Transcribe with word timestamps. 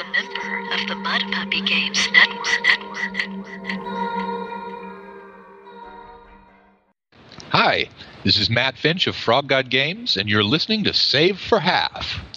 a 0.00 0.04
member 0.12 0.72
of 0.72 0.88
the 0.88 0.94
Mud 0.94 1.22
Puppy 1.30 1.60
Games 1.60 2.08
Network. 2.12 2.40
Hi, 7.50 7.88
this 8.24 8.38
is 8.38 8.48
Matt 8.48 8.78
Finch 8.78 9.06
of 9.06 9.14
Frog 9.14 9.48
God 9.48 9.68
Games, 9.68 10.16
and 10.16 10.26
you're 10.26 10.42
listening 10.42 10.84
to 10.84 10.94
Save 10.94 11.38
for 11.38 11.60
Half. 11.60 12.29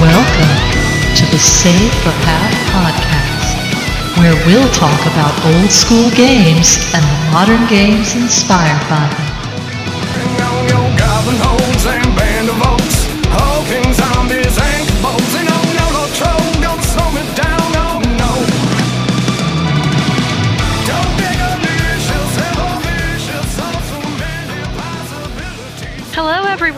Welcome 0.00 0.56
to 1.14 1.24
the 1.30 1.38
Save 1.38 1.92
for 2.02 2.10
Half 2.26 2.54
podcast, 2.72 4.18
where 4.18 4.34
we'll 4.46 4.70
talk 4.72 5.00
about 5.06 5.34
old 5.46 5.70
school 5.70 6.10
games 6.16 6.78
and 6.94 7.04
the 7.04 7.18
modern 7.30 7.68
games 7.68 8.14
inspired 8.14 8.82
by 8.88 9.06
them. 9.14 9.21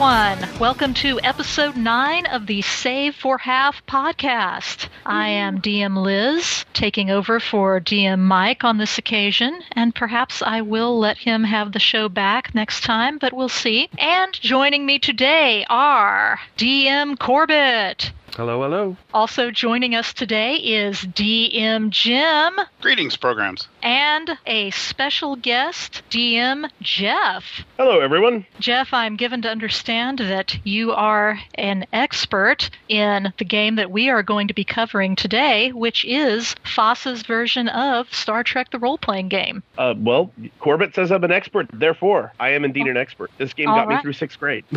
Everyone. 0.05 0.58
Welcome 0.60 0.92
to 0.94 1.19
episode 1.22 1.78
nine 1.78 2.27
of 2.27 2.47
the 2.47 2.60
Save 2.60 3.14
for 3.14 3.38
Half 3.38 3.86
podcast. 3.86 4.88
I 5.06 5.28
am 5.28 5.62
DM 5.62 5.96
Liz, 5.96 6.66
taking 6.74 7.11
over 7.11 7.41
for 7.41 7.80
DM 7.80 8.19
Mike 8.19 8.64
on 8.64 8.77
this 8.77 8.98
occasion, 8.98 9.62
and 9.72 9.94
perhaps 9.94 10.42
I 10.42 10.61
will 10.61 10.98
let 10.98 11.16
him 11.16 11.44
have 11.44 11.72
the 11.72 11.78
show 11.78 12.11
back 12.11 12.55
next 12.55 12.83
time, 12.84 13.16
but 13.16 13.33
we'll 13.33 13.48
see. 13.48 13.88
And 13.96 14.34
joining 14.34 14.84
me 14.84 14.98
today 14.98 15.64
are 15.70 16.39
DM 16.58 17.18
Corbett. 17.18 18.12
Hello, 18.36 18.61
hello. 18.62 18.98
Also 19.14 19.50
joining 19.50 19.94
us 19.94 20.12
today 20.12 20.56
is 20.56 20.98
DM 20.98 21.89
Jim 21.89 22.61
Greetings, 22.83 23.16
programs. 23.16 23.68
And 23.84 24.38
a 24.46 24.70
special 24.70 25.36
guest, 25.36 26.02
DM 26.08 26.70
Jeff. 26.80 27.44
Hello, 27.77 28.00
everyone. 28.00 28.46
Jeff, 28.58 28.94
I'm 28.94 29.16
given 29.16 29.42
to 29.42 29.50
understand 29.50 30.20
that 30.20 30.58
you 30.64 30.92
are 30.92 31.38
an 31.56 31.84
expert 31.92 32.70
in 32.88 33.34
the 33.36 33.44
game 33.44 33.77
that 33.77 33.90
we 33.90 34.08
are 34.08 34.22
going 34.22 34.48
to 34.48 34.55
be 34.55 34.64
covering 34.64 35.16
today, 35.16 35.70
which 35.72 36.02
is 36.06 36.55
FASA's 36.64 37.24
version 37.24 37.68
of 37.68 38.10
Star 38.14 38.42
Trek 38.42 38.70
the 38.70 38.78
role 38.78 38.96
playing 38.96 39.28
game. 39.28 39.62
Uh, 39.77 39.92
well, 39.98 40.32
Corbett 40.60 40.94
says 40.94 41.12
I'm 41.12 41.22
an 41.22 41.30
expert, 41.30 41.68
therefore, 41.70 42.32
I 42.40 42.52
am 42.52 42.64
indeed 42.64 42.86
an 42.86 42.96
expert. 42.96 43.30
This 43.36 43.52
game 43.52 43.68
All 43.68 43.77
got 43.77 43.88
me 43.88 44.00
through 44.00 44.14
sixth 44.14 44.40
grade. 44.40 44.64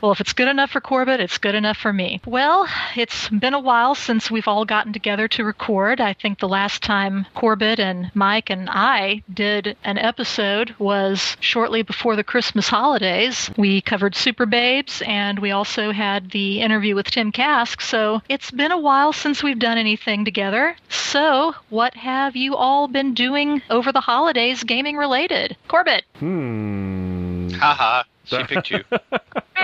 well, 0.00 0.12
if 0.12 0.20
it's 0.20 0.32
good 0.32 0.48
enough 0.48 0.70
for 0.70 0.80
Corbett, 0.80 1.20
it's 1.20 1.36
good 1.36 1.54
enough 1.54 1.76
for 1.76 1.92
me. 1.92 2.22
Well, 2.24 2.66
it's 2.96 3.28
been 3.28 3.52
a 3.52 3.60
while 3.60 3.94
since 3.94 4.30
we've 4.30 4.48
all 4.48 4.64
gotten 4.64 4.94
together 4.94 5.28
to 5.28 5.44
record. 5.44 6.00
I 6.00 6.14
think 6.14 6.38
the 6.38 6.48
last 6.48 6.85
time 6.86 7.26
Corbett 7.34 7.80
and 7.80 8.12
Mike 8.14 8.48
and 8.48 8.70
I 8.70 9.22
did 9.34 9.76
an 9.82 9.98
episode 9.98 10.74
was 10.78 11.36
shortly 11.40 11.82
before 11.82 12.14
the 12.14 12.22
Christmas 12.22 12.68
holidays. 12.68 13.50
We 13.56 13.80
covered 13.80 14.14
Super 14.14 14.46
Babes 14.46 15.02
and 15.04 15.40
we 15.40 15.50
also 15.50 15.90
had 15.90 16.30
the 16.30 16.60
interview 16.60 16.94
with 16.94 17.10
Tim 17.10 17.32
Kask, 17.32 17.80
so 17.80 18.22
it's 18.28 18.52
been 18.52 18.70
a 18.70 18.78
while 18.78 19.12
since 19.12 19.42
we've 19.42 19.58
done 19.58 19.78
anything 19.78 20.24
together. 20.24 20.76
So, 20.88 21.54
what 21.70 21.94
have 21.94 22.36
you 22.36 22.54
all 22.54 22.86
been 22.86 23.14
doing 23.14 23.62
over 23.68 23.90
the 23.90 24.00
holidays 24.00 24.62
gaming 24.62 24.96
related? 24.96 25.56
Corbett. 25.66 26.04
Hmm. 26.20 27.48
Haha, 27.50 28.04
she 28.24 28.44
picked 28.44 28.70
you. 28.70 28.84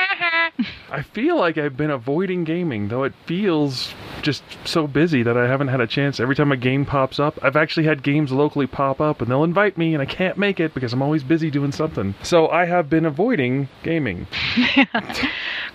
I 0.90 1.02
feel 1.02 1.36
like 1.38 1.56
I've 1.58 1.76
been 1.76 1.90
avoiding 1.90 2.44
gaming, 2.44 2.88
though 2.88 3.04
it 3.04 3.14
feels 3.26 3.94
just 4.20 4.42
so 4.64 4.86
busy 4.86 5.22
that 5.22 5.36
I 5.36 5.48
haven't 5.48 5.68
had 5.68 5.80
a 5.80 5.86
chance. 5.86 6.20
Every 6.20 6.36
time 6.36 6.52
a 6.52 6.56
game 6.56 6.84
pops 6.84 7.18
up, 7.18 7.38
I've 7.42 7.56
actually 7.56 7.86
had 7.86 8.02
games 8.02 8.30
locally 8.30 8.66
pop 8.66 9.00
up 9.00 9.20
and 9.20 9.30
they'll 9.30 9.44
invite 9.44 9.78
me 9.78 9.94
and 9.94 10.02
I 10.02 10.06
can't 10.06 10.38
make 10.38 10.60
it 10.60 10.74
because 10.74 10.92
I'm 10.92 11.02
always 11.02 11.24
busy 11.24 11.50
doing 11.50 11.72
something. 11.72 12.14
So 12.22 12.48
I 12.48 12.66
have 12.66 12.90
been 12.90 13.06
avoiding 13.06 13.68
gaming. 13.82 14.26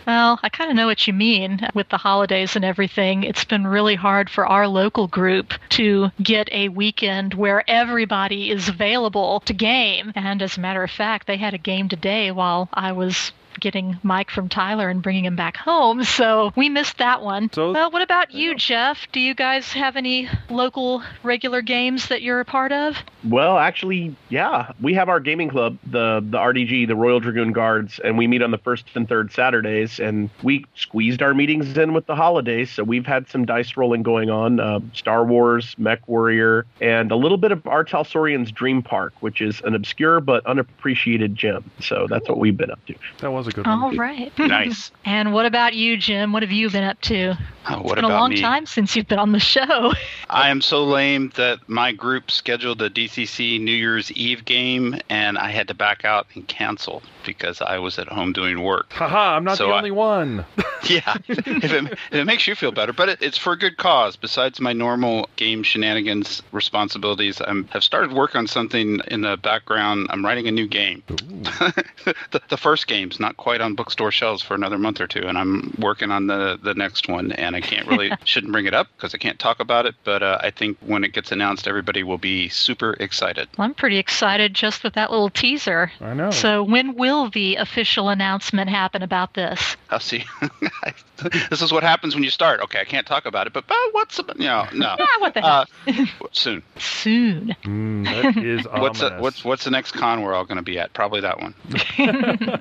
Well, 0.08 0.40
I 0.42 0.48
kind 0.48 0.70
of 0.70 0.78
know 0.78 0.88
what 0.88 1.06
you 1.06 1.12
mean 1.12 1.60
with 1.74 1.90
the 1.90 1.98
holidays 1.98 2.56
and 2.56 2.64
everything. 2.64 3.24
It's 3.24 3.44
been 3.44 3.68
really 3.68 3.96
hard 3.96 4.30
for 4.30 4.48
our 4.48 4.66
local 4.66 5.08
group 5.08 5.54
to 5.72 6.12
get 6.24 6.48
a 6.54 6.70
weekend 6.70 7.34
where 7.34 7.70
everybody 7.70 8.50
is 8.50 8.70
available 8.70 9.42
to 9.42 9.54
game. 9.54 10.14
And 10.16 10.42
as 10.42 10.56
a 10.56 10.62
matter 10.62 10.82
of 10.82 10.92
fact, 10.92 11.28
they 11.28 11.36
had 11.36 11.54
a 11.54 11.58
game 11.58 11.90
today 11.90 12.32
while 12.32 12.70
I 12.74 12.94
was 12.94 13.34
getting 13.60 13.98
Mike 14.04 14.30
from 14.32 14.50
Tyler 14.50 14.90
and 14.90 15.02
bringing 15.02 15.26
him 15.26 15.36
back 15.36 15.58
home. 15.58 16.04
So 16.18 16.52
we 16.56 16.68
missed 16.70 16.98
that 16.98 17.22
one. 17.22 17.52
So- 17.54 17.74
well, 17.74 17.92
what 17.92 18.02
about 18.02 18.32
you, 18.32 18.56
Jeff? 18.56 19.08
Do 19.12 19.20
you 19.20 19.36
guys 19.36 19.72
have 19.74 19.96
any 19.96 20.28
local 20.50 21.04
regular 21.22 21.62
games 21.62 22.08
that 22.08 22.22
you're 22.22 22.40
a 22.40 22.46
part 22.46 22.72
of? 22.72 22.96
Well, 23.24 23.58
actually, 23.58 24.16
yeah, 24.30 24.72
we 24.82 24.94
have 24.96 25.10
our 25.10 25.20
gaming 25.20 25.50
club, 25.50 25.78
the 25.86 26.24
the 26.28 26.38
RDG, 26.38 26.88
the 26.88 26.96
Royal 26.96 27.20
Dragoon 27.20 27.52
Guards, 27.52 28.00
and 28.04 28.18
we 28.18 28.26
meet 28.28 28.42
on 28.42 28.52
the 28.52 28.58
first 28.58 28.86
and 28.96 29.08
third 29.08 29.32
Saturdays. 29.32 30.00
And 30.00 30.30
we 30.44 30.66
squeezed 30.76 31.22
our 31.22 31.34
meetings 31.34 31.78
in 31.78 31.94
with 31.94 32.06
the 32.06 32.16
holidays, 32.16 32.72
so 32.72 32.84
we've 32.84 33.06
had 33.06 33.28
some 33.30 33.46
dice 33.46 33.76
rolling 33.78 34.02
going 34.04 34.30
on. 34.30 34.60
Uh, 34.60 34.80
Star 34.94 35.26
Wars, 35.26 35.76
Mech 35.78 36.08
Warrior, 36.08 36.66
and 36.82 37.12
a 37.12 37.16
little 37.16 37.38
bit 37.38 37.52
of 37.52 37.66
R. 37.68 37.84
Talsorian's 37.84 38.52
Dream 38.52 38.82
Park, 38.82 39.14
which 39.20 39.42
is 39.42 39.62
an 39.62 39.76
obscure 39.76 40.20
but 40.20 40.46
unappreciated 40.46 41.36
gem. 41.36 41.70
So 41.82 42.08
that's 42.10 42.28
what 42.30 42.38
we've 42.40 42.58
been 42.58 42.72
up 42.72 42.84
to. 42.88 42.96
That 43.20 43.32
was 43.32 43.47
a 43.48 43.52
good 43.52 43.68
All 43.68 43.92
right. 43.94 44.32
nice. 44.38 44.92
And 45.06 45.34
what 45.34 45.46
about 45.46 45.74
you, 45.74 45.96
Jim? 45.96 46.34
What 46.34 46.44
have 46.44 46.52
you 46.52 46.70
been 46.70 46.84
up 46.84 47.00
to? 47.02 47.38
Oh, 47.70 47.76
it's 47.76 47.84
what 47.84 47.96
been 47.96 48.04
a 48.04 48.10
long 48.10 48.32
me? 48.32 48.42
time 48.42 48.66
since 48.66 48.96
you've 48.96 49.08
been 49.08 49.20
on 49.20 49.32
the 49.32 49.40
show. 49.40 49.94
I 50.30 50.50
am 50.50 50.62
so 50.62 50.84
lame 50.84 51.32
that 51.36 51.60
my 51.68 51.94
group 51.94 52.30
scheduled 52.30 52.82
a 52.82 52.90
DCC 52.90 53.62
New 53.62 53.72
Year's 53.72 54.12
Eve 54.12 54.44
game, 54.44 55.00
and 55.10 55.38
I 55.38 55.52
had 55.52 55.70
to 55.70 55.74
back 55.74 56.04
out 56.04 56.28
and 56.36 56.48
cancel 56.48 57.02
because 57.28 57.62
I 57.62 57.78
was 57.78 58.00
at 58.00 58.08
home 58.08 58.34
doing 58.34 58.64
work. 58.64 58.92
Haha, 58.94 59.36
I'm 59.36 59.44
not 59.44 59.58
So 59.58 59.68
the 59.68 59.74
I- 59.74 59.78
only 59.78 59.92
one. 59.92 60.46
yeah, 60.90 61.16
if 61.28 61.40
it, 61.48 61.92
if 61.92 61.94
it 62.14 62.26
makes 62.26 62.48
you 62.48 62.54
feel 62.56 62.72
better, 62.72 62.94
but 62.94 63.10
it, 63.10 63.22
it's 63.22 63.38
for 63.38 63.54
a 63.54 63.58
good 63.58 63.78
cause. 63.78 64.16
Besides 64.16 64.60
my 64.62 64.74
normal 64.74 65.28
game 65.36 65.64
shenanigans 65.64 66.42
responsibilities, 66.52 67.42
I 67.42 67.52
have 67.72 67.84
started 67.84 68.14
work 68.14 68.36
on 68.36 68.46
something 68.48 69.00
in 69.10 69.22
the 69.22 69.38
background. 69.38 70.08
I'm 70.12 70.24
writing 70.24 70.48
a 70.48 70.52
new 70.52 70.68
game. 70.68 71.02
the, 71.08 72.42
the 72.50 72.58
first 72.58 72.88
game's 72.88 73.20
not 73.20 73.38
quite 73.38 73.60
on 73.60 73.74
bookstore 73.74 74.12
shelves 74.12 74.42
for 74.44 74.54
another 74.56 74.78
month 74.78 75.02
or 75.02 75.08
two, 75.08 75.28
and 75.28 75.38
I'm 75.38 75.74
working 75.80 76.12
on 76.12 76.28
the 76.28 76.60
the 76.62 76.74
next 76.76 77.08
one. 77.10 77.32
And 77.32 77.56
I 77.56 77.62
can't 77.62 77.88
really 77.88 78.12
shouldn't 78.24 78.52
bring 78.54 78.68
it 78.68 78.74
up 78.74 78.88
because 78.96 79.14
I 79.16 79.18
can't 79.18 79.40
talk 79.40 79.60
about 79.60 79.86
it. 79.88 79.96
But 80.04 80.22
uh, 80.24 80.38
I 80.42 80.52
think 80.52 80.78
when 80.82 81.04
it 81.04 81.12
gets 81.14 81.32
announced, 81.32 81.68
everybody 81.68 82.04
will 82.04 82.18
be 82.20 82.50
super 82.50 82.94
excited. 83.00 83.48
I'm 83.58 83.74
pretty 83.74 83.98
excited 83.98 84.54
just 84.54 84.84
with 84.84 84.94
that 84.94 85.10
little 85.12 85.32
teaser. 85.32 85.92
I 86.00 86.14
know. 86.14 86.30
So, 86.32 86.64
when 86.64 86.96
will 86.96 87.17
the 87.26 87.56
official 87.56 88.10
announcement 88.10 88.70
happen 88.70 89.02
about 89.02 89.34
this? 89.34 89.76
I'll 89.90 90.00
see. 90.00 90.24
this 91.50 91.62
is 91.62 91.72
what 91.72 91.84
happens 91.84 92.14
when 92.16 92.24
you 92.24 92.30
start. 92.30 92.60
Okay, 92.62 92.80
I 92.80 92.84
can't 92.86 93.08
talk 93.08 93.26
about 93.26 93.48
it, 93.48 93.54
but, 93.54 93.68
but 93.68 93.78
what's 93.92 94.20
about, 94.20 94.38
you 94.38 94.46
know, 94.46 94.68
no. 94.74 94.96
Yeah, 95.00 95.06
what 95.20 95.34
the 95.34 95.42
hell? 95.42 95.66
Uh, 95.88 96.06
soon. 96.32 96.64
Soon. 96.78 97.56
Mm, 97.64 98.06
that 98.06 98.38
is 98.44 98.66
What's 98.66 99.00
the, 99.00 99.08
ominous. 99.08 99.22
what's 99.22 99.46
what's 99.46 99.64
the 99.64 99.72
next 99.72 99.92
con 99.94 100.22
we're 100.22 100.34
all 100.34 100.46
going 100.46 100.58
to 100.58 100.64
be 100.64 100.78
at? 100.80 100.94
Probably 100.94 101.22
that 101.22 101.40
one. 101.42 101.54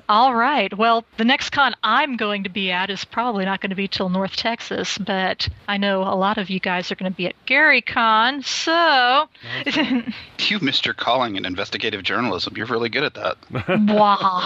All 0.09 0.33
right. 0.35 0.75
Well, 0.77 1.05
the 1.17 1.25
next 1.25 1.51
con 1.51 1.75
I'm 1.83 2.17
going 2.17 2.43
to 2.43 2.49
be 2.49 2.71
at 2.71 2.89
is 2.89 3.05
probably 3.05 3.45
not 3.45 3.61
going 3.61 3.69
to 3.69 3.75
be 3.75 3.87
till 3.87 4.09
North 4.09 4.35
Texas, 4.35 4.97
but 4.97 5.47
I 5.67 5.77
know 5.77 6.01
a 6.03 6.15
lot 6.15 6.37
of 6.37 6.49
you 6.49 6.59
guys 6.59 6.91
are 6.91 6.95
going 6.95 7.11
to 7.11 7.15
be 7.15 7.27
at 7.27 7.35
Gary 7.45 7.81
Con, 7.81 8.41
so. 8.43 9.27
You 10.39 10.59
missed 10.59 10.85
your 10.85 10.93
calling 10.93 11.35
in 11.35 11.45
investigative 11.45 12.03
journalism. 12.03 12.55
You're 12.55 12.67
really 12.67 12.89
good 12.89 13.03
at 13.03 13.13
that. 13.15 13.37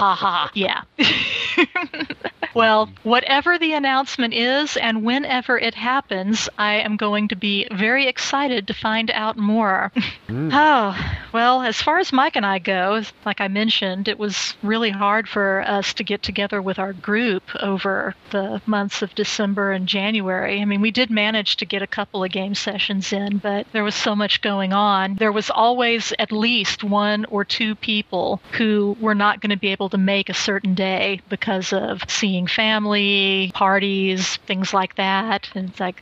Wahahaha. 0.01 0.50
Yeah. 0.56 0.81
well, 2.56 2.89
whatever 3.03 3.59
the 3.59 3.74
announcement 3.74 4.33
is 4.33 4.75
and 4.77 5.03
whenever 5.03 5.59
it 5.59 5.75
happens, 5.75 6.50
I 6.57 6.75
am 6.75 6.98
going 6.98 7.27
to 7.30 7.36
be 7.36 7.68
very 7.71 8.07
excited 8.07 8.68
to 8.68 8.74
find 8.74 9.12
out 9.12 9.38
more. 9.38 9.92
Hmm. 10.27 10.50
oh, 10.53 10.98
well, 11.33 11.62
as 11.62 11.81
far 11.81 12.00
as 12.00 12.12
Mike 12.12 12.36
and 12.36 12.45
I 12.45 12.59
go, 12.59 13.03
like 13.25 13.42
I 13.42 13.48
mentioned, 13.48 14.07
it 14.07 14.18
was 14.18 14.56
really 14.63 14.89
hard 14.89 15.30
for 15.30 15.63
us 15.68 15.94
to 15.94 16.03
get 16.03 16.24
together 16.24 16.62
with 16.62 16.80
our 16.80 16.94
group 16.94 17.44
over 17.62 18.15
the 18.31 18.62
months 18.65 19.01
of 19.01 19.13
December 19.15 19.71
and 19.71 19.88
January. 19.88 20.62
I 20.62 20.65
mean, 20.65 20.81
we 20.81 20.92
did 20.92 21.12
manage 21.12 21.57
to 21.57 21.65
get 21.65 21.81
a 21.81 21.88
couple 21.88 22.24
of 22.24 22.31
game 22.31 22.56
sessions 22.56 23.13
in, 23.13 23.38
but 23.38 23.68
there 23.71 23.83
was 23.83 23.95
so 23.95 24.15
much 24.15 24.42
going 24.42 24.74
on. 24.74 25.15
There 25.15 25.31
was 25.31 25.50
always 25.50 26.13
at 26.18 26.31
least 26.31 26.83
one 26.83 27.25
or 27.25 27.45
two 27.45 27.75
people 27.75 28.42
who 28.53 28.98
were 29.00 29.15
not 29.15 29.42
going 29.42 29.51
to 29.51 29.57
be 29.57 29.69
able 29.69 29.90
to 29.91 29.97
make 29.97 30.29
a 30.29 30.33
certain 30.33 30.73
day 30.73 31.21
because 31.29 31.71
of 31.73 32.01
seeing 32.09 32.47
family, 32.47 33.51
parties, 33.53 34.38
things 34.47 34.73
like 34.73 34.95
that. 34.95 35.49
And 35.55 35.69
it's 35.69 35.79
like, 35.79 36.01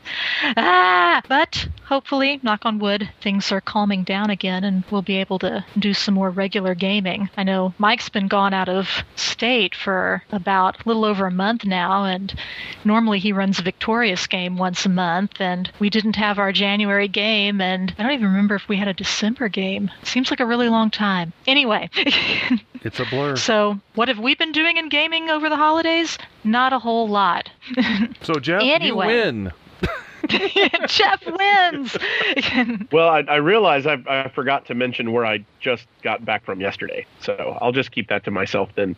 ah! 0.57 1.21
But 1.27 1.67
hopefully, 1.85 2.39
knock 2.43 2.65
on 2.65 2.79
wood, 2.79 3.09
things 3.21 3.51
are 3.51 3.61
calming 3.61 4.03
down 4.03 4.29
again 4.29 4.63
and 4.63 4.83
we'll 4.89 5.01
be 5.01 5.17
able 5.17 5.39
to 5.39 5.65
do 5.77 5.93
some 5.93 6.13
more 6.13 6.29
regular 6.29 6.75
gaming. 6.75 7.29
I 7.37 7.43
know 7.43 7.73
Mike's 7.77 8.09
been 8.09 8.27
gone 8.27 8.53
out 8.53 8.69
of 8.69 8.87
state 9.15 9.75
for 9.75 10.23
about 10.31 10.77
a 10.85 10.87
little 10.87 11.05
over 11.05 11.27
a 11.27 11.31
month 11.31 11.65
now, 11.65 12.05
and 12.05 12.33
normally 12.83 13.19
he 13.19 13.33
runs 13.33 13.59
a 13.59 13.63
Victorious 13.63 14.27
game 14.27 14.57
once 14.57 14.85
a 14.85 14.89
month, 14.89 15.39
and 15.39 15.71
we 15.79 15.89
didn't 15.89 16.15
have 16.15 16.39
our 16.39 16.51
January 16.51 17.07
game, 17.07 17.61
and 17.61 17.93
I 17.97 18.03
don't 18.03 18.11
even 18.11 18.27
remember 18.27 18.55
if 18.55 18.67
we 18.67 18.77
had 18.77 18.87
a 18.87 18.93
December 18.93 19.49
game. 19.49 19.91
Seems 20.03 20.29
like 20.29 20.39
a 20.39 20.45
really 20.45 20.69
long 20.69 20.89
time. 20.89 21.33
Anyway. 21.47 21.89
It's 22.81 22.99
a 22.99 23.05
blur. 23.05 23.35
So, 23.35 23.68
what 23.95 24.07
have 24.07 24.19
we 24.19 24.35
been 24.35 24.51
doing 24.51 24.77
in 24.77 24.89
gaming 24.89 25.29
over 25.29 25.49
the 25.49 25.55
holidays? 25.57 26.17
Not 26.43 26.73
a 26.73 26.79
whole 26.79 27.07
lot. 27.07 27.49
So 28.21 28.35
Jeff, 28.35 28.61
Anyway. 28.63 29.07
you 29.07 29.13
win. 29.23 29.51
Jeff 30.87 31.25
wins. 31.25 31.97
Well, 32.91 33.07
I, 33.07 33.19
I 33.21 33.35
realize 33.37 33.85
I, 33.87 33.97
I 34.07 34.29
forgot 34.29 34.65
to 34.65 34.75
mention 34.75 35.11
where 35.13 35.25
I 35.25 35.43
just 35.59 35.87
got 36.03 36.23
back 36.25 36.43
from 36.45 36.59
yesterday, 36.61 37.05
so 37.21 37.57
I'll 37.61 37.71
just 37.71 37.91
keep 37.91 38.09
that 38.09 38.23
to 38.25 38.31
myself 38.31 38.69
then. 38.75 38.95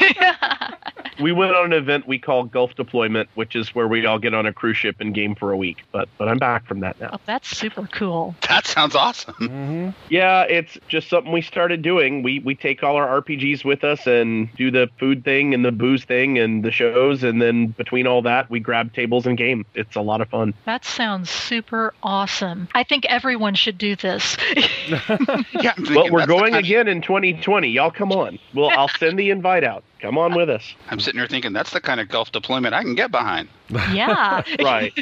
We 1.20 1.32
went 1.32 1.56
on 1.56 1.66
an 1.66 1.72
event 1.72 2.06
we 2.06 2.18
call 2.18 2.44
Gulf 2.44 2.76
Deployment, 2.76 3.28
which 3.34 3.56
is 3.56 3.74
where 3.74 3.88
we 3.88 4.06
all 4.06 4.20
get 4.20 4.34
on 4.34 4.46
a 4.46 4.52
cruise 4.52 4.76
ship 4.76 4.96
and 5.00 5.12
game 5.12 5.34
for 5.34 5.50
a 5.50 5.56
week. 5.56 5.78
But 5.90 6.08
but 6.16 6.28
I'm 6.28 6.38
back 6.38 6.64
from 6.66 6.80
that 6.80 7.00
now. 7.00 7.10
oh, 7.14 7.20
that's 7.26 7.48
super 7.48 7.88
cool. 7.90 8.36
That 8.48 8.66
sounds 8.66 8.94
awesome. 8.94 9.34
hmm 9.34 9.90
Yeah, 10.08 10.42
it's 10.42 10.78
just 10.88 11.08
something 11.08 11.32
we 11.32 11.42
started 11.42 11.82
doing. 11.82 12.22
We 12.22 12.38
we 12.38 12.54
take 12.54 12.84
all 12.84 12.94
our 12.96 13.20
RPGs 13.20 13.64
with 13.64 13.82
us 13.82 14.06
and 14.06 14.48
do 14.54 14.70
the 14.70 14.88
food 15.00 15.24
thing 15.24 15.54
and 15.54 15.64
the 15.64 15.72
booze 15.72 16.04
thing 16.04 16.38
and 16.38 16.64
the 16.64 16.70
shows, 16.70 17.24
and 17.24 17.42
then 17.42 17.68
between 17.68 18.06
all 18.06 18.22
that, 18.22 18.48
we 18.48 18.60
grab 18.60 18.92
tables 18.92 19.26
and 19.26 19.36
game. 19.36 19.66
It's 19.74 19.96
a 19.96 20.00
lot 20.00 20.20
of 20.20 20.28
fun. 20.28 20.54
That 20.66 20.84
sounds 20.84 21.30
super 21.30 21.94
awesome. 22.02 22.68
I 22.74 22.84
think 22.84 23.04
everyone 23.06 23.54
should 23.54 23.78
do 23.78 23.96
this. 23.96 24.36
Yeah, 24.88 25.74
I'm 25.76 25.94
Well, 25.94 26.10
we're 26.10 26.26
going 26.26 26.54
again 26.54 26.88
in 26.88 27.02
2020. 27.02 27.68
Y'all 27.68 27.90
come 27.90 28.12
on. 28.12 28.38
Well, 28.54 28.70
I'll 28.70 28.88
send 28.88 29.18
the 29.18 29.30
invite 29.30 29.64
out. 29.64 29.84
Come 30.00 30.16
on 30.16 30.34
with 30.34 30.48
us. 30.48 30.74
I'm 30.88 31.00
sitting 31.00 31.18
here 31.18 31.26
thinking 31.26 31.52
that's 31.52 31.70
the 31.72 31.80
kind 31.80 31.98
of 32.00 32.08
Gulf 32.08 32.30
deployment 32.30 32.72
I 32.74 32.82
can 32.82 32.94
get 32.94 33.10
behind. 33.10 33.48
yeah. 33.92 34.42
Right. 34.60 34.92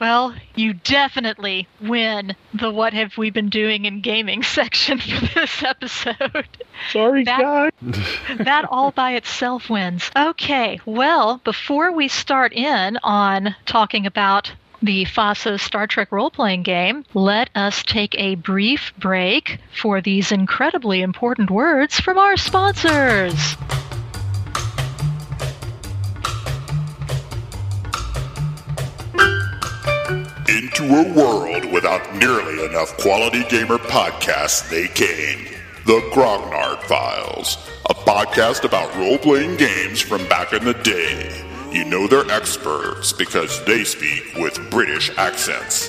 Well, 0.00 0.34
you 0.56 0.72
definitely 0.74 1.68
win 1.80 2.34
the 2.52 2.70
What 2.70 2.92
Have 2.92 3.16
We 3.16 3.30
Been 3.30 3.48
Doing 3.50 3.84
in 3.84 4.00
Gaming 4.00 4.42
section 4.58 4.98
for 4.98 5.26
this 5.34 5.62
episode. 5.62 6.48
Sorry, 6.90 7.24
That- 7.24 7.40
guys. 7.80 8.38
that 8.38 8.64
all 8.70 8.90
by 8.90 9.12
itself 9.14 9.70
wins. 9.70 10.10
Okay, 10.16 10.80
well, 10.86 11.40
before 11.44 11.92
we 11.92 12.08
start 12.08 12.52
in 12.52 12.98
on 13.04 13.54
talking 13.66 14.06
about 14.06 14.52
the 14.82 15.04
FASA 15.04 15.60
Star 15.60 15.86
Trek 15.86 16.10
role 16.10 16.30
playing 16.30 16.62
game, 16.62 17.04
let 17.14 17.50
us 17.54 17.82
take 17.82 18.14
a 18.18 18.34
brief 18.36 18.92
break 18.98 19.58
for 19.78 20.00
these 20.00 20.32
incredibly 20.32 21.02
important 21.02 21.50
words 21.50 22.00
from 22.00 22.16
our 22.18 22.36
sponsors. 22.38 23.56
Into 30.80 30.94
a 30.94 31.12
world 31.12 31.64
without 31.72 32.14
nearly 32.16 32.64
enough 32.64 32.96
quality 32.96 33.44
gamer 33.50 33.76
podcasts, 33.76 34.66
they 34.70 34.88
came. 34.88 35.44
The 35.84 36.00
Grognard 36.12 36.82
Files, 36.84 37.58
a 37.90 37.94
podcast 37.94 38.64
about 38.64 38.96
role 38.96 39.18
playing 39.18 39.58
games 39.58 40.00
from 40.00 40.26
back 40.28 40.54
in 40.54 40.64
the 40.64 40.72
day. 40.72 41.44
You 41.70 41.84
know 41.84 42.06
they're 42.06 42.30
experts 42.30 43.12
because 43.12 43.62
they 43.66 43.84
speak 43.84 44.22
with 44.36 44.70
British 44.70 45.10
accents. 45.18 45.88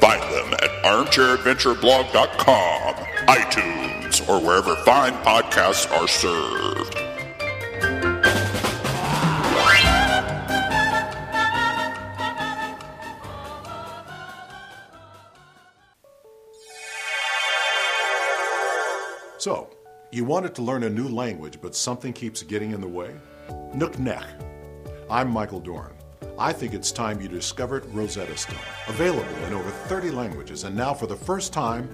Find 0.00 0.20
them 0.20 0.52
at 0.54 0.70
armchairadventureblog.com, 0.84 2.94
iTunes, 3.28 4.28
or 4.28 4.38
wherever 4.44 4.76
fine 4.84 5.14
podcasts 5.24 5.90
are 5.98 6.08
served. 6.08 6.94
So, 19.46 19.70
you 20.10 20.24
wanted 20.24 20.56
to 20.56 20.62
learn 20.62 20.82
a 20.82 20.90
new 20.90 21.06
language, 21.06 21.60
but 21.62 21.76
something 21.76 22.12
keeps 22.12 22.42
getting 22.42 22.72
in 22.72 22.80
the 22.80 22.88
way? 22.88 23.14
Nook 23.72 23.96
Neck. 23.96 24.24
I'm 25.08 25.30
Michael 25.30 25.60
Dorn. 25.60 25.92
I 26.36 26.52
think 26.52 26.74
it's 26.74 26.90
time 26.90 27.20
you 27.20 27.28
discovered 27.28 27.86
Rosetta 27.94 28.36
Stone. 28.36 28.58
Available 28.88 29.36
in 29.44 29.52
over 29.52 29.70
30 29.70 30.10
languages, 30.10 30.64
and 30.64 30.74
now 30.74 30.92
for 30.92 31.06
the 31.06 31.14
first 31.14 31.52
time, 31.52 31.88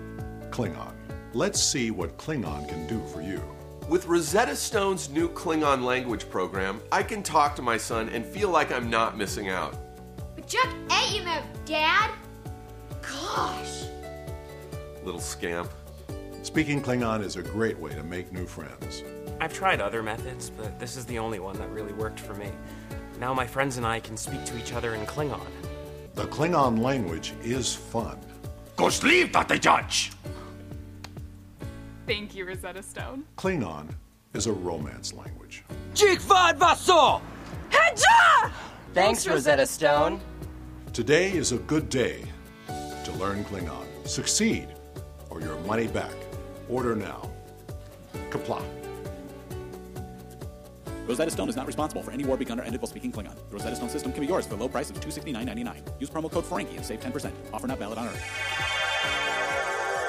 Klingon. 0.48 0.94
Let's 1.34 1.62
see 1.62 1.90
what 1.90 2.16
Klingon 2.16 2.66
can 2.70 2.86
do 2.86 3.06
for 3.08 3.20
you. 3.20 3.42
With 3.86 4.06
Rosetta 4.06 4.56
Stone's 4.56 5.10
new 5.10 5.28
Klingon 5.28 5.82
language 5.84 6.30
program, 6.30 6.80
I 6.90 7.02
can 7.02 7.22
talk 7.22 7.54
to 7.56 7.60
my 7.60 7.76
son 7.76 8.08
and 8.08 8.24
feel 8.24 8.48
like 8.48 8.72
I'm 8.72 8.88
not 8.88 9.18
missing 9.18 9.50
out. 9.50 9.76
But 10.34 10.48
Chuck 10.48 10.70
ate 10.86 11.20
him 11.20 11.28
up, 11.28 11.44
Dad. 11.66 12.12
Gosh. 13.02 13.82
Little 15.04 15.20
scamp. 15.20 15.70
Speaking 16.42 16.82
Klingon 16.82 17.22
is 17.22 17.36
a 17.36 17.42
great 17.42 17.78
way 17.78 17.94
to 17.94 18.02
make 18.02 18.32
new 18.32 18.46
friends. 18.46 19.04
I've 19.40 19.54
tried 19.54 19.80
other 19.80 20.02
methods, 20.02 20.50
but 20.50 20.76
this 20.78 20.96
is 20.96 21.06
the 21.06 21.18
only 21.18 21.38
one 21.38 21.56
that 21.58 21.70
really 21.70 21.92
worked 21.92 22.18
for 22.18 22.34
me. 22.34 22.50
Now 23.20 23.32
my 23.32 23.46
friends 23.46 23.76
and 23.76 23.86
I 23.86 24.00
can 24.00 24.16
speak 24.16 24.44
to 24.46 24.58
each 24.58 24.72
other 24.72 24.96
in 24.96 25.06
Klingon. 25.06 25.46
The 26.14 26.24
Klingon 26.24 26.80
language 26.80 27.32
is 27.44 27.72
fun. 27.72 28.18
Thank 32.08 32.34
you, 32.34 32.44
Rosetta 32.44 32.82
Stone. 32.82 33.24
Klingon 33.36 33.88
is 34.34 34.48
a 34.48 34.52
romance 34.52 35.14
language. 35.14 35.62
Thanks, 38.94 39.26
Rosetta 39.28 39.64
Stone. 39.64 40.20
Today 40.92 41.30
is 41.30 41.52
a 41.52 41.58
good 41.58 41.88
day 41.88 42.24
to 43.04 43.12
learn 43.12 43.44
Klingon. 43.44 43.86
Succeed, 44.08 44.66
or 45.30 45.40
your 45.40 45.58
money 45.60 45.86
back. 45.86 46.12
Order 46.68 46.94
now. 46.96 47.30
Kapla. 48.30 48.62
Rosetta 51.06 51.30
Stone 51.30 51.48
is 51.48 51.56
not 51.56 51.66
responsible 51.66 52.02
for 52.02 52.10
any 52.12 52.24
war 52.24 52.36
begun 52.36 52.60
or 52.60 52.62
ended 52.62 52.80
while 52.80 52.88
speaking 52.88 53.12
Klingon. 53.12 53.34
The 53.50 53.56
Rosetta 53.56 53.76
Stone 53.76 53.90
system 53.90 54.12
can 54.12 54.20
be 54.20 54.26
yours 54.26 54.46
for 54.46 54.54
the 54.54 54.62
low 54.62 54.68
price 54.68 54.88
of 54.90 55.00
$269.99. 55.00 56.00
Use 56.00 56.08
promo 56.08 56.30
code 56.30 56.44
Frankie 56.46 56.76
and 56.76 56.84
save 56.84 57.00
10%. 57.00 57.32
Offer 57.52 57.66
not 57.66 57.78
valid 57.78 57.98
on 57.98 58.06
Earth. 58.08 58.22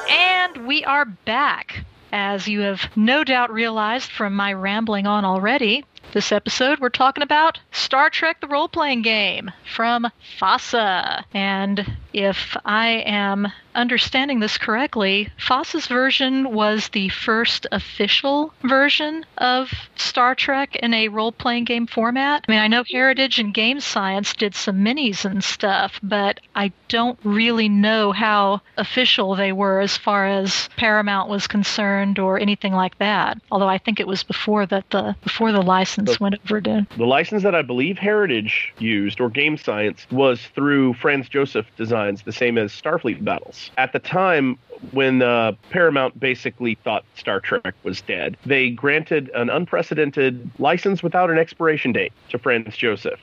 And 0.10 0.68
we 0.68 0.84
are 0.86 1.06
back. 1.06 1.84
As 2.12 2.48
you 2.48 2.60
have 2.60 2.82
no 2.96 3.24
doubt 3.24 3.52
realized 3.52 4.12
from 4.12 4.36
my 4.36 4.54
rambling 4.54 5.08
on 5.08 5.26
already, 5.26 5.84
this 6.14 6.32
episode 6.32 6.80
we're 6.80 6.90
talking 6.90 7.24
about 7.24 7.60
Star 7.72 8.12
Trek 8.12 8.40
the 8.40 8.48
role 8.48 8.68
playing 8.68 9.02
game 9.02 9.50
from 9.76 10.08
FASA. 10.40 11.24
And 11.34 11.98
if 12.14 12.56
I 12.64 13.04
am 13.08 13.48
understanding 13.75 14.39
this 14.39 14.58
correctly, 14.58 15.30
FASA's 15.38 15.88
version 15.88 16.53
was 16.53 16.89
the 16.89 17.10
first 17.10 17.68
official 17.72 18.53
version 18.63 19.25
of 19.38 19.72
Star 19.96 20.36
Trek 20.36 20.75
in 20.77 20.94
a 20.94 21.08
role 21.08 21.32
playing 21.32 21.65
game 21.65 21.88
format. 21.88 22.46
I 22.48 22.51
mean, 22.51 22.62
I 22.62 22.68
know 22.68 22.84
Heritage 22.89 23.39
and 23.39 23.53
Game 23.53 23.80
Science 23.80 24.34
did 24.34 24.56
some 24.56 24.77
minis 24.84 25.25
and 25.25 25.44
stuff, 25.44 26.00
but 26.03 26.39
I 26.56 26.72
don't 26.88 27.20
really 27.24 27.70
know 27.70 28.12
how 28.12 28.62
official 28.77 29.36
they 29.36 29.51
were 29.51 29.80
as 29.80 29.98
far 29.98 30.27
as 30.27 30.70
Paramount 30.77 31.30
was 31.30 31.48
concerned 31.48 32.20
or 32.20 32.39
anything 32.39 32.74
like 32.74 32.98
that. 33.00 33.39
Although 33.51 33.70
I 33.70 33.77
think 33.77 34.00
it 34.00 34.08
was 34.08 34.24
before 34.24 34.65
that 34.68 34.89
the 34.89 35.15
before 35.24 35.51
the 35.51 35.62
license 35.62 35.84
license 36.08 36.20
went 36.20 36.36
over 36.46 36.62
to? 36.62 36.88
The 36.98 37.06
license 37.06 37.44
that 37.44 37.56
I 37.56 37.62
believe 37.62 37.98
Heritage 37.98 38.74
used 38.80 39.20
or 39.20 39.30
Game 39.30 39.58
Science 39.58 40.06
was 40.12 40.42
through 40.56 40.94
Franz 40.96 41.30
Joseph 41.30 41.65
Designs, 41.77 42.24
the 42.24 42.32
same 42.32 42.58
as 42.58 42.72
Starfleet 42.72 43.24
Battles. 43.24 43.62
At 43.77 43.93
the 43.93 44.00
time, 44.00 44.58
when 44.91 45.22
uh, 45.22 45.53
Paramount 45.70 46.20
basically 46.20 46.75
thought 46.75 47.05
Star 47.15 47.39
Trek 47.39 47.75
was 47.84 48.01
dead, 48.01 48.38
they 48.46 48.70
granted 48.70 49.29
an 49.34 49.50
unprecedented 49.50 50.50
license 50.60 51.01
without 51.01 51.29
an 51.29 51.38
expiration 51.38 51.91
date 51.91 52.13
to 52.29 52.38
Franz 52.38 52.75
Joseph. 52.75 53.20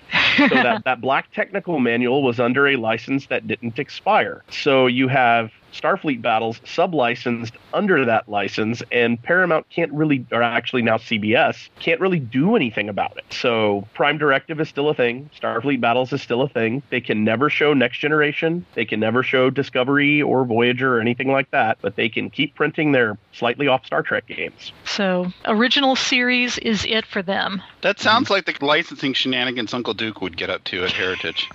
So 0.48 0.54
that, 0.54 0.84
that 0.84 1.00
black 1.00 1.30
technical 1.32 1.78
manual 1.78 2.22
was 2.22 2.40
under 2.40 2.66
a 2.68 2.76
license 2.76 3.26
that 3.26 3.46
didn't 3.46 3.78
expire. 3.78 4.42
So 4.50 4.86
you 4.86 5.08
have 5.08 5.50
Starfleet 5.72 6.20
battles 6.20 6.60
sub-licensed 6.64 7.54
under 7.72 8.04
that 8.04 8.28
license, 8.28 8.82
and 8.90 9.22
Paramount 9.22 9.68
can't 9.70 9.92
really, 9.92 10.26
or 10.32 10.42
actually 10.42 10.82
now 10.82 10.96
CBS 10.96 11.68
can't 11.78 12.00
really 12.00 12.18
do 12.18 12.56
anything 12.56 12.88
about 12.88 13.16
it. 13.16 13.24
So 13.30 13.86
Prime 13.94 14.18
Directive 14.18 14.60
is 14.60 14.68
still 14.68 14.88
a 14.88 14.94
thing. 14.94 15.30
Starfleet 15.40 15.80
battles 15.80 16.12
is 16.12 16.22
still 16.22 16.42
a 16.42 16.48
thing. 16.48 16.82
They 16.90 17.00
can 17.00 17.24
never 17.24 17.48
show 17.50 17.72
Next 17.72 17.98
Generation. 17.98 18.66
They 18.74 18.84
can 18.84 19.00
never 19.00 19.22
show 19.22 19.50
Discovery 19.50 20.22
or 20.22 20.44
Voyager 20.44 20.96
or 20.96 21.00
anything 21.00 21.30
like 21.30 21.50
that. 21.52 21.78
But 21.80 21.96
they 21.96 22.08
can 22.08 22.30
keep 22.30 22.54
printing 22.54 22.92
their 22.92 23.16
slightly 23.32 23.68
off 23.68 23.86
Star 23.86 24.02
Trek 24.02 24.26
games. 24.26 24.72
So 24.84 25.32
original 25.44 25.96
series 25.96 26.58
is 26.58 26.84
it 26.84 27.06
for 27.06 27.22
them. 27.22 27.62
That 27.82 28.00
sounds 28.00 28.30
like 28.30 28.46
the 28.46 28.64
licensing 28.64 29.14
shenanigans 29.14 29.72
Uncle 29.72 29.94
Duke 29.94 30.20
would 30.20 30.29
get 30.36 30.50
up 30.50 30.64
to 30.64 30.84
at 30.84 30.92
Heritage. 30.92 31.48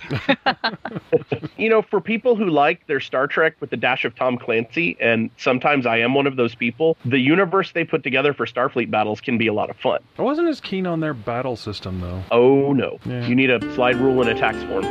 you 1.56 1.68
know, 1.68 1.82
for 1.82 2.00
people 2.00 2.36
who 2.36 2.46
like 2.46 2.86
their 2.86 3.00
Star 3.00 3.26
Trek 3.26 3.54
with 3.60 3.70
the 3.70 3.76
dash 3.76 4.04
of 4.04 4.14
Tom 4.14 4.38
Clancy, 4.38 4.96
and 5.00 5.30
sometimes 5.36 5.86
I 5.86 5.98
am 5.98 6.14
one 6.14 6.26
of 6.26 6.36
those 6.36 6.54
people, 6.54 6.96
the 7.04 7.18
universe 7.18 7.72
they 7.72 7.84
put 7.84 8.02
together 8.02 8.32
for 8.34 8.46
Starfleet 8.46 8.90
battles 8.90 9.20
can 9.20 9.38
be 9.38 9.46
a 9.46 9.52
lot 9.52 9.70
of 9.70 9.76
fun. 9.76 10.00
I 10.18 10.22
wasn't 10.22 10.48
as 10.48 10.60
keen 10.60 10.86
on 10.86 11.00
their 11.00 11.14
battle 11.14 11.56
system, 11.56 12.00
though. 12.00 12.22
Oh 12.30 12.72
no. 12.72 12.98
Yeah. 13.04 13.26
You 13.26 13.34
need 13.34 13.50
a 13.50 13.60
slide 13.74 13.96
rule 13.96 14.20
and 14.20 14.30
a 14.30 14.34
tax 14.34 14.62
form. 14.64 14.82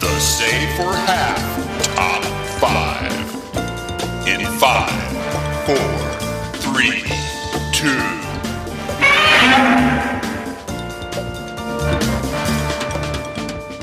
The 0.00 0.20
Save 0.20 0.76
for 0.76 0.92
Half 0.92 1.56
Top 1.94 2.24
5. 2.60 3.06
In 4.28 4.40
5, 4.58 4.90
4, 5.66 6.15
3, 6.76 6.90
2. 7.72 7.88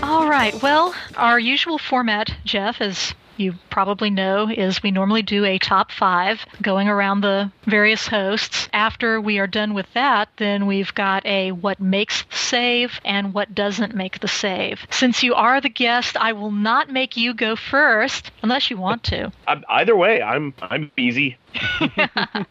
All 0.03 0.29
right. 0.29 0.53
Well, 0.61 0.93
our 1.15 1.39
usual 1.39 1.79
format, 1.79 2.35
Jeff, 2.45 2.81
as 2.81 3.15
you 3.37 3.53
probably 3.69 4.09
know, 4.09 4.49
is 4.49 4.81
we 4.83 4.91
normally 4.91 5.21
do 5.21 5.45
a 5.45 5.57
top 5.57 5.91
five 5.91 6.45
going 6.61 6.87
around 6.87 7.21
the 7.21 7.51
various 7.65 8.07
hosts. 8.07 8.69
After 8.73 9.19
we 9.19 9.39
are 9.39 9.47
done 9.47 9.73
with 9.73 9.91
that, 9.93 10.29
then 10.37 10.65
we've 10.65 10.93
got 10.93 11.25
a 11.25 11.51
what 11.51 11.79
makes 11.79 12.23
the 12.23 12.35
save 12.35 12.99
and 13.05 13.33
what 13.33 13.55
doesn't 13.55 13.95
make 13.95 14.19
the 14.19 14.27
save. 14.27 14.85
Since 14.89 15.23
you 15.23 15.33
are 15.35 15.61
the 15.61 15.69
guest, 15.69 16.17
I 16.17 16.33
will 16.33 16.51
not 16.51 16.89
make 16.89 17.17
you 17.17 17.33
go 17.33 17.55
first 17.55 18.31
unless 18.41 18.69
you 18.69 18.77
want 18.77 19.03
to. 19.05 19.31
Either 19.69 19.95
way, 19.95 20.21
I'm 20.21 20.53
I'm 20.61 20.91
easy. 20.97 21.37
I 21.55 22.45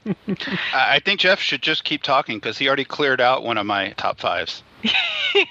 I 0.74 1.00
think 1.04 1.20
Jeff 1.20 1.40
should 1.40 1.62
just 1.62 1.84
keep 1.84 2.02
talking 2.02 2.36
because 2.36 2.58
he 2.58 2.68
already 2.68 2.84
cleared 2.84 3.20
out 3.20 3.42
one 3.42 3.58
of 3.58 3.66
my 3.66 3.90
top 3.92 4.20
fives 4.20 4.62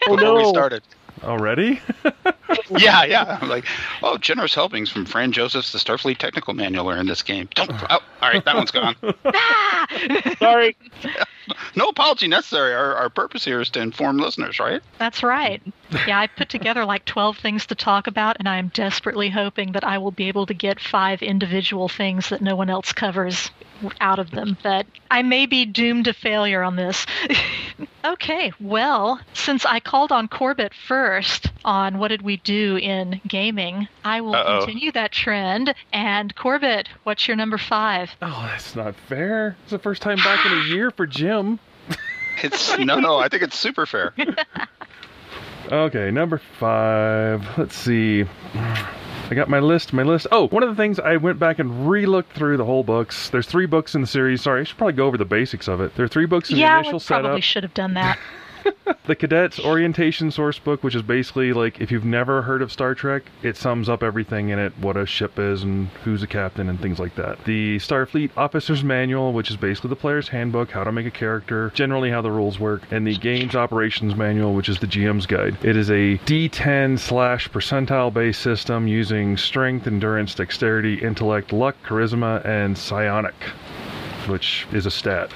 Oh 0.07 0.15
before 0.15 0.35
we 0.35 0.45
started. 0.45 0.83
Already? 1.23 1.79
yeah, 2.69 3.03
yeah. 3.03 3.39
I'm 3.41 3.49
like, 3.49 3.65
oh, 4.01 4.17
generous 4.17 4.53
helpings 4.53 4.89
from 4.89 5.05
Franz 5.05 5.35
Joseph's 5.35 5.71
The 5.71 5.77
Starfleet 5.79 6.17
Technical 6.17 6.53
Manual 6.53 6.89
are 6.89 6.97
in 6.97 7.07
this 7.07 7.21
game. 7.21 7.47
Don't. 7.55 7.71
Oh, 7.89 7.99
all 8.21 8.29
right, 8.29 8.43
that 8.45 8.55
one's 8.55 8.71
gone. 8.71 8.95
Sorry. 10.37 10.77
No 11.75 11.87
apology 11.87 12.27
necessary. 12.27 12.73
Our, 12.73 12.95
our 12.95 13.09
purpose 13.09 13.43
here 13.43 13.59
is 13.59 13.69
to 13.71 13.81
inform 13.81 14.17
listeners, 14.17 14.59
right? 14.59 14.81
That's 14.97 15.23
right. 15.23 15.61
Yeah, 16.07 16.19
I 16.19 16.27
put 16.27 16.49
together 16.49 16.85
like 16.85 17.05
12 17.05 17.37
things 17.37 17.65
to 17.67 17.75
talk 17.75 18.07
about, 18.07 18.37
and 18.39 18.47
I 18.47 18.57
am 18.57 18.69
desperately 18.69 19.29
hoping 19.29 19.73
that 19.73 19.83
I 19.83 19.97
will 19.97 20.11
be 20.11 20.27
able 20.27 20.45
to 20.45 20.53
get 20.53 20.79
five 20.79 21.21
individual 21.21 21.89
things 21.89 22.29
that 22.29 22.41
no 22.41 22.55
one 22.55 22.69
else 22.69 22.93
covers 22.93 23.51
out 23.99 24.19
of 24.19 24.31
them. 24.31 24.57
But 24.63 24.85
I 25.09 25.21
may 25.23 25.45
be 25.45 25.65
doomed 25.65 26.05
to 26.05 26.13
failure 26.13 26.61
on 26.63 26.75
this. 26.75 27.05
okay, 28.05 28.51
well, 28.59 29.19
since 29.33 29.65
I 29.65 29.79
called 29.79 30.11
on 30.11 30.27
Corbett 30.27 30.73
first 30.73 31.51
on 31.65 31.97
what 31.97 32.09
did 32.09 32.21
we 32.21 32.37
do 32.37 32.77
in 32.77 33.19
gaming, 33.27 33.87
I 34.05 34.21
will 34.21 34.35
Uh-oh. 34.35 34.59
continue 34.65 34.91
that 34.93 35.11
trend. 35.11 35.73
And 35.91 36.35
Corbett, 36.35 36.89
what's 37.03 37.27
your 37.27 37.35
number 37.37 37.57
five? 37.57 38.11
Oh, 38.21 38.47
that's 38.51 38.75
not 38.75 38.95
fair. 38.95 39.55
It's 39.63 39.71
the 39.71 39.79
first 39.79 40.01
time 40.01 40.17
back 40.17 40.45
in 40.45 40.53
a 40.53 40.63
year 40.75 40.91
for 40.91 41.07
Jim. 41.07 41.59
It's 42.43 42.77
no, 42.79 42.99
no. 42.99 43.17
I 43.17 43.27
think 43.29 43.43
it's 43.43 43.57
super 43.59 43.85
fair. 43.85 44.13
Okay, 45.71 46.11
number 46.11 46.37
five. 46.37 47.57
Let's 47.57 47.75
see. 47.75 48.25
I 48.53 49.33
got 49.33 49.47
my 49.47 49.59
list. 49.59 49.93
My 49.93 50.03
list. 50.03 50.27
Oh, 50.29 50.49
one 50.49 50.63
of 50.63 50.69
the 50.69 50.75
things 50.75 50.99
I 50.99 51.15
went 51.15 51.39
back 51.39 51.59
and 51.59 51.89
re-looked 51.89 52.33
through 52.33 52.57
the 52.57 52.65
whole 52.65 52.83
books. 52.83 53.29
There's 53.29 53.47
three 53.47 53.67
books 53.67 53.95
in 53.95 54.01
the 54.01 54.07
series. 54.07 54.41
Sorry, 54.41 54.61
I 54.61 54.63
should 54.65 54.77
probably 54.77 54.93
go 54.93 55.07
over 55.07 55.17
the 55.17 55.23
basics 55.23 55.69
of 55.69 55.79
it. 55.79 55.95
There 55.95 56.03
are 56.03 56.09
three 56.09 56.25
books 56.25 56.49
in 56.49 56.57
yeah, 56.57 56.73
the 56.73 56.79
initial 56.79 56.91
we 56.91 56.95
initial 56.95 57.21
probably 57.21 57.41
should 57.41 57.63
have 57.63 57.73
done 57.73 57.93
that. 57.93 58.19
The 59.11 59.15
Cadet's 59.15 59.59
Orientation 59.59 60.29
Source 60.29 60.59
Book, 60.59 60.83
which 60.83 60.93
is 60.93 61.01
basically 61.01 61.53
like 61.53 61.81
if 61.81 61.91
you've 61.91 62.05
never 62.05 62.43
heard 62.43 62.61
of 62.61 62.71
Star 62.71 62.93
Trek, 62.93 63.23
it 63.41 63.57
sums 63.57 63.89
up 63.89 64.03
everything 64.03 64.49
in 64.49 64.59
it, 64.59 64.77
what 64.77 64.95
a 64.95 65.07
ship 65.07 65.39
is 65.39 65.63
and 65.63 65.87
who's 66.05 66.21
a 66.21 66.27
captain 66.27 66.69
and 66.69 66.79
things 66.79 66.99
like 66.99 67.15
that. 67.15 67.43
The 67.43 67.77
Starfleet 67.77 68.29
Officer's 68.37 68.83
Manual, 68.83 69.33
which 69.33 69.49
is 69.49 69.57
basically 69.57 69.89
the 69.89 69.95
player's 69.95 70.27
handbook, 70.27 70.69
how 70.71 70.83
to 70.83 70.91
make 70.91 71.07
a 71.07 71.11
character, 71.11 71.71
generally 71.73 72.11
how 72.11 72.21
the 72.21 72.31
rules 72.31 72.59
work, 72.59 72.83
and 72.91 73.05
the 73.05 73.17
Games 73.17 73.55
Operations 73.55 74.15
Manual, 74.15 74.53
which 74.53 74.69
is 74.69 74.77
the 74.77 74.87
GM's 74.87 75.25
guide. 75.25 75.57
It 75.65 75.75
is 75.75 75.89
a 75.89 76.19
D10 76.19 76.99
slash 76.99 77.49
percentile 77.49 78.13
based 78.13 78.41
system 78.41 78.87
using 78.87 79.35
strength, 79.35 79.87
endurance, 79.87 80.35
dexterity, 80.35 81.01
intellect, 81.01 81.51
luck, 81.51 81.75
charisma, 81.83 82.45
and 82.45 82.77
psionic, 82.77 83.35
which 84.27 84.67
is 84.71 84.85
a 84.85 84.91
stat 84.91 85.31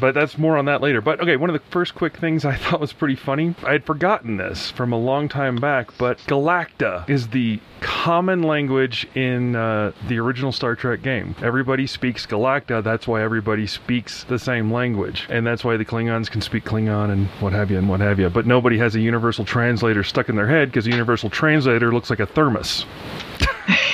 but 0.00 0.14
that's 0.14 0.38
more 0.38 0.56
on 0.56 0.66
that 0.66 0.80
later. 0.80 1.00
But 1.00 1.20
okay, 1.20 1.36
one 1.36 1.50
of 1.50 1.54
the 1.54 1.70
first 1.70 1.94
quick 1.94 2.16
things 2.16 2.44
I 2.44 2.56
thought 2.56 2.80
was 2.80 2.92
pretty 2.92 3.16
funny. 3.16 3.54
I 3.64 3.72
had 3.72 3.84
forgotten 3.84 4.36
this 4.36 4.70
from 4.70 4.92
a 4.92 4.98
long 4.98 5.28
time 5.28 5.56
back, 5.56 5.96
but 5.98 6.18
Galacta 6.18 7.08
is 7.08 7.28
the 7.28 7.60
common 7.80 8.42
language 8.42 9.06
in 9.14 9.54
uh, 9.54 9.92
the 10.08 10.18
original 10.18 10.52
Star 10.52 10.74
Trek 10.74 11.02
game. 11.02 11.34
Everybody 11.42 11.86
speaks 11.86 12.26
Galacta. 12.26 12.82
That's 12.82 13.06
why 13.06 13.22
everybody 13.22 13.66
speaks 13.66 14.24
the 14.24 14.38
same 14.38 14.72
language, 14.72 15.26
and 15.28 15.46
that's 15.46 15.64
why 15.64 15.76
the 15.76 15.84
Klingons 15.84 16.30
can 16.30 16.40
speak 16.40 16.64
Klingon 16.64 17.10
and 17.10 17.26
what 17.40 17.52
have 17.52 17.70
you 17.70 17.78
and 17.78 17.88
what 17.88 18.00
have 18.00 18.18
you. 18.18 18.28
But 18.30 18.46
nobody 18.46 18.78
has 18.78 18.94
a 18.94 19.00
universal 19.00 19.44
translator 19.44 20.02
stuck 20.02 20.28
in 20.28 20.36
their 20.36 20.48
head 20.48 20.68
because 20.68 20.84
the 20.84 20.90
universal 20.90 21.30
translator 21.30 21.92
looks 21.92 22.10
like 22.10 22.20
a 22.20 22.26
thermos. 22.26 22.86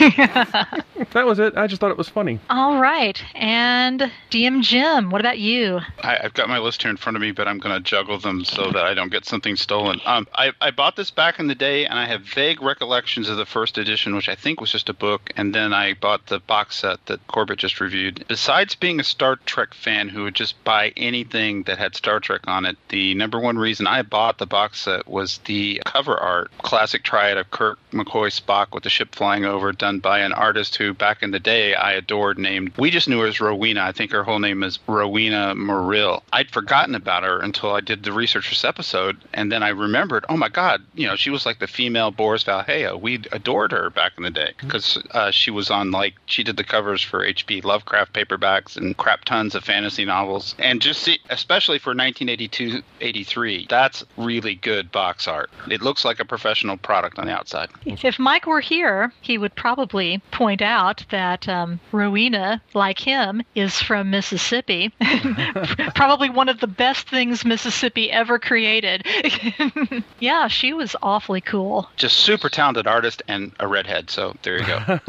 that 1.13 1.27
was 1.27 1.39
it. 1.39 1.57
I 1.57 1.67
just 1.67 1.81
thought 1.81 1.91
it 1.91 1.97
was 1.97 2.09
funny. 2.09 2.41
All 2.51 2.81
right. 2.81 3.23
And 3.35 4.11
DM 4.31 4.63
Jim, 4.63 5.11
what 5.11 5.21
about 5.21 5.39
you? 5.39 5.81
I, 6.03 6.19
I've 6.25 6.35
got 6.35 6.49
my 6.49 6.59
list 6.59 6.83
here 6.83 6.91
in 6.91 6.97
front 6.97 7.17
of 7.17 7.23
me, 7.23 7.33
but 7.33 7.47
I'm 7.47 7.59
going 7.59 7.75
to 7.75 7.81
juggle 7.81 8.19
them 8.19 8.45
so 8.45 8.71
that 8.71 8.85
I 8.85 8.95
don't 8.95 9.11
get 9.13 9.25
something 9.25 9.57
stolen. 9.57 10.01
Um, 10.05 10.27
I, 10.35 10.53
I 10.61 10.71
bought 10.71 10.97
this 10.97 11.11
back 11.11 11.39
in 11.39 11.47
the 11.47 11.55
day, 11.55 11.87
and 11.87 11.99
I 11.99 12.07
have 12.07 12.23
vague 12.23 12.63
recollections 12.63 13.29
of 13.29 13.37
the 13.37 13.47
first 13.47 13.79
edition, 13.79 14.17
which 14.17 14.29
I 14.29 14.35
think 14.35 14.61
was 14.61 14.73
just 14.73 14.89
a 14.89 14.95
book, 14.95 15.33
and 15.37 15.55
then 15.55 15.73
I 15.73 15.95
bought 15.95 16.27
the 16.27 16.41
box 16.41 16.77
set 16.77 17.05
that 17.07 17.27
Corbett 17.29 17.59
just 17.59 17.81
reviewed. 17.81 18.25
Besides 18.29 18.75
being 18.75 18.99
a 18.99 19.05
Star 19.05 19.37
Trek 19.47 19.75
fan 19.75 20.09
who 20.09 20.25
would 20.25 20.35
just 20.35 20.63
buy 20.65 20.93
anything 20.97 21.63
that 21.65 21.79
had 21.79 21.95
Star 21.95 22.19
Trek 22.21 22.43
on 22.47 22.65
it, 22.65 22.77
the 22.89 23.15
number 23.15 23.39
one 23.39 23.59
reason 23.59 23.87
I 23.87 24.03
bought 24.03 24.39
the 24.39 24.47
box 24.47 24.81
set 24.81 25.07
was 25.07 25.39
the 25.45 25.81
cover 25.85 26.17
art, 26.17 26.51
classic 26.59 27.03
triad 27.05 27.39
of 27.39 27.51
Kirk, 27.51 27.79
McCoy, 27.93 28.33
Spock 28.33 28.73
with 28.73 28.83
the 28.83 28.91
ship 28.91 29.15
flying 29.15 29.45
over, 29.45 29.73
done 29.73 29.92
by 29.99 30.21
an 30.21 30.33
artist 30.33 30.77
who 30.77 30.95
back 30.95 31.23
in 31.23 31.31
the 31.31 31.41
day 31.41 31.75
I 31.75 31.93
adored, 31.93 32.39
named 32.39 32.73
we 32.79 32.91
just 32.91 33.09
knew 33.09 33.21
her 33.21 33.27
as 33.27 33.41
Rowena. 33.41 33.83
I 33.83 33.93
think 33.93 34.13
her 34.13 34.25
whole 34.25 34.39
name 34.39 34.63
is 34.63 34.79
Rowena 34.87 35.55
Morrill. 35.55 36.23
I'd 36.33 36.51
forgotten 36.51 36.95
about 36.95 37.23
her 37.23 37.41
until 37.41 37.73
I 37.73 37.81
did 37.81 38.03
the 38.03 38.13
research 38.13 38.49
for 38.49 38.55
this 38.55 38.65
episode, 38.65 39.17
and 39.33 39.51
then 39.51 39.63
I 39.63 39.69
remembered, 39.69 40.25
oh 40.29 40.37
my 40.37 40.49
God, 40.49 40.83
you 40.95 41.07
know, 41.07 41.17
she 41.17 41.31
was 41.31 41.47
like 41.47 41.59
the 41.59 41.67
female 41.67 42.11
Boris 42.11 42.43
Vallejo. 42.43 42.97
We 42.97 43.23
adored 43.33 43.73
her 43.73 43.91
back 43.91 44.13
in 44.17 44.25
the 44.25 44.31
day 44.31 44.53
because 44.59 44.99
uh, 45.13 45.31
she 45.31 45.51
was 45.51 45.71
on 45.71 45.91
like 45.91 46.15
she 46.27 46.43
did 46.43 46.57
the 46.57 46.65
covers 46.65 47.03
for 47.03 47.25
H.P. 47.25 47.63
Lovecraft 47.63 48.13
paperbacks 48.13 48.77
and 48.77 48.97
crap 48.97 49.25
tons 49.25 49.55
of 49.55 49.65
fantasy 49.65 50.05
novels, 50.05 50.55
and 50.59 50.81
just 50.81 51.03
see, 51.03 51.19
especially 51.31 51.79
for 51.79 51.95
1982-83, 51.95 53.69
that's 53.69 54.05
really 54.17 54.55
good 54.55 54.91
box 54.93 55.27
art. 55.27 55.51
It 55.71 55.83
looks 55.83 56.05
like 56.05 56.21
a 56.21 56.25
professional 56.25 56.77
product 56.77 57.19
on 57.19 57.27
the 57.27 57.33
outside. 57.33 57.71
If 57.85 58.19
Mike 58.19 58.47
were 58.47 58.61
here, 58.61 59.13
he 59.21 59.39
would 59.39 59.55
probably 59.55 59.82
probably 59.83 60.23
point 60.31 60.63
out 60.63 61.05
that 61.11 61.49
um, 61.49 61.81
Rowena, 61.91 62.63
like 62.73 63.01
him, 63.01 63.43
is 63.57 63.83
from 63.83 64.11
Mississippi. 64.11 64.93
probably 65.97 66.31
one 66.31 66.49
of 66.49 66.61
the 66.61 66.69
best 66.69 67.09
things 67.09 67.45
Mississippi 67.45 68.09
ever 68.09 68.39
created. 68.39 69.05
yeah, 70.21 70.47
she 70.47 70.73
was 70.73 70.95
awfully 71.03 71.41
cool. 71.41 71.89
Just 71.97 72.19
super 72.19 72.49
talented 72.49 72.87
artist 72.87 73.23
and 73.27 73.51
a 73.59 73.67
redhead. 73.67 74.09
So 74.09 74.37
there 74.45 74.61
you 74.61 74.67
go. 74.67 75.01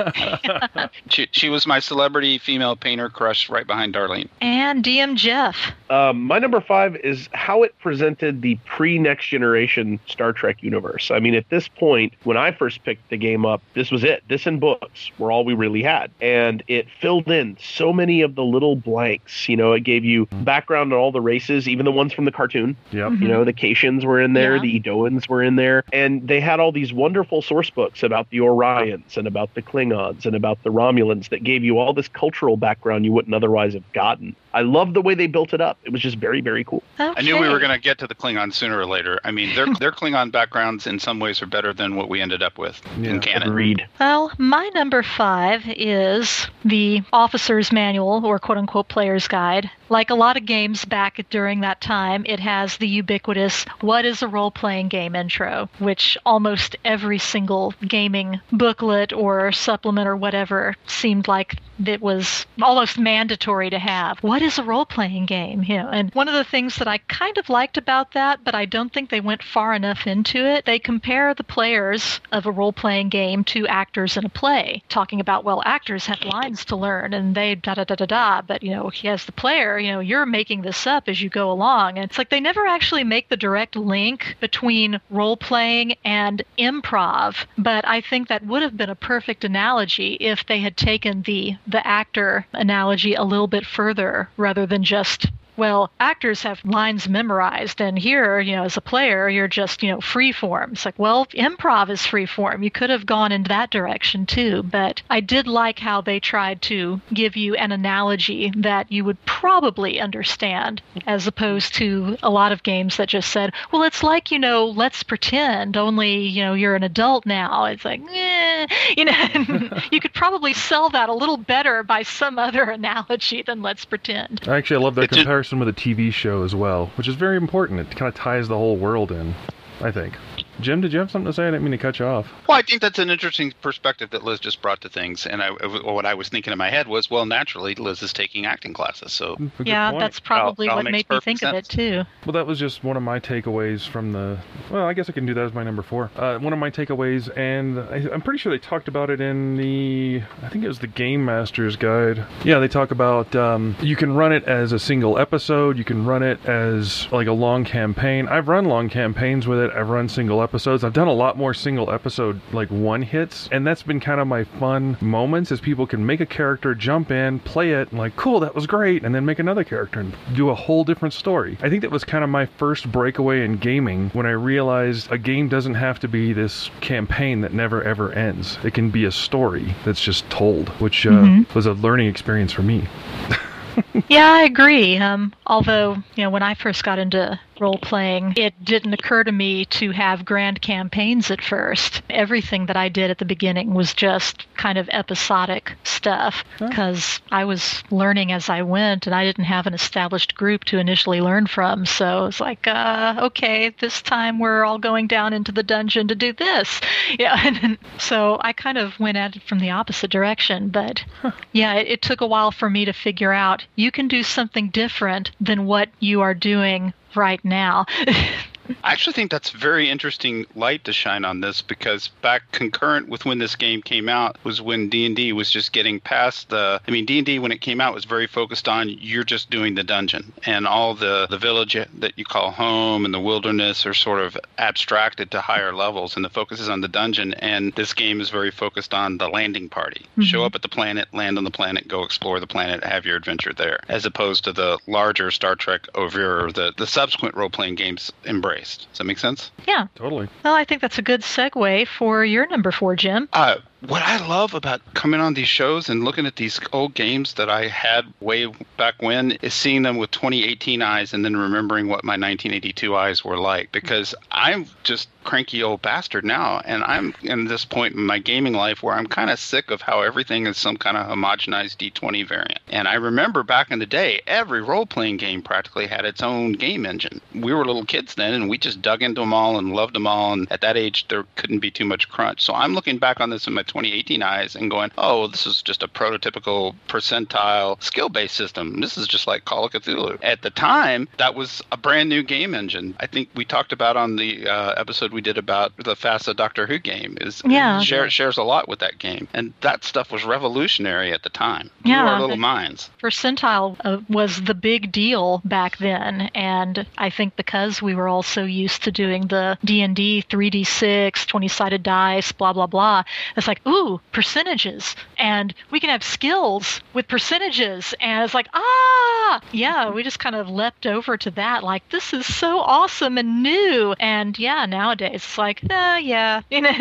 she, 1.07 1.27
she 1.31 1.49
was 1.49 1.67
my 1.67 1.77
celebrity 1.77 2.39
female 2.39 2.75
painter 2.75 3.09
crush 3.09 3.51
right 3.51 3.67
behind 3.67 3.93
Darlene. 3.93 4.27
And 4.41 4.83
DM 4.83 5.15
Jeff. 5.17 5.55
Um, 5.91 6.23
my 6.23 6.39
number 6.39 6.61
five 6.61 6.95
is 6.95 7.29
how 7.33 7.61
it 7.61 7.77
presented 7.77 8.41
the 8.41 8.57
pre 8.65 8.97
next 8.97 9.27
generation 9.27 9.99
Star 10.07 10.33
Trek 10.33 10.63
universe. 10.63 11.11
I 11.11 11.19
mean, 11.19 11.35
at 11.35 11.47
this 11.49 11.67
point, 11.67 12.13
when 12.23 12.37
I 12.37 12.51
first 12.51 12.83
picked 12.83 13.11
the 13.11 13.17
game 13.17 13.45
up, 13.45 13.61
this 13.75 13.91
was 13.91 14.03
it. 14.03 14.23
This 14.27 14.47
and 14.47 14.62
books 14.63 15.11
were 15.17 15.29
all 15.29 15.43
we 15.43 15.53
really 15.53 15.83
had. 15.83 16.09
And 16.21 16.63
it 16.69 16.87
filled 17.01 17.27
in 17.27 17.57
so 17.59 17.91
many 17.91 18.21
of 18.21 18.35
the 18.35 18.45
little 18.45 18.77
blanks. 18.77 19.49
You 19.49 19.57
know, 19.57 19.73
it 19.73 19.81
gave 19.81 20.05
you 20.05 20.25
background 20.27 20.93
on 20.93 20.99
all 20.99 21.11
the 21.11 21.19
races, 21.19 21.67
even 21.67 21.83
the 21.83 21.91
ones 21.91 22.13
from 22.13 22.23
the 22.23 22.31
cartoon. 22.31 22.77
Yep. 22.91 23.11
Mm-hmm. 23.11 23.21
You 23.23 23.27
know, 23.27 23.43
the 23.43 23.51
Caitians 23.51 24.05
were 24.05 24.21
in 24.21 24.31
there, 24.31 24.55
Yeah. 24.55 24.61
the 24.61 24.79
Edoans 24.79 25.27
were 25.27 25.43
in 25.43 25.57
there, 25.57 25.83
and 25.91 26.25
they 26.25 26.39
had 26.39 26.61
all 26.61 26.71
these 26.71 26.93
wonderful 26.93 27.41
source 27.41 27.69
books 27.69 28.03
about 28.03 28.29
the 28.29 28.37
Orions 28.37 29.17
and 29.17 29.27
about 29.27 29.53
the 29.53 29.61
Klingons 29.61 30.25
and 30.25 30.33
about 30.33 30.63
the 30.63 30.69
Romulans 30.71 31.27
that 31.29 31.43
gave 31.43 31.65
you 31.65 31.79
all 31.79 31.93
this 31.93 32.07
cultural 32.07 32.55
background 32.55 33.03
you 33.03 33.11
wouldn't 33.11 33.35
otherwise 33.35 33.73
have 33.73 33.91
gotten. 33.91 34.33
I 34.55 34.61
love 34.61 34.93
the 34.93 35.01
way 35.01 35.15
they 35.15 35.25
built 35.25 35.51
it 35.53 35.61
up. 35.61 35.79
It 35.83 35.91
was 35.91 35.99
just 36.01 36.17
very, 36.17 36.39
very 36.39 36.63
cool. 36.63 36.83
I 36.99 37.21
knew 37.23 37.39
we 37.39 37.49
were 37.49 37.57
going 37.57 37.71
to 37.71 37.79
get 37.79 37.97
to 37.97 38.07
the 38.07 38.13
Klingon 38.13 38.53
sooner 38.53 38.77
or 38.77 38.85
later. 38.85 39.19
I 39.23 39.31
mean, 39.31 39.55
their 39.55 39.65
their 39.79 39.91
Klingon 39.91 40.31
backgrounds 40.31 40.85
in 40.85 40.99
some 40.99 41.19
ways 41.19 41.41
are 41.41 41.47
better 41.47 41.73
than 41.73 41.95
what 41.95 42.07
we 42.07 42.21
ended 42.21 42.43
up 42.43 42.59
with 42.59 42.79
in 42.97 43.19
canon. 43.19 43.49
Agreed. 43.49 43.87
Well, 43.99 44.31
my 44.53 44.69
number 44.75 45.01
five 45.01 45.63
is 45.67 46.45
the 46.63 47.01
officer's 47.11 47.71
manual 47.71 48.23
or 48.23 48.37
quote 48.37 48.59
unquote 48.59 48.87
player's 48.87 49.27
guide. 49.27 49.67
Like 49.89 50.11
a 50.11 50.15
lot 50.15 50.37
of 50.37 50.45
games 50.45 50.85
back 50.85 51.25
during 51.31 51.61
that 51.61 51.81
time, 51.81 52.23
it 52.27 52.39
has 52.39 52.77
the 52.77 52.87
ubiquitous 52.87 53.65
what 53.81 54.05
is 54.05 54.21
a 54.21 54.27
role 54.27 54.51
playing 54.51 54.89
game 54.89 55.15
intro, 55.15 55.69
which 55.79 56.19
almost 56.23 56.75
every 56.85 57.17
single 57.17 57.73
gaming 57.87 58.41
booklet 58.51 59.11
or 59.11 59.51
supplement 59.51 60.07
or 60.07 60.15
whatever 60.15 60.75
seemed 60.85 61.27
like 61.27 61.55
it 61.87 62.01
was 62.01 62.45
almost 62.61 62.97
mandatory 62.97 63.69
to 63.69 63.79
have. 63.79 64.19
What 64.19 64.41
is 64.41 64.57
a 64.57 64.63
role 64.63 64.85
playing 64.85 65.25
game? 65.25 65.63
You 65.63 65.77
know, 65.77 65.89
and 65.89 66.13
one 66.13 66.27
of 66.27 66.33
the 66.33 66.43
things 66.43 66.77
that 66.77 66.87
I 66.87 66.97
kind 66.97 67.37
of 67.37 67.49
liked 67.49 67.77
about 67.77 68.13
that, 68.13 68.43
but 68.43 68.55
I 68.55 68.65
don't 68.65 68.91
think 68.91 69.09
they 69.09 69.21
went 69.21 69.43
far 69.43 69.73
enough 69.73 70.07
into 70.07 70.45
it, 70.45 70.65
they 70.65 70.79
compare 70.79 71.33
the 71.33 71.43
players 71.43 72.21
of 72.31 72.45
a 72.45 72.51
role 72.51 72.73
playing 72.73 73.09
game 73.09 73.43
to 73.45 73.67
actors 73.67 74.17
in 74.17 74.25
a 74.25 74.29
play, 74.29 74.83
talking 74.89 75.19
about, 75.19 75.43
well, 75.43 75.61
actors 75.65 76.05
have 76.05 76.23
lines 76.23 76.65
to 76.65 76.75
learn 76.75 77.13
and 77.13 77.35
they 77.35 77.55
da 77.55 77.73
da 77.75 77.83
da 77.83 77.95
da 77.95 78.05
da, 78.05 78.41
but 78.41 78.63
you 78.63 78.71
know, 78.71 78.91
as 79.03 79.25
the 79.25 79.31
player, 79.31 79.77
you 79.77 79.91
know, 79.91 79.99
you're 79.99 80.25
making 80.25 80.61
this 80.61 80.87
up 80.87 81.07
as 81.07 81.21
you 81.21 81.29
go 81.29 81.51
along. 81.51 81.97
And 81.97 82.05
it's 82.05 82.17
like 82.17 82.29
they 82.29 82.39
never 82.39 82.65
actually 82.65 83.03
make 83.03 83.29
the 83.29 83.37
direct 83.37 83.75
link 83.75 84.35
between 84.39 84.99
role 85.09 85.37
playing 85.37 85.95
and 86.03 86.43
improv, 86.57 87.45
but 87.57 87.87
I 87.87 88.01
think 88.01 88.27
that 88.27 88.45
would 88.45 88.61
have 88.61 88.77
been 88.77 88.89
a 88.89 88.95
perfect 88.95 89.43
analogy 89.43 90.13
if 90.19 90.45
they 90.45 90.59
had 90.59 90.77
taken 90.77 91.21
the 91.23 91.55
the 91.73 91.85
actor 91.87 92.45
analogy 92.53 93.15
a 93.15 93.23
little 93.23 93.47
bit 93.47 93.65
further 93.65 94.29
rather 94.37 94.67
than 94.67 94.83
just 94.83 95.25
well, 95.57 95.91
actors 95.99 96.43
have 96.43 96.63
lines 96.65 97.07
memorized, 97.07 97.81
and 97.81 97.97
here, 97.97 98.39
you 98.39 98.55
know, 98.55 98.63
as 98.63 98.77
a 98.77 98.81
player, 98.81 99.29
you're 99.29 99.47
just, 99.47 99.83
you 99.83 99.91
know, 99.91 100.01
free 100.01 100.31
form. 100.31 100.71
It's 100.73 100.85
like, 100.85 100.97
well, 100.97 101.25
improv 101.27 101.89
is 101.89 102.05
free 102.05 102.25
form. 102.25 102.63
You 102.63 102.71
could 102.71 102.89
have 102.89 103.05
gone 103.05 103.31
in 103.31 103.43
that 103.43 103.69
direction 103.69 104.25
too, 104.25 104.63
but 104.63 105.01
I 105.09 105.19
did 105.19 105.47
like 105.47 105.79
how 105.79 106.01
they 106.01 106.19
tried 106.19 106.61
to 106.63 107.01
give 107.13 107.35
you 107.35 107.55
an 107.55 107.71
analogy 107.71 108.51
that 108.57 108.91
you 108.91 109.03
would 109.05 109.23
probably 109.25 109.99
understand, 109.99 110.81
as 111.05 111.27
opposed 111.27 111.73
to 111.75 112.17
a 112.23 112.29
lot 112.29 112.51
of 112.51 112.63
games 112.63 112.97
that 112.97 113.09
just 113.09 113.29
said, 113.31 113.53
well, 113.71 113.83
it's 113.83 114.03
like, 114.03 114.31
you 114.31 114.39
know, 114.39 114.65
let's 114.65 115.03
pretend, 115.03 115.77
only, 115.77 116.19
you 116.27 116.43
know, 116.43 116.53
you're 116.53 116.75
an 116.75 116.83
adult 116.83 117.25
now. 117.25 117.65
It's 117.65 117.85
like, 117.85 118.01
eh, 118.09 118.67
you 118.97 119.05
know, 119.05 119.69
you 119.91 119.99
could 119.99 120.13
probably 120.13 120.53
sell 120.53 120.89
that 120.89 121.09
a 121.09 121.13
little 121.13 121.37
better 121.37 121.83
by 121.83 122.03
some 122.03 122.39
other 122.39 122.63
analogy 122.71 123.41
than 123.43 123.61
let's 123.61 123.85
pretend. 123.85 124.47
Actually, 124.47 124.77
I 124.77 124.79
love 124.79 124.95
that 124.95 125.03
It 125.03 125.11
did- 125.11 125.27
comparison 125.43 125.59
with 125.59 125.67
a 125.67 125.73
TV 125.73 126.11
show 126.11 126.43
as 126.43 126.55
well, 126.55 126.87
which 126.95 127.07
is 127.07 127.15
very 127.15 127.35
important. 127.35 127.79
It 127.79 127.95
kind 127.97 128.07
of 128.07 128.15
ties 128.15 128.47
the 128.47 128.57
whole 128.57 128.77
world 128.77 129.11
in, 129.11 129.35
I 129.81 129.91
think. 129.91 130.15
Jim, 130.63 130.81
did 130.81 130.93
you 130.93 130.99
have 130.99 131.11
something 131.11 131.27
to 131.27 131.33
say? 131.33 131.43
I 131.43 131.51
didn't 131.51 131.63
mean 131.63 131.71
to 131.71 131.77
cut 131.77 131.99
you 131.99 132.05
off. 132.05 132.27
Well, 132.47 132.57
I 132.57 132.61
think 132.61 132.81
that's 132.81 132.99
an 132.99 133.09
interesting 133.09 133.53
perspective 133.61 134.11
that 134.11 134.23
Liz 134.23 134.39
just 134.39 134.61
brought 134.61 134.81
to 134.81 134.89
things. 134.89 135.27
And 135.27 135.41
I, 135.41 135.49
what 135.49 136.05
I 136.05 136.13
was 136.13 136.29
thinking 136.29 136.51
in 136.53 136.57
my 136.57 136.69
head 136.69 136.87
was, 136.87 137.11
well, 137.11 137.25
naturally, 137.25 137.75
Liz 137.75 138.01
is 138.01 138.13
taking 138.13 138.45
acting 138.45 138.73
classes, 138.73 139.11
so 139.11 139.37
yeah, 139.63 139.91
point. 139.91 139.99
that's 139.99 140.19
probably 140.19 140.67
Val- 140.67 140.77
Val 140.77 140.83
what 140.83 140.91
made 140.91 140.93
me 140.93 141.03
perfect 141.03 141.25
think 141.25 141.43
of 141.43 141.55
it 141.55 141.67
too. 141.67 142.03
Well, 142.25 142.33
that 142.33 142.47
was 142.47 142.59
just 142.59 142.83
one 142.83 142.95
of 142.95 143.03
my 143.03 143.19
takeaways 143.19 143.87
from 143.87 144.13
the. 144.13 144.39
Well, 144.71 144.85
I 144.85 144.93
guess 144.93 145.09
I 145.09 145.13
can 145.13 145.25
do 145.25 145.33
that 145.33 145.45
as 145.45 145.53
my 145.53 145.63
number 145.63 145.81
four. 145.81 146.09
Uh, 146.15 146.39
one 146.39 146.53
of 146.53 146.59
my 146.59 146.71
takeaways, 146.71 147.35
and 147.37 147.79
I, 147.79 148.13
I'm 148.13 148.21
pretty 148.21 148.39
sure 148.39 148.51
they 148.51 148.59
talked 148.59 148.87
about 148.87 149.09
it 149.09 149.19
in 149.19 149.57
the. 149.57 150.23
I 150.41 150.49
think 150.49 150.63
it 150.63 150.69
was 150.69 150.79
the 150.79 150.87
Game 150.87 151.25
Master's 151.25 151.75
Guide. 151.75 152.25
Yeah, 152.45 152.59
they 152.59 152.69
talk 152.69 152.91
about 152.91 153.35
um, 153.35 153.75
you 153.81 153.97
can 153.97 154.15
run 154.15 154.31
it 154.31 154.45
as 154.45 154.71
a 154.71 154.79
single 154.79 155.17
episode. 155.17 155.77
You 155.77 155.83
can 155.83 156.05
run 156.05 156.23
it 156.23 156.45
as 156.45 157.11
like 157.11 157.27
a 157.27 157.33
long 157.33 157.65
campaign. 157.65 158.27
I've 158.27 158.47
run 158.47 158.65
long 158.65 158.89
campaigns 158.89 159.45
with 159.45 159.59
it. 159.59 159.71
I've 159.71 159.89
run 159.89 160.07
single 160.07 160.41
episodes. 160.41 160.52
I've 160.55 160.93
done 160.93 161.07
a 161.07 161.13
lot 161.13 161.35
more 161.35 161.53
single 161.55 161.89
episode 161.91 162.39
like 162.51 162.69
one 162.69 163.01
hits, 163.01 163.49
and 163.51 163.65
that's 163.65 163.81
been 163.81 163.99
kind 163.99 164.21
of 164.21 164.27
my 164.27 164.43
fun 164.43 164.97
moments. 165.01 165.51
Is 165.51 165.59
people 165.59 165.87
can 165.87 166.05
make 166.05 166.19
a 166.19 166.25
character, 166.27 166.75
jump 166.75 167.09
in, 167.09 167.39
play 167.39 167.71
it, 167.71 167.89
and 167.89 167.97
like 167.99 168.15
cool, 168.15 168.39
that 168.41 168.53
was 168.53 168.67
great, 168.67 169.03
and 169.03 169.15
then 169.15 169.25
make 169.25 169.39
another 169.39 169.63
character 169.63 169.99
and 170.01 170.13
do 170.35 170.49
a 170.49 170.55
whole 170.55 170.83
different 170.83 171.13
story. 171.15 171.57
I 171.63 171.69
think 171.69 171.81
that 171.81 171.89
was 171.89 172.03
kind 172.03 172.23
of 172.23 172.29
my 172.29 172.45
first 172.45 172.91
breakaway 172.91 173.43
in 173.43 173.57
gaming 173.57 174.11
when 174.13 174.27
I 174.27 174.31
realized 174.31 175.11
a 175.11 175.17
game 175.17 175.49
doesn't 175.49 175.73
have 175.73 175.99
to 176.01 176.07
be 176.07 176.33
this 176.33 176.69
campaign 176.81 177.41
that 177.41 177.53
never 177.53 177.81
ever 177.83 178.11
ends. 178.13 178.59
It 178.63 178.75
can 178.75 178.91
be 178.91 179.05
a 179.05 179.11
story 179.11 179.73
that's 179.85 180.01
just 180.03 180.29
told, 180.29 180.69
which 180.79 181.07
uh, 181.07 181.11
Mhm. 181.11 181.55
was 181.55 181.65
a 181.65 181.73
learning 181.73 182.07
experience 182.07 182.51
for 182.51 182.61
me. 182.61 182.83
Yeah, 184.07 184.31
I 184.31 184.43
agree. 184.43 184.97
Um, 184.97 185.33
although, 185.45 185.97
you 186.15 186.23
know, 186.23 186.29
when 186.29 186.43
I 186.43 186.55
first 186.55 186.83
got 186.83 186.99
into 186.99 187.39
role 187.59 187.77
playing, 187.77 188.33
it 188.35 188.53
didn't 188.63 188.93
occur 188.93 189.23
to 189.23 189.31
me 189.31 189.65
to 189.65 189.91
have 189.91 190.25
grand 190.25 190.61
campaigns 190.61 191.29
at 191.29 191.41
first. 191.41 192.01
Everything 192.09 192.65
that 192.65 192.75
I 192.75 192.89
did 192.89 193.11
at 193.11 193.19
the 193.19 193.25
beginning 193.25 193.73
was 193.73 193.93
just 193.93 194.47
kind 194.55 194.77
of 194.77 194.89
episodic 194.91 195.75
stuff 195.83 196.43
because 196.59 197.21
I 197.31 197.45
was 197.45 197.83
learning 197.91 198.31
as 198.31 198.49
I 198.49 198.63
went 198.63 199.05
and 199.05 199.15
I 199.15 199.23
didn't 199.23 199.45
have 199.45 199.67
an 199.67 199.73
established 199.73 200.35
group 200.35 200.63
to 200.65 200.79
initially 200.79 201.21
learn 201.21 201.47
from. 201.47 201.85
So 201.85 202.25
it's 202.25 202.39
like, 202.39 202.65
uh, 202.67 203.15
okay, 203.21 203.69
this 203.79 204.01
time 204.01 204.39
we're 204.39 204.65
all 204.65 204.79
going 204.79 205.07
down 205.07 205.33
into 205.33 205.51
the 205.51 205.63
dungeon 205.63 206.07
to 206.07 206.15
do 206.15 206.33
this. 206.33 206.81
Yeah. 207.19 207.39
And 207.45 207.77
so 207.99 208.39
I 208.41 208.53
kind 208.53 208.77
of 208.77 208.99
went 208.99 209.17
at 209.17 209.35
it 209.35 209.43
from 209.43 209.59
the 209.59 209.69
opposite 209.69 210.09
direction. 210.09 210.69
But 210.69 211.03
yeah, 211.51 211.75
it, 211.75 211.87
it 211.87 212.01
took 212.01 212.21
a 212.21 212.27
while 212.27 212.49
for 212.49 212.69
me 212.69 212.85
to 212.85 212.93
figure 212.93 213.31
out 213.31 213.65
you 213.83 213.91
can 213.91 214.07
do 214.07 214.23
something 214.23 214.69
different 214.69 215.31
than 215.41 215.65
what 215.65 215.89
you 215.99 216.21
are 216.21 216.33
doing 216.33 216.93
right 217.15 217.43
now. 217.43 217.85
I 218.83 218.93
actually 218.93 219.13
think 219.13 219.31
that's 219.31 219.49
very 219.49 219.89
interesting 219.89 220.45
light 220.55 220.83
to 220.85 220.93
shine 220.93 221.25
on 221.25 221.41
this 221.41 221.61
because 221.61 222.07
back 222.21 222.51
concurrent 222.51 223.09
with 223.09 223.25
when 223.25 223.39
this 223.39 223.55
game 223.55 223.81
came 223.81 224.07
out 224.07 224.37
was 224.43 224.61
when 224.61 224.89
D&D 224.89 225.33
was 225.33 225.49
just 225.51 225.73
getting 225.73 225.99
past 225.99 226.49
the 226.49 226.81
I 226.87 226.91
mean 226.91 227.05
D&D 227.05 227.39
when 227.39 227.51
it 227.51 227.61
came 227.61 227.81
out 227.81 227.93
was 227.93 228.05
very 228.05 228.27
focused 228.27 228.67
on 228.69 228.89
you're 228.89 229.23
just 229.23 229.49
doing 229.49 229.75
the 229.75 229.83
dungeon 229.83 230.31
and 230.45 230.65
all 230.67 230.95
the 230.95 231.27
the 231.29 231.37
village 231.37 231.73
that 231.73 232.17
you 232.17 232.25
call 232.25 232.51
home 232.51 233.05
and 233.05 233.13
the 233.13 233.19
wilderness 233.19 233.85
are 233.85 233.93
sort 233.93 234.21
of 234.21 234.37
abstracted 234.57 235.31
to 235.31 235.41
higher 235.41 235.73
levels 235.73 236.15
and 236.15 236.23
the 236.23 236.29
focus 236.29 236.59
is 236.59 236.69
on 236.69 236.81
the 236.81 236.87
dungeon 236.87 237.33
and 237.35 237.73
this 237.73 237.93
game 237.93 238.21
is 238.21 238.29
very 238.29 238.51
focused 238.51 238.93
on 238.93 239.17
the 239.17 239.27
landing 239.27 239.69
party. 239.69 240.05
Mhm. 240.17 240.23
Show 240.23 240.43
up 240.43 240.55
at 240.55 240.61
the 240.61 240.69
planet, 240.69 241.07
land 241.13 241.37
on 241.37 241.43
the 241.43 241.51
planet, 241.51 241.87
go 241.87 242.03
explore 242.03 242.39
the 242.39 242.47
planet, 242.47 242.83
have 242.83 243.05
your 243.05 243.17
adventure 243.17 243.53
there 243.53 243.79
as 243.89 244.05
opposed 244.05 244.45
to 244.45 244.53
the 244.53 244.77
larger 244.87 245.31
Star 245.31 245.55
Trek 245.55 245.87
over 245.95 246.51
the 246.51 246.73
the 246.77 246.87
subsequent 246.87 247.35
role-playing 247.35 247.75
games 247.75 248.11
embraced. 248.53 248.87
Does 248.89 248.97
that 248.99 249.03
make 249.05 249.19
sense? 249.19 249.51
yeah. 249.67 249.87
Totally. 249.95 250.27
Well, 250.43 250.53
I 250.53 250.63
think 250.65 250.81
that's 250.81 250.97
a 250.97 251.01
good 251.01 251.21
segue 251.21 251.87
for 251.87 252.23
your 252.23 252.47
number 252.47 252.71
four, 252.71 252.95
Jim. 252.95 253.27
Uh, 253.33 253.57
what 253.87 254.01
I 254.01 254.25
love 254.27 254.53
about 254.53 254.81
coming 254.93 255.19
on 255.19 255.33
these 255.33 255.47
shows 255.47 255.89
and 255.89 256.03
looking 256.03 256.25
at 256.25 256.35
these 256.35 256.59
old 256.71 256.93
games 256.93 257.33
that 257.33 257.49
I 257.49 257.67
had 257.67 258.05
way 258.21 258.45
back 258.77 258.95
when 259.01 259.31
is 259.41 259.53
seeing 259.53 259.81
them 259.81 259.97
with 259.97 260.11
2018 260.11 260.81
eyes 260.81 261.13
and 261.13 261.23
then 261.25 261.35
remembering 261.35 261.87
what 261.87 262.03
my 262.03 262.13
1982 262.13 262.95
eyes 262.95 263.25
were 263.25 263.37
like 263.37 263.71
because 263.71 264.15
I'm 264.31 264.67
just 264.83 265.09
cranky 265.23 265.63
old 265.63 265.81
bastard 265.81 266.25
now 266.25 266.59
and 266.65 266.83
I'm 266.83 267.13
in 267.23 267.45
this 267.45 267.65
point 267.65 267.95
in 267.95 268.05
my 268.05 268.19
gaming 268.19 268.53
life 268.53 268.83
where 268.83 268.95
I'm 268.95 269.07
kind 269.07 269.29
of 269.29 269.39
sick 269.39 269.71
of 269.71 269.81
how 269.81 270.01
everything 270.01 270.47
is 270.47 270.57
some 270.57 270.77
kind 270.77 270.97
of 270.97 271.07
homogenized 271.07 271.77
D20 271.77 272.27
variant. 272.27 272.59
And 272.67 272.87
I 272.87 272.95
remember 272.95 273.43
back 273.43 273.71
in 273.71 273.79
the 273.79 273.85
day 273.85 274.21
every 274.27 274.61
role-playing 274.61 275.17
game 275.17 275.41
practically 275.41 275.87
had 275.87 276.05
its 276.05 276.21
own 276.21 276.53
game 276.53 276.85
engine. 276.85 277.21
We 277.33 277.53
were 277.53 277.65
little 277.65 277.85
kids 277.85 278.15
then 278.15 278.33
and 278.33 278.49
we 278.49 278.57
just 278.57 278.81
dug 278.81 279.01
into 279.01 279.21
them 279.21 279.33
all 279.33 279.57
and 279.57 279.73
loved 279.73 279.95
them 279.95 280.07
all 280.07 280.33
and 280.33 280.51
at 280.51 280.61
that 280.61 280.77
age 280.77 281.07
there 281.07 281.25
couldn't 281.35 281.59
be 281.59 281.71
too 281.71 281.85
much 281.85 282.09
crunch. 282.09 282.41
So 282.41 282.53
I'm 282.53 282.73
looking 282.73 282.97
back 282.97 283.19
on 283.19 283.29
this 283.29 283.47
in 283.47 283.53
my 283.53 283.63
2018 283.63 284.21
eyes 284.21 284.55
and 284.55 284.69
going, 284.69 284.91
oh, 284.97 285.27
this 285.27 285.47
is 285.47 285.61
just 285.61 285.83
a 285.83 285.87
prototypical 285.87 286.75
percentile 286.87 287.81
skill 287.81 288.09
based 288.09 288.35
system. 288.35 288.81
This 288.81 288.97
is 288.97 289.07
just 289.07 289.27
like 289.27 289.45
Call 289.45 289.65
of 289.65 289.71
Cthulhu. 289.71 290.17
At 290.21 290.41
the 290.41 290.49
time, 290.49 291.07
that 291.17 291.35
was 291.35 291.61
a 291.71 291.77
brand 291.77 292.09
new 292.09 292.23
game 292.23 292.53
engine. 292.53 292.95
I 292.99 293.07
think 293.07 293.29
we 293.35 293.45
talked 293.45 293.71
about 293.71 293.97
on 293.97 294.15
the 294.15 294.47
uh, 294.47 294.73
episode 294.77 295.12
we 295.13 295.21
did 295.21 295.37
about 295.37 295.71
the 295.77 295.95
FASA 295.95 296.35
Doctor 296.35 296.65
Who 296.67 296.79
game. 296.79 297.17
Is 297.21 297.41
Yeah. 297.45 297.79
share, 297.79 298.09
shares 298.09 298.37
a 298.37 298.43
lot 298.43 298.67
with 298.67 298.79
that 298.79 298.97
game, 298.99 299.27
and 299.33 299.53
that 299.61 299.83
stuff 299.83 300.11
was 300.11 300.23
revolutionary 300.25 301.13
at 301.13 301.23
the 301.23 301.29
time. 301.29 301.69
Blew 301.81 301.93
Yeah. 301.93 302.05
our 302.09 302.19
little 302.19 302.37
minds. 302.37 302.89
percentile 303.01 303.77
uh, 303.85 303.97
was 304.09 304.41
the 304.43 304.53
big 304.53 304.91
deal 304.91 305.41
back 305.45 305.77
then 305.77 306.29
and 306.33 306.85
i 306.97 307.09
think 307.09 307.35
because 307.35 307.81
we 307.81 307.93
were 307.95 308.07
all 308.07 308.23
so 308.23 308.43
used 308.43 308.81
to 308.83 308.91
doing 308.91 309.27
the 309.27 309.57
d&d 309.65 310.23
3d6 310.29 311.11
20-sided 311.27 311.83
dice 311.83 312.31
blah 312.31 312.53
blah 312.53 312.65
blah 312.67 313.03
it's 313.35 313.47
like 313.47 313.59
ooh 313.67 313.99
percentages 314.11 314.95
and 315.17 315.53
we 315.71 315.79
can 315.79 315.89
have 315.89 316.03
skills 316.03 316.81
with 316.93 317.07
percentages 317.07 317.93
and 317.99 318.23
it's 318.23 318.33
like 318.33 318.47
ah 318.53 319.41
yeah 319.51 319.89
we 319.89 320.01
just 320.03 320.19
kind 320.19 320.35
of 320.35 320.49
leapt 320.49 320.85
over 320.87 321.17
to 321.17 321.29
that 321.31 321.63
like 321.63 321.87
this 321.89 322.13
is 322.13 322.25
so 322.25 322.59
awesome 322.59 323.17
and 323.17 323.43
new 323.43 323.93
and 323.99 324.39
yeah 324.39 324.65
nowadays 324.65 325.02
it's 325.03 325.37
like 325.37 325.61
uh, 325.69 325.99
yeah. 326.01 326.41
You 326.49 326.61
know? 326.61 326.71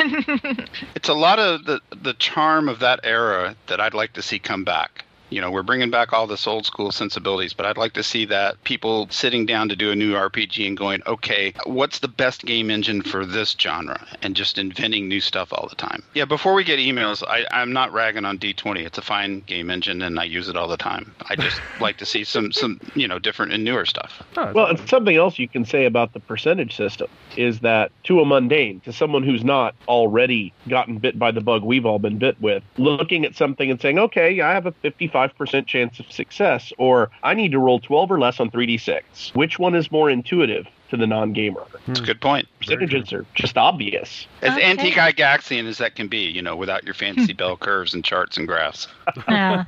It's 0.94 1.08
a 1.08 1.14
lot 1.14 1.38
of 1.38 1.64
the 1.64 1.80
the 1.94 2.14
charm 2.14 2.68
of 2.68 2.80
that 2.80 3.00
era 3.04 3.56
that 3.66 3.80
I'd 3.80 3.94
like 3.94 4.14
to 4.14 4.22
see 4.22 4.38
come 4.38 4.64
back. 4.64 5.04
You 5.32 5.40
know, 5.40 5.50
we're 5.50 5.62
bringing 5.62 5.90
back 5.90 6.12
all 6.12 6.26
this 6.26 6.46
old 6.46 6.66
school 6.66 6.92
sensibilities, 6.92 7.54
but 7.54 7.64
I'd 7.64 7.78
like 7.78 7.94
to 7.94 8.02
see 8.02 8.26
that 8.26 8.62
people 8.64 9.08
sitting 9.10 9.46
down 9.46 9.70
to 9.70 9.76
do 9.76 9.90
a 9.90 9.96
new 9.96 10.12
RPG 10.12 10.66
and 10.66 10.76
going, 10.76 11.02
okay, 11.06 11.54
what's 11.64 12.00
the 12.00 12.08
best 12.08 12.44
game 12.44 12.70
engine 12.70 13.00
for 13.00 13.24
this 13.24 13.56
genre? 13.58 14.06
And 14.20 14.36
just 14.36 14.58
inventing 14.58 15.08
new 15.08 15.20
stuff 15.20 15.50
all 15.50 15.68
the 15.68 15.74
time. 15.74 16.02
Yeah, 16.12 16.26
before 16.26 16.52
we 16.52 16.64
get 16.64 16.78
emails, 16.78 17.22
I, 17.26 17.46
I'm 17.50 17.72
not 17.72 17.94
ragging 17.94 18.26
on 18.26 18.38
D20. 18.38 18.84
It's 18.84 18.98
a 18.98 19.02
fine 19.02 19.40
game 19.40 19.70
engine 19.70 20.02
and 20.02 20.20
I 20.20 20.24
use 20.24 20.48
it 20.50 20.56
all 20.56 20.68
the 20.68 20.76
time. 20.76 21.14
I 21.30 21.36
just 21.36 21.58
like 21.80 21.96
to 21.98 22.06
see 22.06 22.24
some, 22.24 22.52
some 22.52 22.78
you 22.94 23.08
know, 23.08 23.18
different 23.18 23.52
and 23.52 23.64
newer 23.64 23.86
stuff. 23.86 24.22
Oh, 24.36 24.52
well, 24.52 24.66
and 24.66 24.86
something 24.86 25.16
else 25.16 25.38
you 25.38 25.48
can 25.48 25.64
say 25.64 25.86
about 25.86 26.12
the 26.12 26.20
percentage 26.20 26.76
system 26.76 27.08
is 27.38 27.60
that 27.60 27.90
to 28.04 28.20
a 28.20 28.26
mundane, 28.26 28.80
to 28.80 28.92
someone 28.92 29.22
who's 29.22 29.44
not 29.44 29.74
already 29.88 30.52
gotten 30.68 30.98
bit 30.98 31.18
by 31.18 31.30
the 31.30 31.40
bug 31.40 31.62
we've 31.62 31.86
all 31.86 31.98
been 31.98 32.18
bit 32.18 32.38
with, 32.42 32.62
looking 32.76 33.24
at 33.24 33.34
something 33.34 33.70
and 33.70 33.80
saying, 33.80 33.98
okay, 33.98 34.38
I 34.42 34.52
have 34.52 34.66
a 34.66 34.72
55% 34.72 35.21
chance 35.66 36.00
of 36.00 36.10
success, 36.10 36.72
or 36.78 37.10
I 37.22 37.34
need 37.34 37.52
to 37.52 37.58
roll 37.58 37.80
12 37.80 38.10
or 38.10 38.18
less 38.18 38.40
on 38.40 38.50
3d6. 38.50 39.34
Which 39.34 39.58
one 39.58 39.74
is 39.74 39.90
more 39.90 40.10
intuitive 40.10 40.66
to 40.92 40.96
the 40.98 41.06
non 41.06 41.32
gamer? 41.32 41.60
Hmm. 41.62 41.76
That's 41.88 42.00
a 42.00 42.04
good 42.04 42.20
point. 42.20 42.46
Percentages 42.60 43.12
are 43.12 43.24
just 43.34 43.56
obvious. 43.58 44.26
As 44.42 44.52
Okay. 44.52 44.62
anti-Gygaxian 44.62 45.66
as 45.66 45.78
that 45.78 45.96
can 45.96 46.06
be, 46.08 46.18
you 46.30 46.42
know, 46.42 46.54
without 46.54 46.84
your 46.84 46.94
fancy 46.94 47.32
bell 47.40 47.56
curves 47.56 47.94
and 47.94 48.04
charts 48.04 48.36
and 48.36 48.46
graphs. 48.46 48.86
Yeah. 49.28 49.64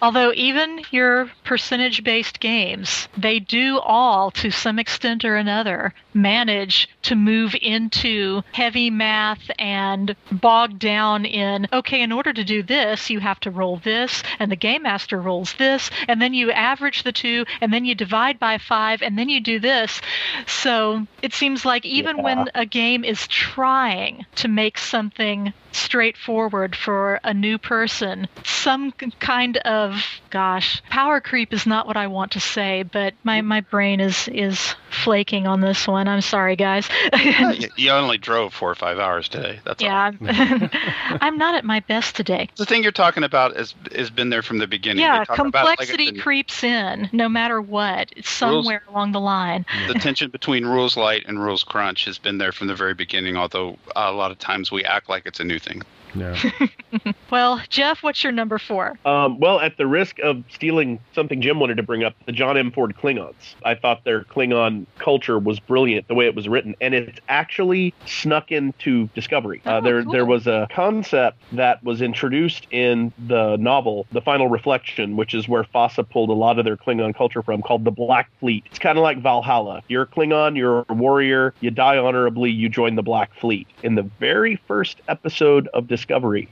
Although 0.00 0.32
even 0.34 0.82
your 0.90 1.30
percentage 1.44 2.04
based 2.04 2.38
games, 2.40 3.08
they 3.16 3.38
do 3.38 3.78
all, 3.80 4.30
to 4.32 4.50
some 4.50 4.78
extent 4.78 5.24
or 5.24 5.36
another, 5.36 5.94
manage 6.14 6.88
to 7.02 7.14
move 7.14 7.54
into 7.60 8.42
heavy 8.52 8.90
math 8.90 9.50
and 9.58 10.14
bog 10.30 10.78
down 10.78 11.24
in, 11.24 11.66
okay, 11.72 12.02
in 12.02 12.12
order 12.12 12.32
to 12.32 12.44
do 12.44 12.62
this, 12.62 13.08
you 13.10 13.20
have 13.20 13.40
to 13.40 13.50
roll 13.50 13.78
this, 13.78 14.22
and 14.38 14.52
the 14.52 14.56
game 14.56 14.82
master 14.82 15.20
rolls 15.20 15.54
this, 15.54 15.90
and 16.08 16.20
then 16.20 16.34
you 16.34 16.52
average 16.52 17.02
the 17.02 17.12
two, 17.12 17.44
and 17.60 17.72
then 17.72 17.84
you 17.84 17.94
divide 17.94 18.38
by 18.38 18.58
five, 18.58 19.00
and 19.02 19.18
then 19.18 19.28
you 19.28 19.40
do 19.40 19.58
this. 19.58 20.00
So 20.46 21.06
it 21.22 21.32
seems 21.34 21.64
like 21.64 21.84
even 21.84 22.16
Yeah. 22.18 22.22
when 22.22 22.50
a 22.54 22.66
game 22.66 23.04
is 23.04 23.26
trying 23.28 24.26
to 24.36 24.48
make 24.48 24.78
something 24.78 25.52
straightforward 25.72 26.76
for 26.76 27.20
a 27.24 27.34
new 27.34 27.58
person, 27.58 28.28
some 28.44 28.92
kind 28.92 29.56
of 29.58 30.04
gosh, 30.32 30.82
power 30.88 31.20
creep 31.20 31.52
is 31.52 31.66
not 31.66 31.86
what 31.86 31.96
I 31.96 32.06
want 32.06 32.32
to 32.32 32.40
say, 32.40 32.82
but 32.82 33.14
my, 33.22 33.42
my 33.42 33.60
brain 33.60 34.00
is 34.00 34.28
is 34.28 34.74
flaking 34.90 35.46
on 35.46 35.60
this 35.60 35.86
one. 35.86 36.08
I'm 36.08 36.20
sorry, 36.22 36.56
guys. 36.56 36.88
you, 37.76 37.90
only 37.90 38.18
drove 38.18 38.52
four 38.54 38.70
or 38.70 38.74
five 38.74 38.98
hours 38.98 39.28
today. 39.28 39.60
That's 39.64 39.82
yeah, 39.82 39.94
I'm, 39.94 40.18
I'm 41.20 41.38
not 41.38 41.54
at 41.54 41.64
my 41.64 41.80
best 41.80 42.16
today. 42.16 42.48
The 42.56 42.64
thing 42.64 42.82
you're 42.82 42.92
talking 42.92 43.24
about 43.24 43.56
has 43.56 43.74
has 43.94 44.10
been 44.10 44.30
there 44.30 44.42
from 44.42 44.58
the 44.58 44.66
beginning. 44.66 45.02
Yeah, 45.04 45.22
about, 45.22 45.28
like, 45.28 45.36
complexity 45.36 46.12
creeps 46.18 46.64
in 46.64 47.10
no 47.12 47.28
matter 47.28 47.60
what. 47.60 48.12
It's 48.16 48.30
somewhere 48.30 48.82
along 48.88 49.12
the 49.12 49.20
line. 49.20 49.66
the 49.86 49.94
tension 49.94 50.30
between 50.30 50.64
rules 50.64 50.96
light 50.96 51.24
and 51.26 51.42
rules 51.42 51.62
crunch 51.62 52.06
has 52.06 52.18
been 52.18 52.38
there 52.38 52.52
from 52.52 52.68
the 52.68 52.74
very 52.74 52.94
beginning. 52.94 53.36
Although 53.36 53.78
a 53.94 54.12
lot 54.12 54.30
of 54.30 54.38
times 54.38 54.72
we 54.72 54.84
act 54.84 55.10
like 55.10 55.26
it's 55.26 55.40
a 55.40 55.44
new 55.44 55.58
thing. 55.62 55.82
Yeah. 56.14 56.36
Well, 57.30 57.62
Jeff, 57.70 58.02
what's 58.02 58.22
your 58.22 58.32
number 58.32 58.58
four? 58.58 58.98
Um, 59.06 59.40
well, 59.40 59.58
at 59.58 59.78
the 59.78 59.86
risk 59.86 60.18
of 60.18 60.44
stealing 60.50 61.00
something 61.14 61.40
Jim 61.40 61.58
wanted 61.58 61.78
to 61.78 61.82
bring 61.82 62.04
up, 62.04 62.14
the 62.26 62.32
John 62.32 62.58
M. 62.58 62.70
Ford 62.70 62.94
Klingons. 62.94 63.54
I 63.64 63.74
thought 63.74 64.04
their 64.04 64.24
Klingon 64.24 64.84
culture 64.98 65.38
was 65.38 65.58
brilliant, 65.58 66.08
the 66.08 66.14
way 66.14 66.26
it 66.26 66.34
was 66.34 66.46
written, 66.46 66.74
and 66.82 66.92
it's 66.94 67.18
actually 67.30 67.94
snuck 68.04 68.52
into 68.52 69.08
Discovery. 69.14 69.62
uh, 69.64 69.76
Oh, 69.76 69.80
there, 69.80 70.02
cool. 70.02 70.12
there 70.12 70.26
was 70.26 70.46
a 70.46 70.68
concept 70.70 71.38
that 71.52 71.82
was 71.82 72.02
introduced 72.02 72.66
in 72.70 73.14
the 73.26 73.56
novel, 73.56 74.06
The 74.12 74.20
Final 74.20 74.48
Reflection, 74.48 75.16
which 75.16 75.32
is 75.32 75.48
where 75.48 75.64
FASA 75.64 76.06
pulled 76.10 76.28
a 76.28 76.34
lot 76.34 76.58
of 76.58 76.66
their 76.66 76.76
Klingon 76.76 77.14
culture 77.14 77.40
from, 77.42 77.62
called 77.62 77.84
the 77.84 77.90
Black 77.90 78.28
Fleet. 78.40 78.64
It's 78.66 78.78
kind 78.78 78.98
of 78.98 79.02
like 79.02 79.22
Valhalla. 79.22 79.80
You're 79.88 80.02
a 80.02 80.06
Klingon, 80.06 80.58
you're 80.58 80.84
a 80.90 80.92
warrior, 80.94 81.54
you 81.60 81.70
die 81.70 81.96
honorably, 81.96 82.50
you 82.50 82.68
join 82.68 82.96
the 82.96 83.02
Black 83.02 83.34
Fleet. 83.34 83.66
In 83.82 83.94
the 83.94 84.02
very 84.20 84.56
first 84.68 85.00
episode 85.08 85.68
of 85.68 85.88
Discovery, 85.88 86.01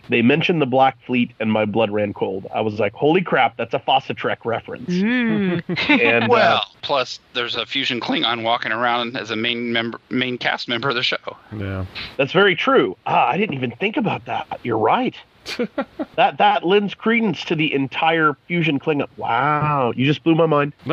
they 0.08 0.22
mentioned 0.22 0.60
the 0.60 0.66
Black 0.66 0.96
Fleet, 1.06 1.32
and 1.40 1.50
my 1.50 1.64
blood 1.64 1.90
ran 1.90 2.12
cold. 2.12 2.46
I 2.54 2.60
was 2.60 2.78
like, 2.78 2.92
"Holy 2.92 3.22
crap, 3.22 3.56
that's 3.56 3.74
a 3.74 3.78
FASA 3.78 4.16
Trek 4.16 4.44
reference!" 4.44 4.88
and 4.88 6.24
uh, 6.24 6.26
Well, 6.28 6.64
plus 6.82 7.20
there's 7.34 7.56
a 7.56 7.66
fusion 7.66 8.00
Klingon 8.00 8.42
walking 8.42 8.72
around 8.72 9.16
as 9.16 9.30
a 9.30 9.36
main 9.36 9.72
member, 9.72 9.98
main 10.10 10.38
cast 10.38 10.68
member 10.68 10.88
of 10.88 10.94
the 10.94 11.02
show. 11.02 11.36
Yeah. 11.56 11.86
that's 12.16 12.32
very 12.32 12.54
true. 12.56 12.96
Ah, 13.06 13.28
I 13.28 13.36
didn't 13.36 13.54
even 13.54 13.72
think 13.72 13.96
about 13.96 14.24
that. 14.26 14.60
You're 14.62 14.78
right. 14.78 15.14
that 16.16 16.38
that 16.38 16.64
lends 16.64 16.94
credence 16.94 17.44
to 17.44 17.54
the 17.54 17.72
entire 17.72 18.36
fusion 18.46 18.78
Klingon. 18.78 19.08
Wow, 19.16 19.92
you 19.96 20.06
just 20.06 20.22
blew 20.24 20.34
my 20.34 20.46
mind. 20.46 20.72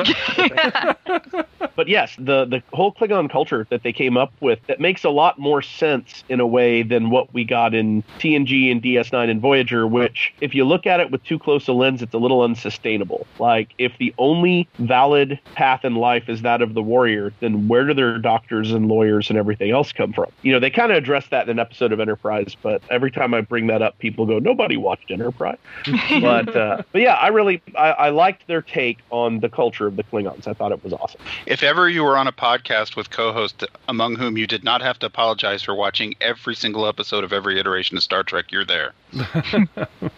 but 1.76 1.88
yes, 1.88 2.16
the 2.18 2.46
the 2.46 2.62
whole 2.74 2.94
Klingon 2.94 3.30
culture 3.30 3.68
that 3.70 3.84
they 3.84 3.94
came 3.94 4.18
up 4.18 4.34
with 4.40 4.60
that 4.68 4.80
makes 4.80 5.04
a 5.04 5.10
lot 5.10 5.40
more 5.40 5.62
sense 5.62 6.24
in 6.30 6.40
a 6.40 6.48
way 6.48 6.84
than 6.84 7.10
what 7.10 7.34
we 7.34 7.44
got 7.44 7.74
in 7.74 8.04
TNG 8.20 8.72
and 8.72 8.82
DS9 8.82 9.30
and 9.30 9.42
Voyager. 9.42 9.88
Which, 9.88 10.34
if 10.42 10.54
you 10.56 10.66
look 10.66 10.86
at 10.86 11.00
it 11.00 11.12
with 11.12 11.24
too 11.24 11.40
close 11.40 11.68
a 11.68 11.74
lens, 11.74 12.02
it's 12.02 12.14
a 12.14 12.18
little 12.18 12.42
unsustainable. 12.42 13.28
Like 13.40 13.74
if 13.78 13.98
the 13.98 14.14
only 14.18 14.68
valid 14.80 15.40
path 15.56 15.86
in 15.86 15.96
life 15.96 16.30
is 16.30 16.42
that 16.42 16.62
of 16.62 16.74
the 16.74 16.82
warrior, 16.82 17.34
then 17.40 17.68
where 17.68 17.86
do 17.86 17.94
their 17.94 18.18
doctors 18.18 18.72
and 18.72 18.88
lawyers 18.88 19.30
and 19.30 19.38
everything 19.38 19.72
else 19.72 19.92
come 19.92 20.14
from? 20.14 20.32
You 20.42 20.52
know, 20.52 20.60
they 20.60 20.70
kind 20.70 20.92
of 20.92 20.98
address 20.98 21.28
that 21.30 21.44
in 21.44 21.50
an 21.52 21.60
episode 21.60 21.92
of 21.92 22.00
Enterprise, 22.00 22.56
but 22.62 22.82
every 22.90 23.12
time 23.12 23.34
I 23.34 23.42
bring 23.42 23.68
that 23.68 23.82
up, 23.82 23.98
people 24.00 24.26
go, 24.26 24.40
"Nobody 24.48 24.78
watched 24.78 25.12
Enterprise." 25.12 25.58
but 26.22 26.56
uh, 26.56 26.82
but 26.94 27.02
yeah, 27.02 27.16
I 27.16 27.28
really 27.28 27.62
I, 27.76 27.90
I 27.90 28.10
liked 28.10 28.48
their 28.48 28.62
take 28.62 29.00
on 29.10 29.42
the 29.42 29.50
culture 29.50 29.88
of 29.88 29.98
the 29.98 30.04
Klingons. 30.04 30.48
I 30.48 30.54
thought 30.54 30.72
it 30.72 30.82
was 30.86 30.94
awesome. 30.94 31.20
If 31.46 31.64
ever 31.64 31.90
you 31.90 32.02
were 32.04 32.18
on 32.18 32.28
a 32.28 32.32
podcast 32.32 32.96
with 32.96 33.10
co-hosts 33.10 33.66
among 33.90 34.16
whom 34.16 34.38
you 34.38 34.48
did 34.48 34.64
not 34.64 34.82
have 34.82 34.98
to 35.00 35.06
apologize 35.06 35.62
for 35.62 35.76
watching 35.76 36.16
every 36.22 36.56
single 36.56 36.88
episode 36.88 37.26
of 37.26 37.34
every 37.34 37.60
iteration 37.60 37.98
of 37.98 38.04
Star 38.04 38.24
Trek, 38.24 38.46
you're 38.52 38.64
there. 38.64 38.94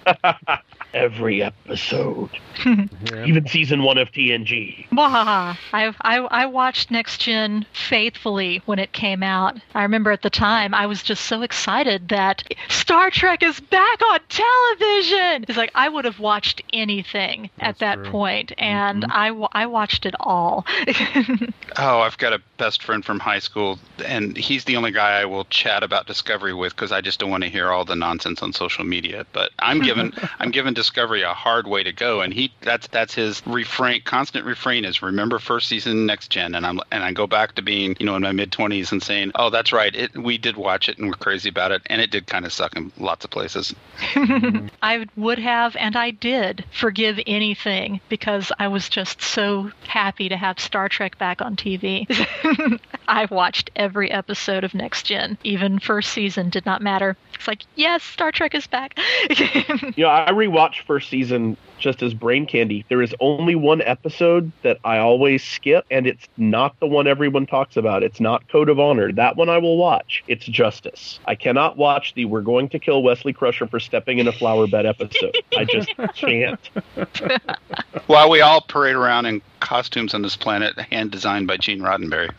Every 0.94 1.44
episode, 1.44 2.32
even 2.66 3.48
season 3.48 3.84
one 3.84 3.98
of 3.98 4.12
TNG. 4.12 4.88
Wahaha. 4.90 5.58
I, 5.72 5.94
I 6.02 6.18
I 6.18 6.46
watched 6.48 6.90
Next 6.90 7.20
Gen 7.20 7.66
faithfully 7.74 8.62
when 8.66 8.80
it 8.80 8.92
came 8.92 9.22
out. 9.22 9.58
I 9.76 9.84
remember 9.84 10.12
at 10.12 10.24
the 10.24 10.30
time 10.30 10.74
I 10.74 10.88
was 10.88 11.04
just 11.04 11.26
so 11.26 11.44
excited 11.44 12.10
that 12.10 12.44
Star 12.70 13.12
Trek 13.12 13.44
is 13.44 13.60
back 13.60 14.02
on 14.02 14.20
television. 14.30 15.46
It's 15.48 15.58
like 15.58 15.72
I 15.76 15.90
would 15.90 16.06
have 16.06 16.20
watched 16.20 16.62
anything 16.74 17.50
at 17.60 17.80
that 17.80 18.04
point, 18.06 18.50
mm-hmm. 18.50 18.64
and 18.64 19.06
I 19.10 19.32
wa- 19.32 19.50
I 19.52 19.68
watched 19.68 20.06
it 20.06 20.16
all. 20.20 20.66
Oh, 21.78 22.00
I've 22.00 22.18
got 22.18 22.34
a 22.34 22.42
best 22.58 22.84
friend 22.84 23.06
from 23.06 23.20
high 23.20 23.40
school, 23.40 23.80
and 24.04 24.36
he's 24.36 24.66
the 24.66 24.76
only 24.76 24.92
guy 24.92 25.22
I 25.22 25.26
will 25.26 25.46
chat 25.46 25.84
about 25.84 26.08
Discovery 26.08 26.54
with 26.54 26.76
because 26.76 26.92
I 26.92 27.02
just 27.02 27.20
don't 27.20 27.30
want 27.30 27.44
to 27.44 27.50
hear 27.50 27.70
all 27.70 27.86
the 27.86 27.96
nonsense 27.96 28.42
on 28.42 28.54
social 28.54 28.84
media. 28.84 29.26
But 29.34 29.52
I'm 29.60 29.80
given 29.82 30.14
I'm 30.40 30.52
giving 30.52 30.74
Discovery 30.80 31.24
a 31.24 31.34
hard 31.34 31.68
way 31.68 31.84
to 31.84 31.92
go, 31.92 32.22
and 32.22 32.34
he 32.34 32.54
that's 32.62 32.88
that's 32.88 33.14
his 33.14 33.42
refrain, 33.46 34.02
constant 34.06 34.46
refrain 34.46 34.86
is 34.86 35.02
remember 35.02 35.38
first 35.38 35.68
season 35.68 36.06
next 36.06 36.30
gen, 36.30 36.56
and 36.56 36.66
I'm 36.66 36.80
and 36.90 37.04
I 37.04 37.12
go 37.12 37.28
back 37.28 37.56
to 37.56 37.62
being 37.62 37.98
you 38.00 38.06
know 38.06 38.16
in 38.16 38.22
my 38.22 38.32
mid 38.32 38.54
twenties 38.54 38.94
and 38.94 39.04
saying 39.04 39.34
oh 39.36 39.50
that's 39.50 39.74
right, 39.74 39.94
it 39.94 40.18
we 40.18 40.38
did 40.38 40.56
watch 40.56 40.88
it 40.88 40.98
and 40.98 41.08
we're 41.08 41.16
crazy 41.16 41.50
about 41.50 41.74
it, 41.74 41.82
and 41.88 42.02
it 42.02 42.12
did 42.12 42.28
kind 42.28 42.46
of 42.46 42.54
suck 42.54 42.78
in 42.78 42.94
lots 42.98 43.26
of 43.26 43.32
places. 43.32 43.76
I 44.82 45.06
would 45.18 45.40
have, 45.40 45.76
and 45.76 45.98
I 45.98 46.12
did, 46.12 46.64
forgive 46.72 47.20
anything 47.28 48.00
because 48.08 48.52
I 48.58 48.70
was 48.70 48.88
just 48.88 49.22
so 49.22 49.72
happy 49.86 50.30
to 50.30 50.38
have 50.38 50.60
Star 50.60 50.88
Trek 50.88 51.18
back 51.18 51.42
on 51.42 51.56
TV. 51.58 52.08
I 53.08 53.26
watched 53.26 53.72
every 53.76 54.12
episode 54.12 54.64
of 54.64 54.74
Next 54.74 55.04
Gen. 55.04 55.38
Even 55.44 55.80
first 55.80 56.12
season 56.14 56.50
did 56.50 56.66
not 56.66 56.82
matter. 56.82 57.18
It's 57.34 57.48
like, 57.48 57.64
yes, 57.76 58.04
Star 58.04 58.32
Trek 58.32 58.56
is 58.56 58.68
back. 58.68 58.98
You 59.96 60.06
know, 60.06 60.10
I 60.10 60.30
rewatched 60.32 60.69
first 60.78 61.10
season 61.10 61.58
just 61.80 62.04
as 62.04 62.14
brain 62.14 62.46
candy. 62.46 62.86
There 62.90 63.02
is 63.02 63.16
only 63.20 63.56
one 63.56 63.82
episode 63.82 64.52
that 64.64 64.78
I 64.84 65.00
always 65.00 65.44
skip, 65.44 65.86
and 65.90 66.06
it's 66.06 66.28
not 66.38 66.80
the 66.80 66.88
one 66.88 67.08
everyone 67.08 67.46
talks 67.46 67.78
about. 67.78 68.04
It's 68.04 68.20
not 68.20 68.48
Code 68.50 68.70
of 68.70 68.80
Honor. 68.80 69.12
That 69.12 69.36
one 69.36 69.50
I 69.50 69.58
will 69.58 69.78
watch. 69.78 70.24
It's 70.28 70.46
Justice. 70.46 71.20
I 71.26 71.36
cannot 71.36 71.78
watch 71.78 72.14
the 72.14 72.26
"We're 72.26 72.42
going 72.42 72.70
to 72.70 72.80
kill 72.80 73.02
Wesley 73.04 73.34
Crusher 73.34 73.68
for 73.68 73.80
stepping 73.80 74.20
in 74.20 74.28
a 74.28 74.32
flower 74.32 74.68
bed" 74.68 74.86
episode. 74.86 75.38
I 75.58 75.66
just 75.66 75.90
can't. 76.16 76.60
While 78.08 78.30
we 78.30 78.42
all 78.42 78.62
parade 78.62 78.96
around 78.96 79.26
in 79.26 79.42
costumes 79.60 80.14
on 80.14 80.22
this 80.22 80.36
planet, 80.36 80.78
hand 80.78 81.12
designed 81.12 81.48
by 81.48 81.58
Gene 81.58 81.80
Roddenberry. 81.80 82.30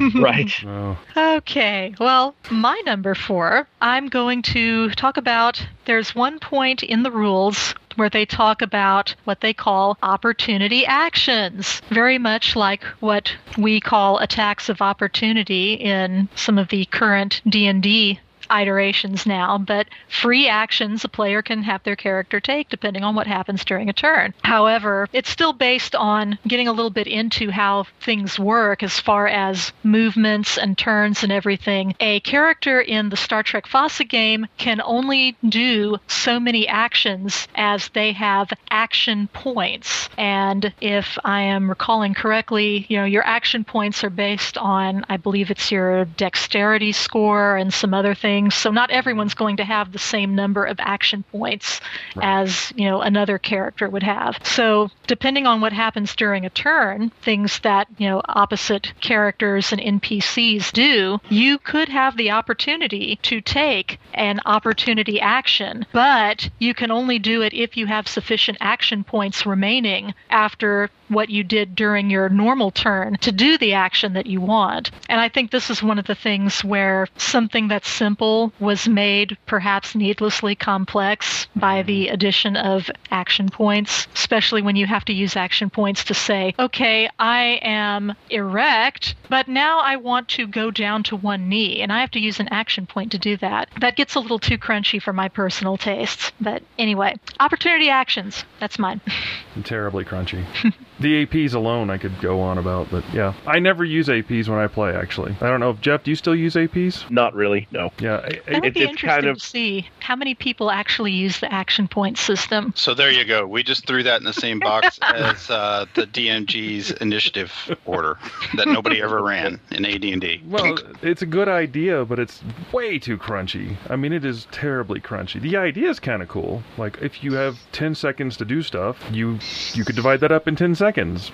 right. 0.14 0.52
Oh. 0.64 0.96
Okay, 1.16 1.94
well, 1.98 2.34
my 2.50 2.80
number 2.84 3.14
four, 3.14 3.66
I'm 3.80 4.08
going 4.08 4.42
to 4.42 4.90
talk 4.90 5.16
about. 5.16 5.64
There's 5.84 6.14
one 6.14 6.38
point 6.38 6.82
in 6.82 7.02
the 7.02 7.10
rules 7.10 7.74
where 7.96 8.10
they 8.10 8.24
talk 8.24 8.62
about 8.62 9.14
what 9.24 9.40
they 9.40 9.52
call 9.52 9.98
opportunity 10.02 10.86
actions, 10.86 11.82
very 11.90 12.18
much 12.18 12.54
like 12.54 12.84
what 13.00 13.34
we 13.58 13.80
call 13.80 14.18
attacks 14.18 14.68
of 14.68 14.80
opportunity 14.80 15.74
in 15.74 16.28
some 16.34 16.58
of 16.58 16.68
the 16.68 16.84
current 16.86 17.42
D&D 17.48 18.20
iterations 18.50 19.26
now, 19.26 19.58
but 19.58 19.88
free 20.08 20.48
actions 20.48 21.04
a 21.04 21.08
player 21.08 21.42
can 21.42 21.62
have 21.62 21.82
their 21.82 21.96
character 21.96 22.40
take 22.40 22.68
depending 22.68 23.04
on 23.04 23.14
what 23.14 23.26
happens 23.26 23.64
during 23.64 23.88
a 23.88 23.92
turn. 23.92 24.34
However, 24.44 25.08
it's 25.12 25.30
still 25.30 25.52
based 25.52 25.94
on 25.94 26.38
getting 26.46 26.68
a 26.68 26.72
little 26.72 26.90
bit 26.90 27.06
into 27.06 27.50
how 27.50 27.84
things 28.00 28.38
work 28.38 28.82
as 28.82 28.98
far 29.00 29.26
as 29.26 29.72
movements 29.82 30.58
and 30.58 30.76
turns 30.76 31.22
and 31.22 31.32
everything. 31.32 31.94
A 32.00 32.20
character 32.20 32.80
in 32.80 33.08
the 33.08 33.16
Star 33.16 33.42
Trek 33.42 33.66
FASA 33.66 34.08
game 34.08 34.46
can 34.58 34.80
only 34.84 35.36
do 35.48 35.96
so 36.06 36.38
many 36.38 36.68
actions 36.68 37.48
as 37.54 37.88
they 37.88 38.12
have 38.12 38.50
action 38.70 39.28
points. 39.32 40.08
And 40.16 40.72
if 40.80 41.18
I 41.24 41.42
am 41.42 41.68
recalling 41.68 42.14
correctly, 42.14 42.86
you 42.88 42.98
know, 42.98 43.04
your 43.04 43.26
action 43.26 43.64
points 43.64 44.04
are 44.04 44.10
based 44.10 44.58
on, 44.58 45.04
I 45.08 45.16
believe 45.16 45.50
it's 45.50 45.70
your 45.70 46.04
dexterity 46.04 46.92
score 46.92 47.56
and 47.56 47.72
some 47.72 47.94
other 47.94 48.14
things. 48.14 48.35
So 48.50 48.70
not 48.70 48.90
everyone's 48.90 49.34
going 49.34 49.56
to 49.58 49.64
have 49.64 49.92
the 49.92 49.98
same 49.98 50.34
number 50.34 50.64
of 50.64 50.78
action 50.80 51.24
points 51.32 51.80
as, 52.20 52.72
you 52.76 52.84
know, 52.88 53.00
another 53.00 53.38
character 53.38 53.88
would 53.88 54.02
have. 54.02 54.38
So 54.44 54.90
depending 55.06 55.46
on 55.46 55.60
what 55.60 55.72
happens 55.72 56.14
during 56.14 56.44
a 56.44 56.50
turn, 56.50 57.10
things 57.22 57.58
that, 57.60 57.88
you 57.98 58.08
know, 58.08 58.22
opposite 58.28 58.92
characters 59.00 59.72
and 59.72 59.80
NPCs 59.80 60.72
do, 60.72 61.18
you 61.28 61.58
could 61.58 61.88
have 61.88 62.16
the 62.16 62.30
opportunity 62.30 63.16
to 63.22 63.40
take 63.40 63.98
an 64.14 64.40
opportunity 64.44 65.20
action, 65.20 65.86
but 65.92 66.48
you 66.58 66.74
can 66.74 66.90
only 66.90 67.18
do 67.18 67.42
it 67.42 67.54
if 67.54 67.76
you 67.76 67.86
have 67.86 68.06
sufficient 68.08 68.58
action 68.60 69.04
points 69.04 69.46
remaining 69.46 70.14
after 70.30 70.90
what 71.08 71.30
you 71.30 71.44
did 71.44 71.74
during 71.74 72.10
your 72.10 72.28
normal 72.28 72.70
turn 72.70 73.16
to 73.18 73.32
do 73.32 73.58
the 73.58 73.74
action 73.74 74.14
that 74.14 74.26
you 74.26 74.40
want. 74.40 74.90
And 75.08 75.20
I 75.20 75.28
think 75.28 75.50
this 75.50 75.70
is 75.70 75.82
one 75.82 75.98
of 75.98 76.06
the 76.06 76.14
things 76.14 76.64
where 76.64 77.08
something 77.16 77.68
that's 77.68 77.88
simple 77.88 78.52
was 78.60 78.88
made 78.88 79.36
perhaps 79.46 79.94
needlessly 79.94 80.54
complex 80.54 81.46
by 81.54 81.82
the 81.82 82.06
mm-hmm. 82.06 82.14
addition 82.14 82.56
of 82.56 82.90
action 83.10 83.48
points, 83.48 84.06
especially 84.14 84.62
when 84.62 84.76
you 84.76 84.86
have 84.86 85.04
to 85.06 85.12
use 85.12 85.36
action 85.36 85.70
points 85.70 86.04
to 86.04 86.14
say, 86.14 86.54
okay, 86.58 87.08
I 87.18 87.60
am 87.62 88.14
erect, 88.30 89.14
but 89.28 89.48
now 89.48 89.80
I 89.80 89.96
want 89.96 90.28
to 90.30 90.46
go 90.46 90.70
down 90.70 91.02
to 91.04 91.16
one 91.16 91.48
knee, 91.48 91.80
and 91.80 91.92
I 91.92 92.00
have 92.00 92.10
to 92.12 92.20
use 92.20 92.40
an 92.40 92.48
action 92.48 92.86
point 92.86 93.12
to 93.12 93.18
do 93.18 93.36
that. 93.38 93.68
That 93.80 93.96
gets 93.96 94.14
a 94.14 94.20
little 94.20 94.38
too 94.38 94.58
crunchy 94.58 95.00
for 95.00 95.12
my 95.12 95.28
personal 95.28 95.76
tastes. 95.76 96.32
But 96.40 96.62
anyway, 96.78 97.16
opportunity 97.40 97.88
actions. 97.88 98.44
That's 98.60 98.78
mine. 98.78 99.00
Terribly 99.64 100.04
crunchy. 100.04 100.44
the 101.00 101.26
APs 101.26 101.54
alone 101.54 101.90
I 101.90 101.98
could 101.98 102.18
go 102.20 102.40
on 102.40 102.58
about, 102.58 102.90
but 102.90 103.04
yeah. 103.12 103.34
I 103.46 103.58
never 103.58 103.84
use 103.84 104.08
APs 104.08 104.48
when 104.48 104.58
I 104.58 104.66
play, 104.66 104.94
actually. 104.94 105.36
I 105.40 105.48
don't 105.48 105.60
know 105.60 105.70
if 105.70 105.80
Jeff, 105.80 106.04
do 106.04 106.10
you 106.10 106.16
still 106.16 106.34
use 106.34 106.54
APs? 106.54 107.08
Not 107.10 107.34
really, 107.34 107.68
no. 107.70 107.92
Yeah. 107.98 108.28
That 108.46 108.62
would 108.62 108.74
be 108.74 108.82
interesting 108.82 109.34
to 109.34 109.40
see 109.40 109.88
how 110.00 110.16
many 110.16 110.34
people 110.34 110.70
actually 110.70 111.12
use 111.12 111.40
the 111.40 111.52
action 111.52 111.88
point 111.88 112.18
system. 112.18 112.72
So 112.76 112.94
there 112.94 113.10
you 113.10 113.24
go. 113.24 113.46
We 113.46 113.62
just 113.62 113.86
threw 113.86 114.02
that 114.04 114.20
in 114.20 114.24
the 114.24 114.32
same 114.32 114.58
box 114.58 114.98
as 115.02 115.50
uh, 115.50 115.86
the 115.94 116.06
DMG's 116.06 116.92
initiative 116.92 117.52
order 117.84 118.18
that 118.56 118.68
nobody 118.68 119.02
ever 119.02 119.22
ran 119.22 119.60
in 119.70 119.84
AD&D. 119.84 120.42
Well, 120.46 120.78
it's 121.02 121.22
a 121.22 121.26
good 121.26 121.48
idea, 121.48 122.04
but 122.04 122.18
it's 122.18 122.42
way 122.72 122.98
too 122.98 123.18
crunchy. 123.18 123.76
I 123.90 123.96
mean, 123.96 124.12
it 124.12 124.24
is 124.24 124.46
terribly 124.50 125.00
crunchy. 125.00 125.40
The 125.40 125.56
idea 125.56 125.90
is 125.90 126.00
kind 126.00 126.22
of 126.22 126.28
cool. 126.28 126.62
Like, 126.78 126.98
if 127.02 127.22
you 127.22 127.34
have 127.34 127.58
10 127.72 127.94
seconds 127.94 128.36
to 128.38 128.44
do 128.44 128.62
stuff, 128.62 128.98
you 129.10 129.38
you 129.74 129.84
could 129.84 129.96
divide 129.96 130.20
that 130.20 130.32
up 130.32 130.48
in 130.48 130.56
10 130.56 130.74
seconds, 130.74 130.85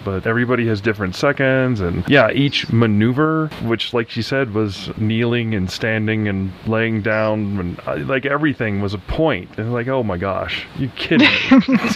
but 0.05 0.27
everybody 0.27 0.67
has 0.69 0.81
different 0.81 1.15
seconds, 1.15 1.81
and 1.81 2.09
yeah, 2.09 2.31
each 2.31 2.73
maneuver, 2.73 3.49
which, 3.63 3.93
like 3.93 4.11
she 4.11 4.23
said, 4.23 4.55
was 4.55 4.91
kneeling 4.99 5.55
and 5.55 5.71
standing 5.71 6.29
and 6.29 6.53
laying 6.67 7.03
down, 7.03 7.59
and 7.59 7.81
uh, 7.87 7.97
like 8.07 8.27
everything 8.27 8.81
was 8.81 8.95
a 8.95 8.99
point. 8.99 9.59
And 9.59 9.73
like, 9.73 9.89
oh 9.89 10.03
my 10.03 10.17
gosh, 10.17 10.67
you 10.79 10.89
kidding 10.89 11.29
me? 11.29 11.91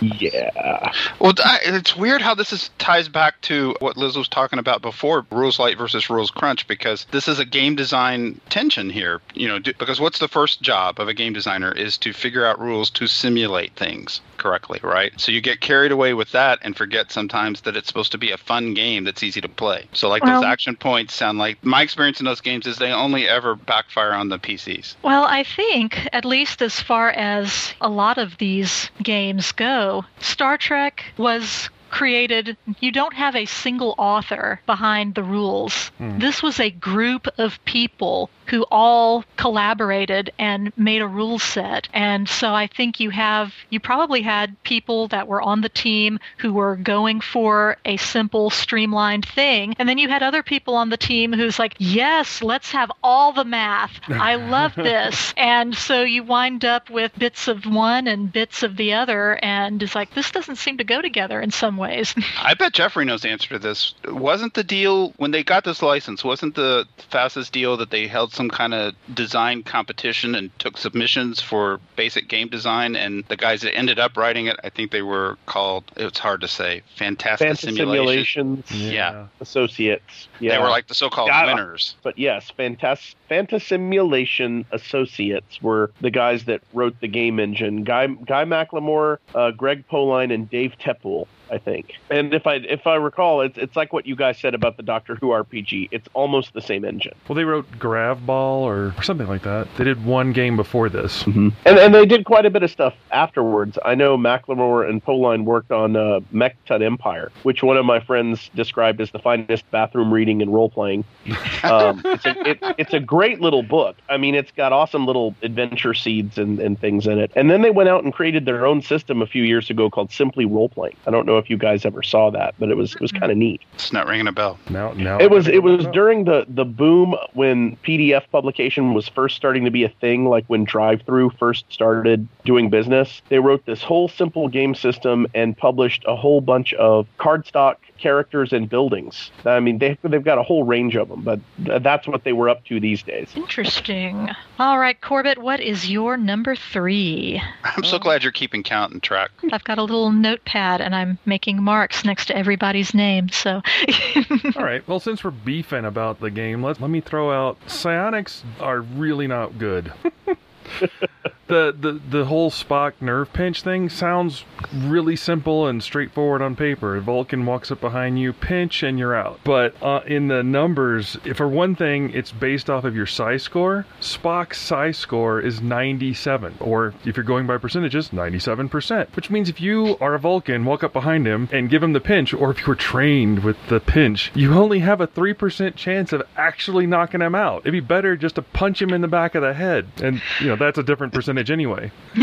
Yeah. 0.00 0.92
Well, 1.18 1.32
it's 1.64 1.96
weird 1.96 2.22
how 2.22 2.34
this 2.34 2.52
is 2.52 2.70
ties 2.78 3.08
back 3.08 3.40
to 3.42 3.74
what 3.80 3.96
Liz 3.96 4.16
was 4.16 4.28
talking 4.28 4.58
about 4.58 4.82
before, 4.82 5.26
rules 5.30 5.58
light 5.58 5.76
versus 5.76 6.08
rules 6.08 6.30
crunch, 6.30 6.68
because 6.68 7.06
this 7.10 7.26
is 7.26 7.38
a 7.38 7.44
game 7.44 7.74
design 7.74 8.40
tension 8.48 8.90
here. 8.90 9.20
You 9.34 9.48
know, 9.48 9.58
do, 9.58 9.72
because 9.74 10.00
what's 10.00 10.18
the 10.18 10.28
first 10.28 10.62
job 10.62 11.00
of 11.00 11.08
a 11.08 11.14
game 11.14 11.32
designer 11.32 11.72
is 11.72 11.98
to 11.98 12.12
figure 12.12 12.46
out 12.46 12.60
rules 12.60 12.90
to 12.90 13.06
simulate 13.06 13.74
things 13.74 14.20
correctly, 14.38 14.80
right? 14.82 15.12
So 15.20 15.32
you 15.32 15.40
get 15.40 15.60
carried 15.60 15.92
away 15.92 16.14
with 16.14 16.32
that 16.32 16.58
and 16.62 16.76
forget 16.76 17.12
sometimes 17.12 17.62
that 17.62 17.76
it's 17.76 17.88
supposed 17.88 18.12
to 18.12 18.18
be 18.18 18.30
a 18.30 18.36
fun 18.36 18.74
game 18.74 19.04
that's 19.04 19.22
easy 19.22 19.40
to 19.40 19.48
play. 19.48 19.86
So 19.92 20.08
like 20.08 20.24
Well- 20.24 20.40
those 20.40 20.48
action 20.48 20.76
points 20.76 21.14
sound 21.14 21.38
like 21.38 21.64
my 21.64 21.82
experience 21.82 22.20
in 22.20 22.26
those 22.26 22.40
games 22.40 22.66
is 22.66 22.78
they 22.78 22.92
only 22.92 23.28
ever 23.28 23.54
backfire 23.54 24.12
on 24.12 24.28
the 24.28 24.38
PCs. 24.38 24.96
Well, 25.02 25.24
I 25.24 25.42
think, 25.42 26.08
at 26.12 26.24
least 26.24 26.62
as 26.62 26.80
far 26.80 27.10
as 27.10 27.74
a 27.80 27.88
lot 27.88 28.18
of 28.18 28.38
these 28.38 28.90
games 29.02 29.52
go, 29.52 30.04
Star 30.20 30.56
Trek 30.56 31.04
was 31.16 31.68
created, 31.90 32.56
you 32.80 32.92
don't 32.92 33.14
have 33.14 33.34
a 33.34 33.46
single 33.46 33.94
author 33.98 34.60
behind 34.66 35.14
the 35.14 35.22
rules. 35.22 35.88
Hmm. 35.98 36.18
This 36.18 36.42
was 36.42 36.60
a 36.60 36.70
group 36.70 37.26
of 37.38 37.62
people 37.64 38.30
who 38.48 38.64
all 38.70 39.24
collaborated 39.36 40.32
and 40.38 40.72
made 40.76 41.02
a 41.02 41.06
rule 41.06 41.38
set. 41.38 41.88
And 41.92 42.28
so 42.28 42.54
I 42.54 42.66
think 42.66 43.00
you 43.00 43.10
have, 43.10 43.52
you 43.70 43.80
probably 43.80 44.22
had 44.22 44.60
people 44.62 45.08
that 45.08 45.28
were 45.28 45.42
on 45.42 45.60
the 45.60 45.68
team 45.68 46.18
who 46.38 46.52
were 46.52 46.76
going 46.76 47.20
for 47.20 47.76
a 47.84 47.96
simple, 47.96 48.50
streamlined 48.50 49.26
thing. 49.26 49.74
And 49.78 49.88
then 49.88 49.98
you 49.98 50.08
had 50.08 50.22
other 50.22 50.42
people 50.42 50.74
on 50.74 50.88
the 50.88 50.96
team 50.96 51.32
who's 51.32 51.58
like, 51.58 51.74
yes, 51.78 52.42
let's 52.42 52.72
have 52.72 52.90
all 53.02 53.32
the 53.32 53.44
math. 53.44 53.92
I 54.08 54.34
love 54.48 54.74
this. 54.74 55.34
and 55.36 55.74
so 55.74 56.02
you 56.02 56.22
wind 56.22 56.64
up 56.64 56.90
with 56.90 57.16
bits 57.18 57.48
of 57.48 57.66
one 57.66 58.06
and 58.06 58.32
bits 58.32 58.62
of 58.62 58.76
the 58.76 58.94
other. 58.94 59.38
And 59.42 59.82
it's 59.82 59.94
like, 59.94 60.14
this 60.14 60.30
doesn't 60.30 60.56
seem 60.56 60.78
to 60.78 60.84
go 60.84 61.02
together 61.02 61.40
in 61.40 61.50
some 61.50 61.76
ways. 61.76 62.14
I 62.38 62.54
bet 62.54 62.72
Jeffrey 62.72 63.04
knows 63.04 63.22
the 63.22 63.30
answer 63.30 63.50
to 63.50 63.58
this. 63.58 63.94
Wasn't 64.06 64.54
the 64.54 64.64
deal 64.64 65.10
when 65.16 65.32
they 65.32 65.44
got 65.44 65.64
this 65.64 65.82
license? 65.82 66.24
Wasn't 66.24 66.54
the 66.54 66.86
fastest 67.10 67.52
deal 67.52 67.76
that 67.76 67.90
they 67.90 68.06
held 68.06 68.32
some 68.38 68.48
kind 68.48 68.72
of 68.72 68.94
design 69.14 69.64
competition 69.64 70.34
and 70.36 70.56
took 70.60 70.78
submissions 70.78 71.42
for 71.42 71.80
basic 71.96 72.28
game 72.28 72.48
design? 72.48 72.96
And 72.96 73.24
the 73.26 73.36
guys 73.36 73.60
that 73.62 73.74
ended 73.74 73.98
up 73.98 74.16
writing 74.16 74.46
it, 74.46 74.56
I 74.64 74.70
think 74.70 74.92
they 74.92 75.02
were 75.02 75.36
called. 75.46 75.84
It's 75.96 76.18
hard 76.20 76.40
to 76.42 76.48
say. 76.48 76.82
Fantastic 76.96 77.46
Fantasy 77.48 77.76
simulation. 77.76 78.62
Simulations 78.62 78.92
Yeah. 78.94 79.26
Associates. 79.40 80.28
Yeah. 80.40 80.52
They 80.52 80.62
were 80.62 80.70
like 80.70 80.86
the 80.86 80.94
so-called 80.94 81.28
Yeah, 81.28 81.46
winners. 81.46 81.96
But 82.02 82.16
yes, 82.18 82.50
Fantas 82.56 83.14
Fantasimulation 83.28 84.64
Associates 84.72 85.60
were 85.60 85.90
the 86.00 86.10
guys 86.10 86.44
that 86.44 86.62
wrote 86.72 86.98
the 87.00 87.08
game 87.08 87.38
engine. 87.40 87.84
Guy 87.84 88.06
Guy 88.06 88.44
McLemore, 88.44 89.18
uh, 89.34 89.50
Greg 89.50 89.86
Poling, 89.88 90.30
and 90.32 90.48
Dave 90.48 90.74
Tepool. 90.80 91.26
I 91.50 91.58
think, 91.58 91.94
and 92.10 92.34
if 92.34 92.46
I 92.46 92.54
if 92.56 92.86
I 92.86 92.96
recall, 92.96 93.40
it's 93.40 93.58
it's 93.58 93.76
like 93.76 93.92
what 93.92 94.06
you 94.06 94.16
guys 94.16 94.38
said 94.38 94.54
about 94.54 94.76
the 94.76 94.82
Doctor 94.82 95.16
Who 95.16 95.28
RPG. 95.28 95.88
It's 95.90 96.08
almost 96.14 96.52
the 96.54 96.60
same 96.60 96.84
engine. 96.84 97.14
Well, 97.28 97.36
they 97.36 97.44
wrote 97.44 97.70
Gravball 97.78 98.60
or, 98.60 98.94
or 98.96 99.02
something 99.02 99.26
like 99.26 99.42
that. 99.42 99.68
They 99.76 99.84
did 99.84 100.04
one 100.04 100.32
game 100.32 100.56
before 100.56 100.88
this. 100.88 101.24
And 101.26 101.52
and 101.66 101.94
they 101.94 102.06
did 102.06 102.24
quite 102.24 102.46
a 102.46 102.50
bit 102.50 102.62
of 102.62 102.70
stuff 102.70 102.94
afterwards. 103.10 103.78
I 103.84 103.94
know 103.94 104.16
McLemore 104.16 104.88
and 104.88 105.02
Poling 105.02 105.44
worked 105.44 105.70
on 105.70 105.96
uh, 105.96 106.20
Mech 106.30 106.56
Tut 106.66 106.82
Empire, 106.82 107.30
which 107.42 107.62
one 107.62 107.76
of 107.76 107.84
my 107.84 108.00
friends 108.00 108.50
described 108.54 109.00
as 109.00 109.10
the 109.10 109.18
finest 109.18 109.70
bathroom 109.70 110.12
reading 110.12 110.42
and 110.42 110.52
role 110.52 110.70
playing. 110.70 111.04
Um, 111.64 112.00
it's, 112.04 112.24
a, 112.24 112.48
it, 112.48 112.58
it's 112.78 112.94
a 112.94 113.00
great 113.00 113.40
little 113.40 113.62
book. 113.62 113.96
I 114.08 114.16
mean, 114.16 114.34
it's 114.34 114.52
got 114.52 114.72
awesome 114.72 115.06
little 115.06 115.34
adventure 115.42 115.92
seeds 115.92 116.38
and, 116.38 116.60
and 116.60 116.78
things 116.78 117.06
in 117.06 117.18
it. 117.18 117.32
And 117.34 117.50
then 117.50 117.62
they 117.62 117.70
went 117.70 117.88
out 117.88 118.04
and 118.04 118.12
created 118.12 118.44
their 118.44 118.64
own 118.64 118.80
system 118.80 119.22
a 119.22 119.26
few 119.26 119.42
years 119.42 119.68
ago 119.70 119.90
called 119.90 120.12
Simply 120.12 120.44
Role 120.44 120.68
Playing. 120.68 120.96
I 121.06 121.10
don't 121.10 121.26
know 121.26 121.37
if 121.38 121.50
you 121.50 121.56
guys 121.56 121.84
ever 121.84 122.02
saw 122.02 122.30
that, 122.30 122.54
but 122.58 122.70
it 122.70 122.76
was 122.76 122.94
it 122.94 123.00
was 123.00 123.12
kind 123.12 123.30
of 123.30 123.38
neat. 123.38 123.62
It's 123.74 123.92
not 123.92 124.06
ringing 124.06 124.26
a 124.26 124.32
bell. 124.32 124.58
No, 124.70 124.92
no. 124.92 125.18
It 125.18 125.30
was 125.30 125.48
it 125.48 125.62
was 125.62 125.86
during 125.86 126.24
the 126.24 126.44
the 126.48 126.64
boom 126.64 127.14
when 127.34 127.76
PDF 127.76 128.24
publication 128.30 128.94
was 128.94 129.08
first 129.08 129.36
starting 129.36 129.64
to 129.64 129.70
be 129.70 129.84
a 129.84 129.88
thing, 129.88 130.26
like 130.26 130.44
when 130.46 130.64
Drive-Through 130.64 131.30
first 131.38 131.64
started 131.72 132.28
doing 132.44 132.70
business. 132.70 133.22
They 133.28 133.38
wrote 133.38 133.64
this 133.66 133.82
whole 133.82 134.08
simple 134.08 134.48
game 134.48 134.74
system 134.74 135.26
and 135.34 135.56
published 135.56 136.04
a 136.06 136.16
whole 136.16 136.40
bunch 136.40 136.72
of 136.74 137.06
cardstock 137.18 137.76
characters 137.98 138.52
and 138.52 138.68
buildings. 138.68 139.30
I 139.44 139.60
mean, 139.60 139.78
they 139.78 139.98
they've 140.02 140.24
got 140.24 140.38
a 140.38 140.42
whole 140.42 140.64
range 140.64 140.96
of 140.96 141.08
them, 141.08 141.22
but 141.22 141.40
th- 141.64 141.82
that's 141.82 142.06
what 142.06 142.24
they 142.24 142.32
were 142.32 142.48
up 142.48 142.64
to 142.66 142.80
these 142.80 143.02
days. 143.02 143.28
Interesting. 143.36 144.30
All 144.58 144.78
right, 144.78 144.98
Corbett, 145.00 145.38
what 145.38 145.60
is 145.60 145.90
your 145.90 146.16
number 146.16 146.54
three? 146.56 147.42
I'm 147.64 147.84
so 147.84 147.98
glad 147.98 148.22
you're 148.22 148.32
keeping 148.32 148.62
count 148.62 148.92
and 148.92 149.02
track. 149.02 149.30
I've 149.52 149.64
got 149.64 149.78
a 149.78 149.82
little 149.82 150.10
notepad 150.12 150.80
and 150.80 150.94
I'm 150.94 151.18
making 151.28 151.62
marks 151.62 152.04
next 152.04 152.26
to 152.26 152.36
everybody's 152.36 152.94
name. 152.94 153.28
So, 153.28 153.62
All 154.56 154.64
right. 154.64 154.86
Well, 154.88 155.00
since 155.00 155.22
we're 155.22 155.30
beefing 155.30 155.84
about 155.84 156.20
the 156.20 156.30
game, 156.30 156.62
let 156.62 156.80
let 156.80 156.90
me 156.90 157.00
throw 157.00 157.30
out 157.30 157.58
psionics 157.66 158.42
are 158.60 158.80
really 158.80 159.26
not 159.26 159.58
good. 159.58 159.92
the, 161.48 161.74
the 161.78 162.00
the 162.10 162.24
whole 162.26 162.50
Spock 162.50 162.92
nerve 163.00 163.32
pinch 163.32 163.62
thing 163.62 163.88
sounds 163.88 164.44
really 164.74 165.16
simple 165.16 165.66
and 165.66 165.82
straightforward 165.82 166.42
on 166.42 166.54
paper. 166.54 167.00
Vulcan 167.00 167.44
walks 167.46 167.70
up 167.70 167.80
behind 167.80 168.18
you, 168.18 168.32
pinch, 168.32 168.82
and 168.82 168.98
you're 168.98 169.14
out. 169.14 169.40
But 169.44 169.74
uh, 169.82 170.00
in 170.06 170.28
the 170.28 170.42
numbers, 170.42 171.16
for 171.34 171.48
one 171.48 171.74
thing, 171.74 172.10
it's 172.10 172.30
based 172.30 172.68
off 172.70 172.84
of 172.84 172.94
your 172.94 173.06
psi 173.06 173.38
score. 173.38 173.86
Spock's 174.00 174.58
psi 174.58 174.90
score 174.92 175.40
is 175.40 175.60
97, 175.60 176.56
or 176.60 176.94
if 177.04 177.16
you're 177.16 177.24
going 177.24 177.46
by 177.46 177.56
percentages, 177.58 178.10
97%. 178.10 179.16
Which 179.16 179.30
means 179.30 179.48
if 179.48 179.60
you 179.60 179.96
are 180.00 180.14
a 180.14 180.18
Vulcan, 180.18 180.64
walk 180.64 180.84
up 180.84 180.92
behind 180.92 181.26
him 181.26 181.48
and 181.50 181.70
give 181.70 181.82
him 181.82 181.94
the 181.94 182.00
pinch, 182.00 182.34
or 182.34 182.50
if 182.50 182.60
you 182.60 182.66
were 182.66 182.74
trained 182.74 183.42
with 183.42 183.56
the 183.68 183.80
pinch, 183.80 184.30
you 184.34 184.54
only 184.54 184.80
have 184.80 185.00
a 185.00 185.06
3% 185.06 185.74
chance 185.76 186.12
of 186.12 186.22
actually 186.36 186.86
knocking 186.86 187.22
him 187.22 187.34
out. 187.34 187.62
It'd 187.62 187.72
be 187.72 187.80
better 187.80 188.16
just 188.16 188.34
to 188.34 188.42
punch 188.42 188.82
him 188.82 188.92
in 188.92 189.00
the 189.00 189.08
back 189.08 189.34
of 189.34 189.42
the 189.42 189.54
head. 189.54 189.86
And, 190.02 190.20
you 190.40 190.48
know, 190.48 190.56
that's 190.58 190.78
a 190.78 190.82
different 190.82 191.12
percentage 191.12 191.50
anyway. 191.50 191.90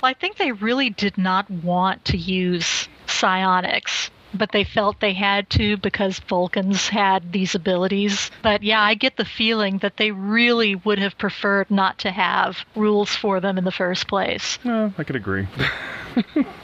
Well, 0.00 0.10
I 0.10 0.14
think 0.14 0.36
they 0.36 0.52
really 0.52 0.90
did 0.90 1.18
not 1.18 1.50
want 1.50 2.04
to 2.06 2.16
use 2.16 2.88
psionics, 3.06 4.10
but 4.34 4.52
they 4.52 4.64
felt 4.64 5.00
they 5.00 5.14
had 5.14 5.48
to 5.50 5.76
because 5.78 6.18
Vulcans 6.20 6.88
had 6.88 7.32
these 7.32 7.54
abilities. 7.54 8.30
But 8.42 8.62
yeah, 8.62 8.82
I 8.82 8.94
get 8.94 9.16
the 9.16 9.24
feeling 9.24 9.78
that 9.78 9.96
they 9.96 10.10
really 10.10 10.74
would 10.74 10.98
have 10.98 11.18
preferred 11.18 11.70
not 11.70 11.98
to 11.98 12.10
have 12.10 12.64
rules 12.74 13.14
for 13.14 13.40
them 13.40 13.58
in 13.58 13.64
the 13.64 13.72
first 13.72 14.08
place. 14.08 14.58
No, 14.64 14.92
I 14.98 15.04
could 15.04 15.16
agree. 15.16 15.46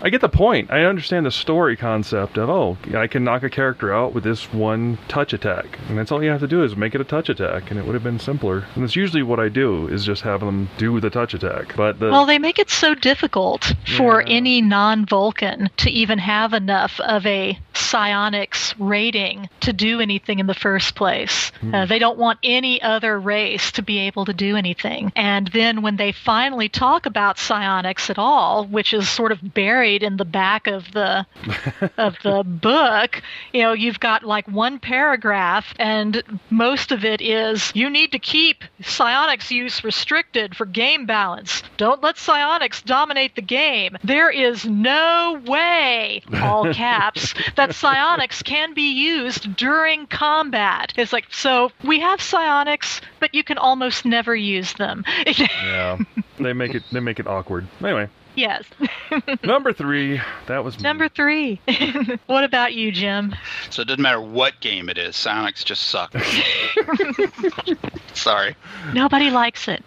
I 0.03 0.11
get 0.11 0.21
the 0.21 0.29
point. 0.29 0.71
I 0.71 0.85
understand 0.85 1.27
the 1.27 1.31
story 1.31 1.77
concept 1.77 2.39
of, 2.39 2.49
oh, 2.49 2.77
I 2.95 3.07
can 3.07 3.25
knock 3.25 3.43
a 3.43 3.51
character 3.51 3.93
out 3.93 4.13
with 4.13 4.25
this 4.25 4.53
one 4.53 4.99
touch 5.09 5.33
attack. 5.33 5.79
And 5.89 5.99
that's 5.99 6.11
all 6.11 6.23
you 6.23 6.31
have 6.31 6.41
to 6.41 6.49
do 6.49 6.65
is 6.65 6.77
make 6.77 6.95
it 6.95 7.01
a 7.01 7.05
touch 7.05 7.29
attack, 7.29 7.71
and 7.71 7.79
it 7.79 7.87
would 7.87 7.95
have 7.95 8.03
been 8.03 8.19
simpler. 8.19 8.65
And 8.75 8.83
that's 8.83 8.97
usually 8.97 9.23
what 9.23 9.41
I 9.41 9.49
do, 9.49 9.89
is 9.89 10.05
just 10.05 10.23
have 10.23 10.41
them 10.41 10.69
do 10.77 11.01
the 11.01 11.11
touch 11.11 11.35
attack. 11.35 11.77
But 11.77 12.01
the. 12.01 12.11
Well, 12.11 12.27
they 12.27 12.39
make 12.39 12.59
it 12.59 12.71
so 12.71 12.95
difficult 12.95 13.75
for 13.97 14.23
any 14.27 14.61
non 14.61 15.07
Vulcan 15.07 15.71
to 15.79 15.91
even 15.91 16.19
have 16.19 16.53
enough 16.53 16.99
of 17.01 17.25
a 17.27 17.54
psionics 17.75 18.75
rating 18.79 19.49
to 19.61 19.73
do 19.73 20.01
anything 20.01 20.39
in 20.39 20.47
the 20.47 20.55
first 20.55 20.95
place. 20.95 21.53
Uh, 21.73 21.87
they 21.87 21.99
don't 21.99 22.19
want 22.19 22.39
any 22.43 22.83
other 22.83 23.19
race 23.19 23.73
to 23.73 23.83
be 23.83 23.99
able 23.99 24.25
to 24.25 24.33
do 24.33 24.57
anything. 24.57 25.13
And 25.17 25.49
then 25.49 25.83
when 25.83 25.97
they 25.97 26.13
finally 26.13 26.69
talk 26.69 27.07
about 27.07 27.39
psionics 27.39 28.11
at 28.11 28.19
all, 28.19 28.67
which 28.67 28.93
is 28.93 29.09
sort 29.09 29.33
of 29.33 29.55
buried 29.55 30.03
in 30.03 30.17
the 30.17 30.25
back 30.25 30.67
of 30.67 30.91
the 30.93 31.27
of 31.97 32.17
the 32.23 32.43
book, 32.45 33.23
you 33.53 33.63
know, 33.63 33.73
you've 33.73 34.01
got 34.01 34.25
like 34.25 34.47
one 34.49 34.79
paragraph 34.79 35.73
and 35.79 36.23
most 36.51 36.93
of 36.93 37.05
it 37.05 37.21
is 37.21 37.73
you 37.75 37.89
need 37.91 38.13
to 38.13 38.19
keep 38.19 38.65
psionics 38.83 39.51
use 39.51 39.85
restricted 39.85 40.57
for 40.57 40.67
game 40.67 41.07
balance. 41.07 41.63
Don't 41.77 42.03
let 42.03 42.19
psionics 42.19 42.83
dominate 42.83 43.37
the 43.37 43.43
game. 43.43 43.97
There 44.03 44.31
is 44.31 44.65
no 44.65 45.41
way, 45.47 46.23
all 46.35 46.73
caps, 46.75 47.35
that 47.57 47.75
psionics 47.75 48.43
can 48.43 48.75
be 48.75 48.93
used 48.93 49.57
during 49.57 50.07
combat. 50.07 50.93
It's 50.97 51.13
like 51.13 51.27
so 51.33 51.71
we 51.83 52.01
have 52.01 52.21
psionics, 52.21 53.01
but 53.21 53.35
you 53.35 53.45
can 53.45 53.59
almost 53.59 54.05
never 54.05 54.35
use 54.35 54.73
them. 54.75 55.05
yeah, 55.27 55.99
they 56.39 56.53
make 56.53 56.75
it 56.75 56.83
they 56.93 57.01
make 57.01 57.19
it 57.19 57.27
awkward. 57.27 57.67
Anyway, 57.83 58.09
yes. 58.35 58.65
number 59.45 59.73
three, 59.73 60.21
that 60.47 60.65
was 60.65 60.77
me. 60.77 60.83
Number 60.83 61.09
three. 61.09 61.61
what 62.27 62.45
about 62.45 62.75
you, 62.75 62.93
Jim? 62.93 63.35
So 63.71 63.83
it 63.83 63.89
doesn't 63.89 64.03
matter 64.03 64.21
what 64.21 64.61
game 64.61 64.89
it 64.89 64.99
is. 64.99 65.17
Psionics 65.17 65.65
just 65.65 65.85
suck. 65.85 66.15
Sorry. 68.15 68.57
Nobody 68.93 69.31
likes 69.31 69.69
it. 69.69 69.83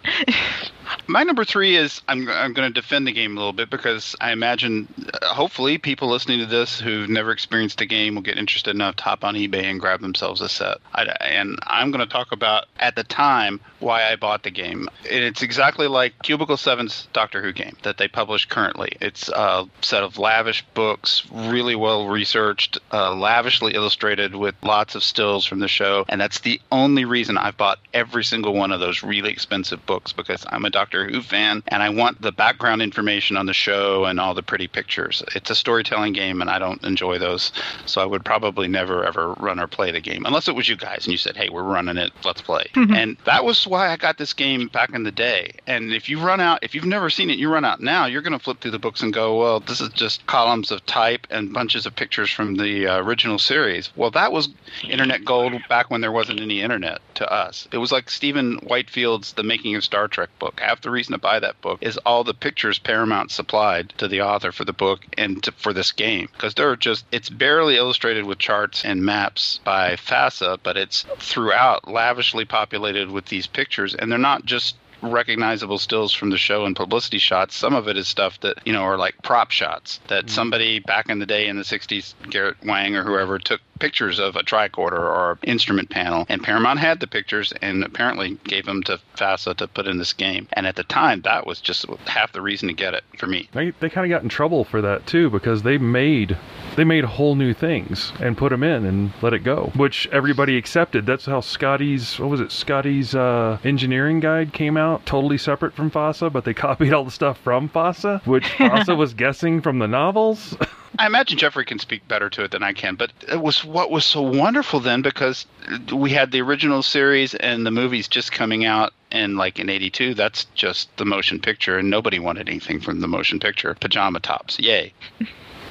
My 1.06 1.22
number 1.22 1.44
three 1.44 1.76
is 1.76 2.02
I'm, 2.08 2.28
I'm 2.28 2.52
going 2.52 2.72
to 2.72 2.80
defend 2.80 3.06
the 3.06 3.12
game 3.12 3.36
a 3.36 3.40
little 3.40 3.52
bit 3.52 3.70
because 3.70 4.14
I 4.20 4.32
imagine, 4.32 4.92
uh, 5.22 5.26
hopefully, 5.26 5.78
people 5.78 6.08
listening 6.08 6.40
to 6.40 6.46
this 6.46 6.80
who've 6.80 7.08
never 7.08 7.30
experienced 7.30 7.78
the 7.78 7.86
game 7.86 8.14
will 8.14 8.22
get 8.22 8.38
interested 8.38 8.74
enough 8.74 8.96
to 8.96 9.04
hop 9.04 9.24
on 9.24 9.34
eBay 9.34 9.64
and 9.64 9.80
grab 9.80 10.00
themselves 10.00 10.40
a 10.40 10.48
set. 10.48 10.78
I, 10.94 11.04
and 11.20 11.58
I'm 11.66 11.90
going 11.90 12.06
to 12.06 12.12
talk 12.12 12.32
about, 12.32 12.66
at 12.78 12.96
the 12.96 13.04
time, 13.04 13.60
why 13.80 14.10
I 14.10 14.16
bought 14.16 14.42
the 14.42 14.50
game. 14.50 14.88
And 15.10 15.24
it's 15.24 15.42
exactly 15.42 15.88
like 15.88 16.22
Cubicle 16.22 16.56
7's 16.56 17.08
Doctor 17.12 17.42
Who 17.42 17.52
game 17.52 17.76
that 17.82 17.98
they 17.98 18.08
publish 18.08 18.46
currently. 18.46 18.92
It's 19.00 19.28
a 19.28 19.66
set 19.82 20.02
of 20.02 20.18
lavish 20.18 20.64
books, 20.74 21.22
really 21.32 21.74
well 21.74 22.08
researched, 22.08 22.78
uh, 22.92 23.14
lavishly 23.14 23.74
illustrated 23.74 24.34
with 24.34 24.54
lots 24.62 24.94
of 24.94 25.02
stills 25.02 25.46
from 25.46 25.60
the 25.60 25.68
show. 25.68 26.04
And 26.08 26.20
that's 26.20 26.40
the 26.40 26.60
only 26.72 27.04
reason 27.04 27.38
I've 27.38 27.56
bought 27.56 27.78
every 27.94 28.24
single 28.24 28.54
one 28.54 28.72
of 28.72 28.80
those 28.80 29.02
really 29.02 29.30
expensive 29.30 29.84
books 29.86 30.12
because 30.12 30.44
I'm 30.48 30.64
a 30.64 30.70
Doctor 30.78 31.08
Who 31.08 31.22
fan 31.22 31.64
and 31.66 31.82
I 31.82 31.90
want 31.90 32.22
the 32.22 32.30
background 32.30 32.82
information 32.82 33.36
on 33.36 33.46
the 33.46 33.52
show 33.52 34.04
and 34.04 34.20
all 34.20 34.32
the 34.32 34.44
pretty 34.44 34.68
pictures. 34.68 35.24
It's 35.34 35.50
a 35.50 35.54
storytelling 35.56 36.12
game 36.12 36.40
and 36.40 36.48
I 36.48 36.60
don't 36.60 36.80
enjoy 36.84 37.18
those. 37.18 37.50
So 37.86 38.00
I 38.00 38.04
would 38.04 38.24
probably 38.24 38.68
never 38.68 39.04
ever 39.04 39.32
run 39.34 39.58
or 39.58 39.66
play 39.66 39.90
the 39.90 40.00
game 40.00 40.24
unless 40.24 40.46
it 40.46 40.54
was 40.54 40.68
you 40.68 40.76
guys 40.76 41.04
and 41.04 41.10
you 41.10 41.18
said, 41.18 41.36
hey, 41.36 41.48
we're 41.48 41.64
running 41.64 41.96
it, 41.96 42.12
let's 42.24 42.40
play. 42.42 42.66
Mhm. 42.74 42.94
And 42.94 43.16
that 43.24 43.44
was 43.44 43.66
why 43.66 43.90
I 43.90 43.96
got 43.96 44.18
this 44.18 44.32
game 44.32 44.68
back 44.68 44.90
in 44.94 45.02
the 45.02 45.10
day. 45.10 45.50
And 45.66 45.92
if 45.92 46.08
you 46.08 46.20
run 46.20 46.40
out, 46.40 46.60
if 46.62 46.76
you've 46.76 46.84
never 46.84 47.10
seen 47.10 47.28
it, 47.28 47.38
you 47.38 47.50
run 47.52 47.64
out 47.64 47.80
now, 47.80 48.06
you're 48.06 48.22
going 48.22 48.38
to 48.38 48.44
flip 48.44 48.60
through 48.60 48.70
the 48.70 48.78
books 48.78 49.02
and 49.02 49.12
go, 49.12 49.36
well, 49.40 49.58
this 49.58 49.80
is 49.80 49.88
just 49.90 50.24
columns 50.26 50.70
of 50.70 50.86
type 50.86 51.26
and 51.30 51.52
bunches 51.52 51.86
of 51.86 51.96
pictures 51.96 52.30
from 52.30 52.54
the 52.54 52.86
uh, 52.86 52.98
original 53.02 53.40
series. 53.40 53.90
Well, 53.96 54.12
that 54.12 54.30
was 54.30 54.48
internet 54.84 55.24
gold 55.24 55.54
back 55.68 55.90
when 55.90 56.02
there 56.02 56.12
wasn't 56.12 56.40
any 56.40 56.60
internet 56.60 57.00
to 57.16 57.28
us. 57.32 57.66
It 57.72 57.78
was 57.78 57.90
like 57.90 58.08
Stephen 58.10 58.58
Whitfield's 58.58 59.32
The 59.32 59.42
Making 59.42 59.74
of 59.74 59.82
Star 59.82 60.06
Trek 60.08 60.28
book. 60.38 60.60
Half 60.68 60.82
the 60.82 60.90
reason 60.90 61.12
to 61.12 61.18
buy 61.18 61.40
that 61.40 61.58
book 61.62 61.78
is 61.80 61.96
all 62.04 62.24
the 62.24 62.34
pictures 62.34 62.78
Paramount 62.78 63.30
supplied 63.30 63.94
to 63.96 64.06
the 64.06 64.20
author 64.20 64.52
for 64.52 64.66
the 64.66 64.74
book 64.74 65.00
and 65.16 65.42
to, 65.44 65.52
for 65.52 65.72
this 65.72 65.92
game. 65.92 66.28
Because 66.32 66.52
they're 66.52 66.76
just 66.76 67.06
it's 67.10 67.30
barely 67.30 67.78
illustrated 67.78 68.26
with 68.26 68.36
charts 68.36 68.84
and 68.84 69.02
maps 69.02 69.60
by 69.64 69.96
FASA, 69.96 70.58
but 70.62 70.76
it's 70.76 71.06
throughout 71.20 71.88
lavishly 71.88 72.44
populated 72.44 73.10
with 73.10 73.24
these 73.24 73.46
pictures, 73.46 73.94
and 73.94 74.12
they're 74.12 74.18
not 74.18 74.44
just 74.44 74.76
recognizable 75.00 75.78
stills 75.78 76.12
from 76.12 76.28
the 76.28 76.36
show 76.36 76.64
and 76.66 76.76
publicity 76.76 77.18
shots. 77.18 77.56
Some 77.56 77.74
of 77.74 77.88
it 77.88 77.96
is 77.96 78.08
stuff 78.08 78.38
that, 78.40 78.58
you 78.66 78.72
know, 78.72 78.82
are 78.82 78.98
like 78.98 79.14
prop 79.22 79.50
shots 79.50 80.00
that 80.08 80.26
mm-hmm. 80.26 80.34
somebody 80.34 80.80
back 80.80 81.08
in 81.08 81.18
the 81.18 81.26
day 81.26 81.48
in 81.48 81.56
the 81.56 81.62
60s, 81.62 82.14
Garrett 82.28 82.56
Wang 82.64 82.94
or 82.96 83.04
whoever, 83.04 83.38
took 83.38 83.60
pictures 83.78 84.18
of 84.18 84.36
a 84.36 84.42
tricorder 84.42 84.98
or 84.98 85.38
instrument 85.42 85.90
panel. 85.90 86.26
And 86.28 86.42
Paramount 86.42 86.78
had 86.78 87.00
the 87.00 87.06
pictures 87.06 87.52
and 87.62 87.84
apparently 87.84 88.38
gave 88.44 88.66
them 88.66 88.82
to 88.84 89.00
FASA 89.16 89.56
to 89.56 89.68
put 89.68 89.86
in 89.86 89.98
this 89.98 90.12
game. 90.12 90.48
And 90.52 90.66
at 90.66 90.76
the 90.76 90.84
time, 90.84 91.22
that 91.22 91.46
was 91.46 91.60
just 91.60 91.86
half 92.06 92.32
the 92.32 92.42
reason 92.42 92.68
to 92.68 92.74
get 92.74 92.94
it 92.94 93.04
for 93.16 93.26
me. 93.26 93.48
They, 93.52 93.70
they 93.70 93.88
kind 93.88 94.10
of 94.10 94.14
got 94.14 94.22
in 94.22 94.28
trouble 94.28 94.64
for 94.64 94.80
that 94.82 95.06
too 95.06 95.30
because 95.30 95.62
they 95.62 95.78
made 95.78 96.36
they 96.76 96.84
made 96.84 97.04
whole 97.04 97.34
new 97.34 97.52
things 97.52 98.12
and 98.20 98.36
put 98.36 98.50
them 98.50 98.62
in 98.62 98.84
and 98.84 99.12
let 99.20 99.32
it 99.32 99.40
go, 99.40 99.72
which 99.74 100.06
everybody 100.12 100.56
accepted. 100.56 101.06
That's 101.06 101.26
how 101.26 101.40
Scotty's 101.40 102.18
what 102.18 102.28
was 102.28 102.40
it? 102.40 102.52
Scotty's 102.52 103.14
uh, 103.14 103.58
engineering 103.64 104.20
guide 104.20 104.52
came 104.52 104.76
out 104.76 105.04
totally 105.04 105.38
separate 105.38 105.74
from 105.74 105.90
FASA, 105.90 106.32
but 106.32 106.44
they 106.44 106.54
copied 106.54 106.92
all 106.92 107.04
the 107.04 107.10
stuff 107.10 107.38
from 107.38 107.68
FASA, 107.68 108.24
which 108.26 108.44
FASA 108.58 108.96
was 108.96 109.14
guessing 109.14 109.60
from 109.60 109.78
the 109.78 109.88
novels. 109.88 110.56
I 110.98 111.06
imagine 111.06 111.38
Jeffrey 111.38 111.64
can 111.64 111.78
speak 111.78 112.06
better 112.08 112.28
to 112.30 112.42
it 112.44 112.50
than 112.50 112.64
I 112.64 112.72
can, 112.72 112.96
but 112.96 113.12
it 113.28 113.40
was 113.40 113.64
what 113.64 113.90
was 113.90 114.04
so 114.04 114.20
wonderful 114.20 114.80
then 114.80 115.00
because 115.00 115.46
we 115.92 116.10
had 116.10 116.32
the 116.32 116.40
original 116.40 116.82
series 116.82 117.34
and 117.36 117.64
the 117.64 117.70
movies 117.70 118.08
just 118.08 118.32
coming 118.32 118.64
out 118.64 118.92
and 119.10 119.36
like 119.36 119.58
in 119.58 119.70
82 119.70 120.14
that's 120.14 120.44
just 120.54 120.94
the 120.96 121.04
motion 121.04 121.38
picture 121.38 121.78
and 121.78 121.88
nobody 121.88 122.18
wanted 122.18 122.48
anything 122.48 122.80
from 122.80 123.00
the 123.00 123.08
motion 123.08 123.40
picture 123.40 123.74
pajama 123.74 124.20
tops 124.20 124.58
yay 124.58 124.92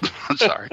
I'm 0.30 0.38
sorry. 0.38 0.68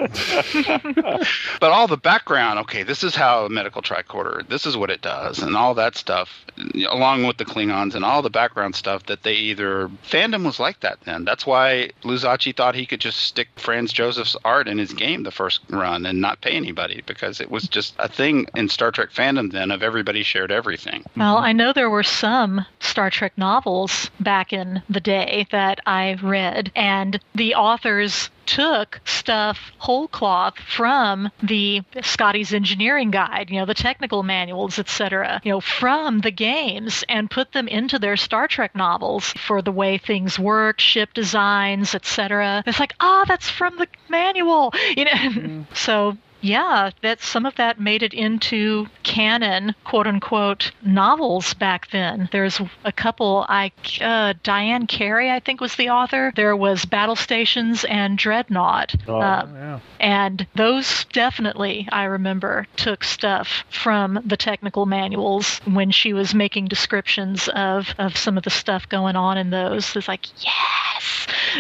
but 1.61 1.71
all 1.71 1.87
the 1.87 1.97
background, 1.97 2.59
okay, 2.61 2.83
this 2.83 3.05
is 3.05 3.15
how 3.15 3.47
a 3.47 3.49
medical 3.49 3.83
tricorder, 3.83 4.47
this 4.49 4.67
is 4.67 4.77
what 4.77 4.91
it 4.91 5.01
does, 5.01 5.41
and 5.41 5.57
all 5.57 5.75
that 5.75 5.97
stuff, 5.97 6.45
along 6.89 7.27
with 7.27 7.37
the 7.37 7.45
Klingons 7.45 7.95
and 7.95 8.05
all 8.05 8.23
the 8.23 8.31
background 8.31 8.75
stuff 8.75 9.05
that 9.07 9.23
they 9.23 9.35
either 9.35 9.89
fandom 10.09 10.45
was 10.45 10.59
like 10.59 10.81
that 10.81 10.99
then. 11.05 11.25
That's 11.25 11.47
why 11.47 11.91
Lou 12.03 12.17
Zocchi 12.17 12.55
thought 12.55 12.75
he 12.75 12.87
could 12.87 13.01
just 13.01 13.21
stick 13.21 13.49
Franz 13.57 13.93
Joseph's 13.93 14.37
art 14.45 14.69
in 14.69 14.79
his 14.79 14.93
game 14.93 15.23
the 15.23 15.31
first 15.31 15.61
run 15.71 16.07
and 16.07 16.21
not 16.21 16.41
pay 16.41 16.53
anybody 16.53 17.03
because 17.07 17.41
it 17.41 17.51
was 17.51 17.69
just 17.69 17.95
a 17.99 18.09
thing 18.09 18.47
in 18.55 18.69
Star 18.69 18.91
Trek 18.91 19.11
fandom 19.11 19.53
then 19.53 19.71
of 19.71 19.83
everybody 19.83 20.23
shared 20.23 20.51
everything. 20.51 21.05
Well, 21.17 21.39
I 21.39 21.53
know 21.53 21.73
there 21.73 21.91
were 21.91 22.03
some 22.03 22.65
Star 22.81 23.11
Trek 23.11 23.37
novels 23.37 24.11
back 24.21 24.53
in 24.53 24.83
the 24.89 25.01
day 25.01 25.47
that 25.51 25.81
I 25.87 26.15
read, 26.23 26.73
and 26.75 27.21
the 27.35 27.55
authors 27.55 28.31
took 28.47 29.01
stuff 29.05 29.73
whole 29.79 30.09
cloth 30.09 30.59
from 30.59 31.31
the 31.43 31.83
Scotty's 32.03 32.53
engineering 32.53 33.11
guide, 33.11 33.51
you 33.51 33.59
know, 33.59 33.67
the 33.67 33.75
technical 33.75 34.23
manuals, 34.23 34.79
etc., 34.79 35.41
you 35.45 35.53
know, 35.53 35.61
from 35.61 36.21
the 36.21 36.31
games 36.31 37.05
and 37.09 37.31
put 37.31 37.53
them 37.53 37.69
into 37.69 37.99
their 37.99 38.17
Star 38.17 38.49
Trek 38.49 38.75
novels 38.75 39.33
for 39.33 39.63
the 39.63 39.73
way 39.73 39.99
things 39.99 40.39
work, 40.39 40.81
ship 40.81 41.15
designs, 41.15 41.95
etc. 41.95 42.63
It's 42.67 42.81
like, 42.81 42.95
ah, 43.01 43.23
oh, 43.23 43.25
that's 43.27 43.49
from 43.49 43.77
the 43.77 43.89
manual, 44.09 44.73
you 44.97 45.05
know. 45.05 45.11
Mm. 45.11 45.65
so 45.77 46.17
yeah, 46.45 46.91
that 47.01 47.23
some 47.23 47.47
of 47.47 47.55
that 47.55 47.81
made 47.81 48.03
it 48.03 48.13
into 48.13 48.87
canon, 49.03 49.75
quote 49.85 50.07
unquote, 50.07 50.73
novels 50.83 51.55
back 51.55 51.91
then. 51.91 52.29
There's 52.33 52.61
a 52.85 52.93
couple. 52.93 53.47
I 53.49 53.73
uh, 54.01 54.35
Diane 54.43 54.87
Carey, 54.87 55.31
I 55.31 55.41
think, 55.41 55.63
was 55.63 55.75
the 55.77 55.89
author. 55.89 56.33
There 56.37 56.55
was 56.55 56.85
Battle 56.85 57.17
Stations 57.17 57.85
and 57.85 58.19
Dreadnought. 58.19 58.95
Oh, 59.09 59.21
uh, 59.21 59.49
yeah. 59.53 59.81
And 60.01 60.47
those 60.55 61.07
definitely, 61.07 61.89
I 61.91 62.05
remember, 62.05 62.67
took 62.77 63.05
stuff 63.05 63.65
from 63.71 64.21
the 64.25 64.37
technical 64.37 64.85
manuals 64.85 65.61
when 65.65 65.91
she 65.91 66.13
was 66.13 66.35
making 66.35 66.67
descriptions 66.67 67.49
of, 67.55 67.95
of 67.99 68.19
some 68.19 68.37
of 68.37 68.45
the 68.45 68.51
stuff 68.51 68.87
going 68.91 69.17
on 69.17 69.39
in 69.39 69.49
those. 69.49 69.97
It's 69.97 70.09
like, 70.09 70.27
yes. 70.45 70.94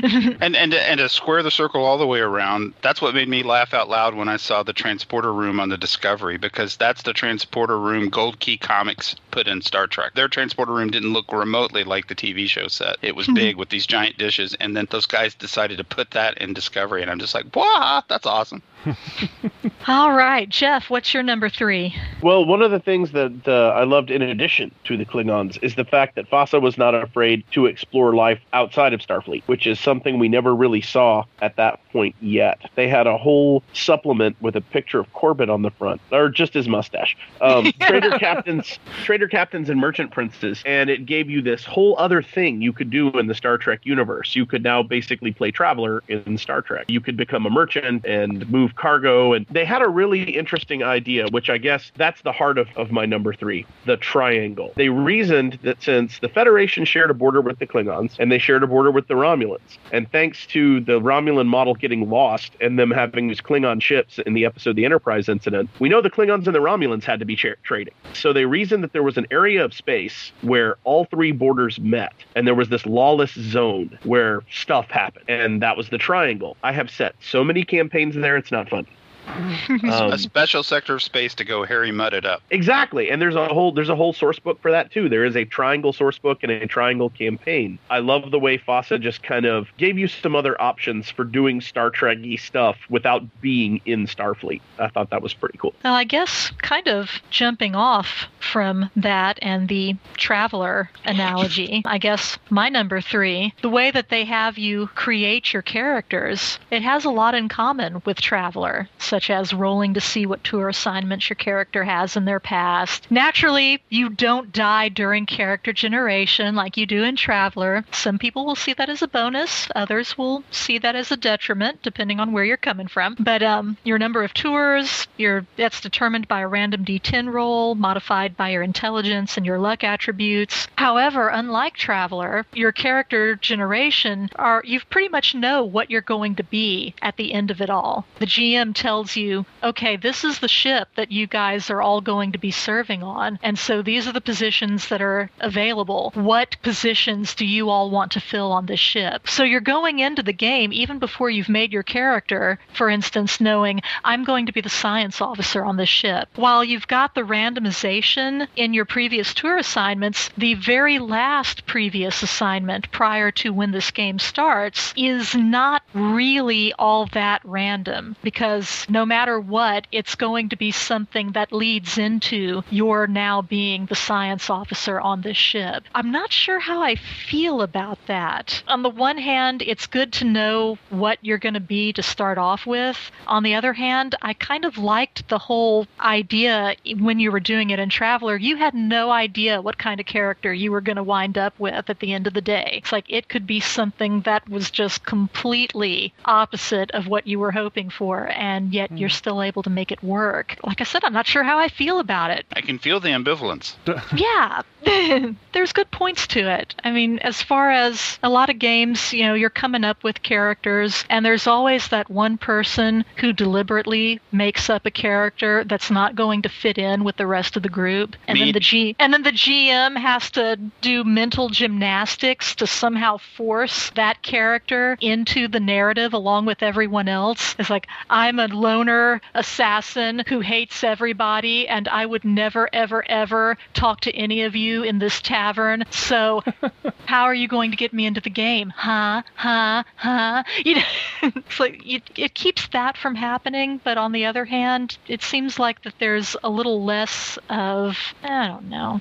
and 0.40 0.56
and 0.56 0.74
and 0.74 0.98
to 0.98 1.08
square 1.08 1.42
the 1.42 1.50
circle 1.50 1.84
all 1.84 1.98
the 1.98 2.06
way 2.06 2.20
around, 2.20 2.74
that's 2.82 3.00
what 3.00 3.14
made 3.14 3.28
me 3.28 3.42
laugh 3.42 3.74
out 3.74 3.88
loud 3.88 4.14
when 4.14 4.28
I 4.28 4.36
saw 4.36 4.62
the 4.62 4.72
transporter 4.72 5.32
room 5.32 5.60
on 5.60 5.68
the 5.68 5.76
Discovery 5.76 6.36
because 6.36 6.76
that's 6.76 7.02
the 7.02 7.12
transporter 7.12 7.78
room 7.78 8.08
Gold 8.08 8.40
Key 8.40 8.56
Comics 8.56 9.16
put 9.30 9.46
in 9.46 9.60
Star 9.62 9.86
Trek. 9.86 10.14
Their 10.14 10.28
transporter 10.28 10.72
room 10.72 10.90
didn't 10.90 11.12
look 11.12 11.32
remotely 11.32 11.84
like 11.84 12.08
the 12.08 12.14
TV 12.14 12.46
show 12.46 12.68
set. 12.68 12.96
It 13.02 13.16
was 13.16 13.26
big 13.28 13.56
with 13.56 13.68
these 13.68 13.86
giant 13.86 14.16
dishes, 14.18 14.54
and 14.60 14.76
then 14.76 14.86
those 14.90 15.06
guys 15.06 15.34
decided 15.34 15.78
to 15.78 15.84
put 15.84 16.12
that 16.12 16.38
in 16.38 16.54
Discovery, 16.54 17.02
and 17.02 17.10
I'm 17.10 17.18
just 17.18 17.34
like, 17.34 17.54
wow, 17.54 18.02
that's 18.08 18.26
awesome. 18.26 18.62
All 19.88 20.12
right, 20.12 20.48
Jeff, 20.48 20.90
what's 20.90 21.14
your 21.14 21.22
number 21.22 21.48
three? 21.48 21.94
Well, 22.22 22.44
one 22.44 22.62
of 22.62 22.70
the 22.70 22.80
things 22.80 23.12
that 23.12 23.46
uh, 23.46 23.70
I 23.70 23.84
loved 23.84 24.10
in 24.10 24.22
addition 24.22 24.74
to 24.84 24.96
the 24.96 25.04
Klingons 25.04 25.58
is 25.62 25.74
the 25.74 25.84
fact 25.84 26.16
that 26.16 26.30
FASA 26.30 26.60
was 26.60 26.76
not 26.76 26.94
afraid 26.94 27.44
to 27.52 27.66
explore 27.66 28.14
life 28.14 28.40
outside 28.52 28.92
of 28.92 29.00
Starfleet, 29.00 29.42
which 29.46 29.66
is 29.66 29.80
something 29.84 30.18
we 30.18 30.28
never 30.28 30.54
really 30.54 30.80
saw 30.80 31.24
at 31.40 31.56
that 31.56 31.78
point 31.92 32.16
yet. 32.20 32.70
They 32.74 32.88
had 32.88 33.06
a 33.06 33.16
whole 33.16 33.62
supplement 33.72 34.36
with 34.40 34.56
a 34.56 34.60
picture 34.60 34.98
of 34.98 35.12
Corbett 35.12 35.48
on 35.48 35.62
the 35.62 35.70
front, 35.70 36.00
or 36.10 36.28
just 36.28 36.54
his 36.54 36.66
mustache. 36.66 37.16
Um, 37.40 37.70
trader 37.80 38.18
captains, 38.18 38.78
trader 39.04 39.28
captains, 39.28 39.68
and 39.68 39.78
merchant 39.78 40.10
princes, 40.10 40.62
and 40.66 40.90
it 40.90 41.06
gave 41.06 41.30
you 41.30 41.42
this 41.42 41.64
whole 41.64 41.96
other 41.98 42.22
thing 42.22 42.62
you 42.62 42.72
could 42.72 42.90
do 42.90 43.10
in 43.10 43.26
the 43.26 43.34
Star 43.34 43.58
Trek 43.58 43.80
universe. 43.84 44.34
You 44.34 44.46
could 44.46 44.62
now 44.62 44.82
basically 44.82 45.32
play 45.32 45.50
Traveller 45.50 46.02
in 46.08 46.38
Star 46.38 46.62
Trek. 46.62 46.86
You 46.88 47.00
could 47.00 47.16
become 47.16 47.46
a 47.46 47.50
merchant 47.50 48.04
and 48.06 48.48
move 48.50 48.76
cargo. 48.76 49.32
And 49.32 49.46
they 49.50 49.64
had 49.64 49.82
a 49.82 49.88
really 49.88 50.22
interesting 50.22 50.82
idea, 50.82 51.28
which 51.28 51.50
I 51.50 51.58
guess 51.58 51.92
that's 51.96 52.22
the 52.22 52.32
heart 52.32 52.58
of, 52.58 52.68
of 52.76 52.90
my 52.90 53.06
number 53.06 53.34
three 53.34 53.66
the 53.84 53.96
triangle. 53.96 54.72
They 54.76 54.88
reasoned 54.88 55.58
that 55.62 55.82
since 55.82 56.18
the 56.20 56.28
Federation 56.28 56.84
shared 56.84 57.10
a 57.10 57.14
border 57.14 57.40
with 57.40 57.58
the 57.58 57.66
Klingons 57.66 58.16
and 58.18 58.32
they 58.32 58.38
shared 58.38 58.62
a 58.62 58.66
border 58.66 58.90
with 58.90 59.08
the 59.08 59.14
Romulans, 59.14 59.73
and 59.92 60.10
thanks 60.10 60.46
to 60.48 60.80
the 60.80 61.00
Romulan 61.00 61.46
model 61.46 61.74
getting 61.74 62.08
lost 62.08 62.52
and 62.60 62.78
them 62.78 62.90
having 62.90 63.28
these 63.28 63.40
Klingon 63.40 63.80
ships 63.80 64.18
in 64.18 64.34
the 64.34 64.44
episode 64.44 64.76
The 64.76 64.84
Enterprise 64.84 65.28
incident, 65.28 65.70
we 65.78 65.88
know 65.88 66.00
the 66.00 66.10
Klingons 66.10 66.46
and 66.46 66.54
the 66.54 66.60
Romulans 66.60 67.04
had 67.04 67.18
to 67.20 67.24
be 67.24 67.36
tra- 67.36 67.56
trading. 67.62 67.94
So 68.12 68.32
they 68.32 68.44
reasoned 68.44 68.82
that 68.84 68.92
there 68.92 69.02
was 69.02 69.16
an 69.16 69.26
area 69.30 69.64
of 69.64 69.74
space 69.74 70.32
where 70.42 70.76
all 70.84 71.04
three 71.06 71.32
borders 71.32 71.78
met, 71.80 72.14
and 72.34 72.46
there 72.46 72.54
was 72.54 72.68
this 72.68 72.86
lawless 72.86 73.32
zone 73.32 73.98
where 74.04 74.42
stuff 74.50 74.90
happened, 74.90 75.24
and 75.28 75.62
that 75.62 75.76
was 75.76 75.88
the 75.90 75.98
triangle. 75.98 76.56
I 76.62 76.72
have 76.72 76.90
set 76.90 77.14
so 77.20 77.44
many 77.44 77.64
campaigns 77.64 78.14
there, 78.14 78.36
it's 78.36 78.52
not 78.52 78.68
funny. 78.68 78.88
um, 79.68 80.12
a 80.12 80.18
special 80.18 80.62
sector 80.62 80.94
of 80.94 81.02
space 81.02 81.34
to 81.34 81.44
go 81.44 81.64
Harry 81.64 81.92
Mudd 81.92 82.14
it 82.14 82.24
up. 82.24 82.42
Exactly, 82.50 83.10
and 83.10 83.20
there's 83.20 83.34
a 83.34 83.48
whole 83.48 83.72
there's 83.72 83.88
a 83.88 83.96
whole 83.96 84.12
source 84.12 84.38
book 84.38 84.60
for 84.60 84.70
that 84.70 84.90
too. 84.90 85.08
There 85.08 85.24
is 85.24 85.36
a 85.36 85.44
triangle 85.44 85.92
source 85.92 86.18
book 86.18 86.42
and 86.42 86.52
a 86.52 86.66
triangle 86.66 87.10
campaign. 87.10 87.78
I 87.90 87.98
love 87.98 88.30
the 88.30 88.38
way 88.38 88.58
FASA 88.58 89.00
just 89.00 89.22
kind 89.22 89.46
of 89.46 89.68
gave 89.76 89.98
you 89.98 90.08
some 90.08 90.36
other 90.36 90.60
options 90.60 91.10
for 91.10 91.24
doing 91.24 91.60
Star 91.60 91.90
Trekky 91.90 92.38
stuff 92.38 92.76
without 92.88 93.22
being 93.40 93.80
in 93.84 94.06
Starfleet. 94.06 94.60
I 94.78 94.88
thought 94.88 95.10
that 95.10 95.22
was 95.22 95.34
pretty 95.34 95.58
cool. 95.58 95.74
Well, 95.84 95.94
I 95.94 96.04
guess 96.04 96.50
kind 96.58 96.88
of 96.88 97.10
jumping 97.30 97.74
off 97.74 98.26
from 98.40 98.90
that 98.96 99.38
and 99.42 99.68
the 99.68 99.96
traveller 100.16 100.90
analogy, 101.04 101.82
I 101.86 101.98
guess 101.98 102.38
my 102.50 102.68
number 102.68 103.00
three, 103.00 103.52
the 103.62 103.68
way 103.68 103.90
that 103.90 104.08
they 104.08 104.24
have 104.24 104.58
you 104.58 104.88
create 104.88 105.52
your 105.52 105.62
characters, 105.62 106.58
it 106.70 106.82
has 106.82 107.04
a 107.04 107.10
lot 107.10 107.34
in 107.34 107.48
common 107.48 108.02
with 108.04 108.20
Traveller. 108.20 108.88
So 108.98 109.13
such 109.14 109.30
as 109.30 109.54
rolling 109.54 109.94
to 109.94 110.00
see 110.00 110.26
what 110.26 110.42
tour 110.42 110.68
assignments 110.68 111.30
your 111.30 111.36
character 111.36 111.84
has 111.84 112.16
in 112.16 112.24
their 112.24 112.40
past. 112.40 113.08
Naturally, 113.12 113.80
you 113.88 114.08
don't 114.08 114.50
die 114.50 114.88
during 114.88 115.24
character 115.24 115.72
generation 115.72 116.56
like 116.56 116.76
you 116.76 116.84
do 116.84 117.04
in 117.04 117.14
Traveller. 117.14 117.84
Some 117.92 118.18
people 118.18 118.44
will 118.44 118.56
see 118.56 118.72
that 118.72 118.90
as 118.90 119.02
a 119.02 119.06
bonus, 119.06 119.68
others 119.76 120.18
will 120.18 120.42
see 120.50 120.78
that 120.78 120.96
as 120.96 121.12
a 121.12 121.16
detriment, 121.16 121.80
depending 121.82 122.18
on 122.18 122.32
where 122.32 122.42
you're 122.44 122.56
coming 122.56 122.88
from. 122.88 123.14
But 123.20 123.40
um, 123.40 123.76
your 123.84 124.00
number 124.00 124.24
of 124.24 124.34
tours, 124.34 125.06
your 125.16 125.46
that's 125.54 125.80
determined 125.80 126.26
by 126.26 126.40
a 126.40 126.48
random 126.48 126.84
D10 126.84 127.32
roll, 127.32 127.76
modified 127.76 128.36
by 128.36 128.48
your 128.48 128.64
intelligence 128.64 129.36
and 129.36 129.46
your 129.46 129.60
luck 129.60 129.84
attributes. 129.84 130.66
However, 130.76 131.28
unlike 131.28 131.74
Traveller, 131.74 132.46
your 132.52 132.72
character 132.72 133.36
generation 133.36 134.28
are 134.34 134.60
you 134.64 134.80
pretty 134.90 135.08
much 135.08 135.36
know 135.36 135.62
what 135.62 135.88
you're 135.88 136.00
going 136.00 136.34
to 136.34 136.42
be 136.42 136.96
at 137.00 137.16
the 137.16 137.32
end 137.32 137.52
of 137.52 137.60
it 137.60 137.70
all. 137.70 138.06
The 138.18 138.26
GM 138.26 138.74
tells 138.74 139.03
tells 139.04 139.16
you, 139.16 139.44
okay, 139.62 139.96
this 139.96 140.24
is 140.24 140.38
the 140.38 140.48
ship 140.48 140.88
that 140.96 141.12
you 141.12 141.26
guys 141.26 141.68
are 141.68 141.82
all 141.82 142.00
going 142.00 142.32
to 142.32 142.38
be 142.38 142.50
serving 142.50 143.02
on. 143.02 143.38
And 143.42 143.58
so 143.58 143.82
these 143.82 144.08
are 144.08 144.12
the 144.12 144.20
positions 144.20 144.88
that 144.88 145.02
are 145.02 145.28
available. 145.40 146.10
What 146.14 146.56
positions 146.62 147.34
do 147.34 147.44
you 147.44 147.68
all 147.68 147.90
want 147.90 148.12
to 148.12 148.20
fill 148.20 148.50
on 148.50 148.64
this 148.64 148.80
ship? 148.80 149.28
So 149.28 149.44
you're 149.44 149.60
going 149.60 149.98
into 149.98 150.22
the 150.22 150.32
game 150.32 150.72
even 150.72 150.98
before 150.98 151.28
you've 151.28 151.50
made 151.50 151.70
your 151.70 151.82
character, 151.82 152.58
for 152.72 152.88
instance, 152.88 153.42
knowing 153.42 153.82
I'm 154.04 154.24
going 154.24 154.46
to 154.46 154.52
be 154.52 154.62
the 154.62 154.70
science 154.70 155.20
officer 155.20 155.62
on 155.62 155.76
this 155.76 155.90
ship. 155.90 156.28
While 156.36 156.64
you've 156.64 156.88
got 156.88 157.14
the 157.14 157.22
randomization 157.22 158.48
in 158.56 158.72
your 158.72 158.86
previous 158.86 159.34
tour 159.34 159.58
assignments, 159.58 160.30
the 160.38 160.54
very 160.54 160.98
last 160.98 161.66
previous 161.66 162.22
assignment 162.22 162.90
prior 162.90 163.30
to 163.32 163.52
when 163.52 163.72
this 163.72 163.90
game 163.90 164.18
starts 164.18 164.94
is 164.96 165.34
not 165.34 165.82
really 165.92 166.72
all 166.78 167.06
that 167.12 167.42
random 167.44 168.14
because 168.22 168.86
no 168.94 169.04
matter 169.04 169.40
what, 169.40 169.88
it's 169.90 170.14
going 170.14 170.48
to 170.50 170.56
be 170.56 170.70
something 170.70 171.32
that 171.32 171.50
leads 171.52 171.98
into 171.98 172.62
your 172.70 173.08
now 173.08 173.42
being 173.42 173.86
the 173.86 173.96
science 173.96 174.48
officer 174.48 175.00
on 175.00 175.20
this 175.20 175.36
ship. 175.36 175.82
I'm 175.96 176.12
not 176.12 176.32
sure 176.32 176.60
how 176.60 176.80
I 176.80 176.94
feel 176.94 177.60
about 177.60 177.98
that. 178.06 178.62
On 178.68 178.82
the 178.82 178.88
one 178.88 179.18
hand, 179.18 179.62
it's 179.62 179.88
good 179.88 180.12
to 180.14 180.24
know 180.24 180.78
what 180.90 181.18
you're 181.22 181.38
going 181.38 181.54
to 181.54 181.60
be 181.60 181.92
to 181.94 182.04
start 182.04 182.38
off 182.38 182.66
with. 182.66 183.10
On 183.26 183.42
the 183.42 183.56
other 183.56 183.72
hand, 183.72 184.14
I 184.22 184.32
kind 184.32 184.64
of 184.64 184.78
liked 184.78 185.28
the 185.28 185.38
whole 185.38 185.88
idea 185.98 186.76
when 186.96 187.18
you 187.18 187.32
were 187.32 187.40
doing 187.40 187.70
it 187.70 187.80
in 187.80 187.88
Traveller. 187.88 188.36
You 188.36 188.56
had 188.56 188.74
no 188.74 189.10
idea 189.10 189.60
what 189.60 189.76
kind 189.76 189.98
of 189.98 190.06
character 190.06 190.54
you 190.54 190.70
were 190.70 190.80
going 190.80 190.96
to 190.96 191.02
wind 191.02 191.36
up 191.36 191.58
with 191.58 191.90
at 191.90 191.98
the 191.98 192.12
end 192.12 192.28
of 192.28 192.34
the 192.34 192.40
day. 192.40 192.78
It's 192.80 192.92
like 192.92 193.06
it 193.08 193.28
could 193.28 193.46
be 193.46 193.58
something 193.58 194.20
that 194.20 194.48
was 194.48 194.70
just 194.70 195.04
completely 195.04 196.14
opposite 196.24 196.92
of 196.92 197.08
what 197.08 197.26
you 197.26 197.40
were 197.40 197.50
hoping 197.50 197.90
for, 197.90 198.28
and 198.28 198.72
yet 198.72 198.83
yet 198.90 198.98
you're 198.98 199.08
mm. 199.08 199.12
still 199.12 199.42
able 199.42 199.62
to 199.62 199.70
make 199.70 199.92
it 199.92 200.02
work. 200.02 200.56
Like 200.62 200.80
I 200.80 200.84
said, 200.84 201.04
I'm 201.04 201.12
not 201.12 201.26
sure 201.26 201.42
how 201.42 201.58
I 201.58 201.68
feel 201.68 201.98
about 201.98 202.30
it. 202.30 202.46
I 202.52 202.60
can 202.60 202.78
feel 202.78 203.00
the 203.00 203.08
ambivalence. 203.08 203.74
yeah, 204.16 204.62
there's 205.52 205.72
good 205.72 205.90
points 205.90 206.26
to 206.28 206.40
it. 206.40 206.74
I 206.84 206.90
mean, 206.90 207.18
as 207.20 207.42
far 207.42 207.70
as 207.70 208.18
a 208.22 208.28
lot 208.28 208.50
of 208.50 208.58
games, 208.58 209.12
you 209.12 209.24
know, 209.24 209.34
you're 209.34 209.50
coming 209.50 209.84
up 209.84 210.04
with 210.04 210.22
characters, 210.22 211.04
and 211.08 211.24
there's 211.24 211.46
always 211.46 211.88
that 211.88 212.10
one 212.10 212.38
person 212.38 213.04
who 213.16 213.32
deliberately 213.32 214.20
makes 214.32 214.68
up 214.68 214.86
a 214.86 214.90
character 214.90 215.64
that's 215.64 215.90
not 215.90 216.14
going 216.14 216.42
to 216.42 216.48
fit 216.48 216.78
in 216.78 217.04
with 217.04 217.16
the 217.16 217.26
rest 217.26 217.56
of 217.56 217.62
the 217.62 217.68
group, 217.68 218.16
and 218.28 218.38
Me- 218.38 218.46
then 218.46 218.52
the 218.52 218.60
G 218.60 218.96
and 218.98 219.12
then 219.12 219.22
the 219.22 219.30
GM 219.30 219.96
has 219.96 220.30
to 220.32 220.58
do 220.80 221.04
mental 221.04 221.48
gymnastics 221.48 222.54
to 222.56 222.66
somehow 222.66 223.16
force 223.16 223.90
that 223.90 224.22
character 224.22 224.96
into 225.00 225.48
the 225.48 225.60
narrative 225.60 226.12
along 226.12 226.46
with 226.46 226.62
everyone 226.62 227.08
else. 227.08 227.54
It's 227.58 227.70
like 227.70 227.86
I'm 228.10 228.38
a 228.38 228.48
loner 228.74 229.20
assassin 229.34 230.24
who 230.26 230.40
hates 230.40 230.82
everybody, 230.82 231.68
and 231.68 231.86
I 231.86 232.04
would 232.06 232.24
never, 232.24 232.68
ever, 232.72 233.08
ever 233.08 233.56
talk 233.72 234.00
to 234.00 234.12
any 234.12 234.42
of 234.42 234.56
you 234.56 234.82
in 234.82 234.98
this 234.98 235.20
tavern. 235.20 235.84
So, 235.90 236.42
how 237.06 237.24
are 237.24 237.34
you 237.34 237.46
going 237.46 237.70
to 237.70 237.76
get 237.76 237.92
me 237.92 238.04
into 238.04 238.20
the 238.20 238.30
game? 238.30 238.70
Huh? 238.70 239.22
Huh? 239.34 239.84
Huh? 239.96 240.42
You 240.64 240.76
know, 240.76 240.82
it's 241.22 241.60
like 241.60 241.86
it, 241.86 242.02
it 242.16 242.34
keeps 242.34 242.68
that 242.68 242.96
from 242.96 243.14
happening, 243.14 243.80
but 243.84 243.98
on 243.98 244.12
the 244.12 244.24
other 244.24 244.46
hand, 244.46 244.96
it 245.06 245.22
seems 245.22 245.58
like 245.58 245.82
that 245.82 245.94
there's 245.98 246.36
a 246.42 246.48
little 246.48 246.84
less 246.84 247.38
of 247.50 247.98
I 248.22 248.48
don't 248.48 248.70
know. 248.70 249.00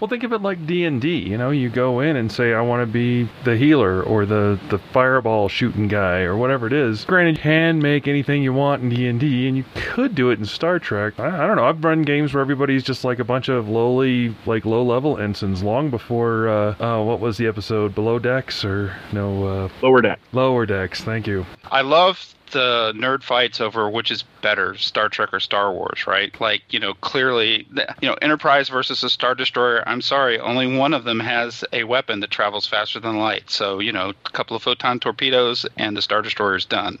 Well, 0.00 0.08
think 0.08 0.22
of 0.22 0.32
it 0.32 0.42
like 0.42 0.66
D 0.66 0.84
and 0.84 1.00
D. 1.00 1.16
You 1.18 1.38
know, 1.38 1.50
you 1.50 1.70
go 1.70 2.00
in 2.00 2.16
and 2.16 2.30
say, 2.30 2.52
"I 2.52 2.60
want 2.60 2.82
to 2.82 2.86
be 2.86 3.28
the 3.44 3.56
healer 3.56 4.02
or 4.02 4.26
the 4.26 4.58
the 4.68 4.78
fireball 4.78 5.48
shooting 5.48 5.88
guy 5.88 6.20
or 6.20 6.36
whatever 6.36 6.66
it 6.66 6.72
is." 6.72 7.04
Granted, 7.04 7.36
you 7.36 7.42
can 7.42 7.80
make 7.80 8.06
anything 8.06 8.42
you 8.42 8.52
want 8.54 8.82
in 8.82 8.88
D 8.90 9.06
and 9.08 9.20
D, 9.20 9.48
and 9.48 9.56
you 9.56 9.64
could 9.74 10.14
do 10.14 10.30
it 10.30 10.38
in 10.38 10.44
Star 10.44 10.78
Trek. 10.78 11.18
I, 11.18 11.44
I 11.44 11.46
don't 11.46 11.56
know. 11.56 11.64
I've 11.64 11.82
run 11.84 12.02
games 12.02 12.32
where 12.34 12.40
everybody's 12.40 12.82
just 12.82 13.04
like 13.04 13.18
a 13.18 13.24
bunch 13.24 13.48
of 13.48 13.68
lowly, 13.68 14.34
like 14.46 14.64
low 14.64 14.82
level 14.82 15.18
ensigns 15.18 15.62
long 15.62 15.90
before. 15.90 16.48
Uh, 16.48 16.74
uh, 16.82 17.02
what 17.04 17.20
was 17.20 17.36
the 17.36 17.46
episode? 17.46 17.94
Below 17.94 18.18
decks 18.18 18.64
or 18.64 18.96
no? 19.12 19.46
Uh, 19.46 19.68
Lower 19.82 20.00
deck. 20.00 20.20
Lower 20.32 20.66
decks. 20.66 21.02
Thank 21.02 21.26
you. 21.26 21.46
I 21.70 21.82
love 21.82 22.34
the 22.50 22.92
nerd 22.96 23.22
fights 23.22 23.60
over 23.60 23.88
which 23.88 24.10
is 24.10 24.22
better, 24.42 24.76
Star 24.76 25.08
Trek 25.08 25.32
or 25.32 25.40
Star 25.40 25.72
Wars, 25.72 26.06
right? 26.06 26.38
Like, 26.40 26.62
you 26.70 26.78
know, 26.78 26.94
clearly, 26.94 27.66
you 28.00 28.08
know, 28.08 28.16
Enterprise 28.20 28.68
versus 28.68 29.02
a 29.02 29.10
Star 29.10 29.34
Destroyer. 29.34 29.82
I'm 29.86 30.00
sorry, 30.00 30.38
only 30.38 30.76
one 30.76 30.94
of 30.94 31.04
them 31.04 31.20
has 31.20 31.64
a 31.72 31.84
weapon 31.84 32.20
that 32.20 32.30
travels 32.30 32.66
faster 32.66 33.00
than 33.00 33.18
light. 33.18 33.50
So, 33.50 33.78
you 33.78 33.92
know, 33.92 34.10
a 34.10 34.30
couple 34.30 34.56
of 34.56 34.62
photon 34.62 35.00
torpedoes 35.00 35.66
and 35.76 35.96
the 35.96 36.02
Star 36.02 36.22
Destroyer's 36.22 36.64
done 36.64 36.98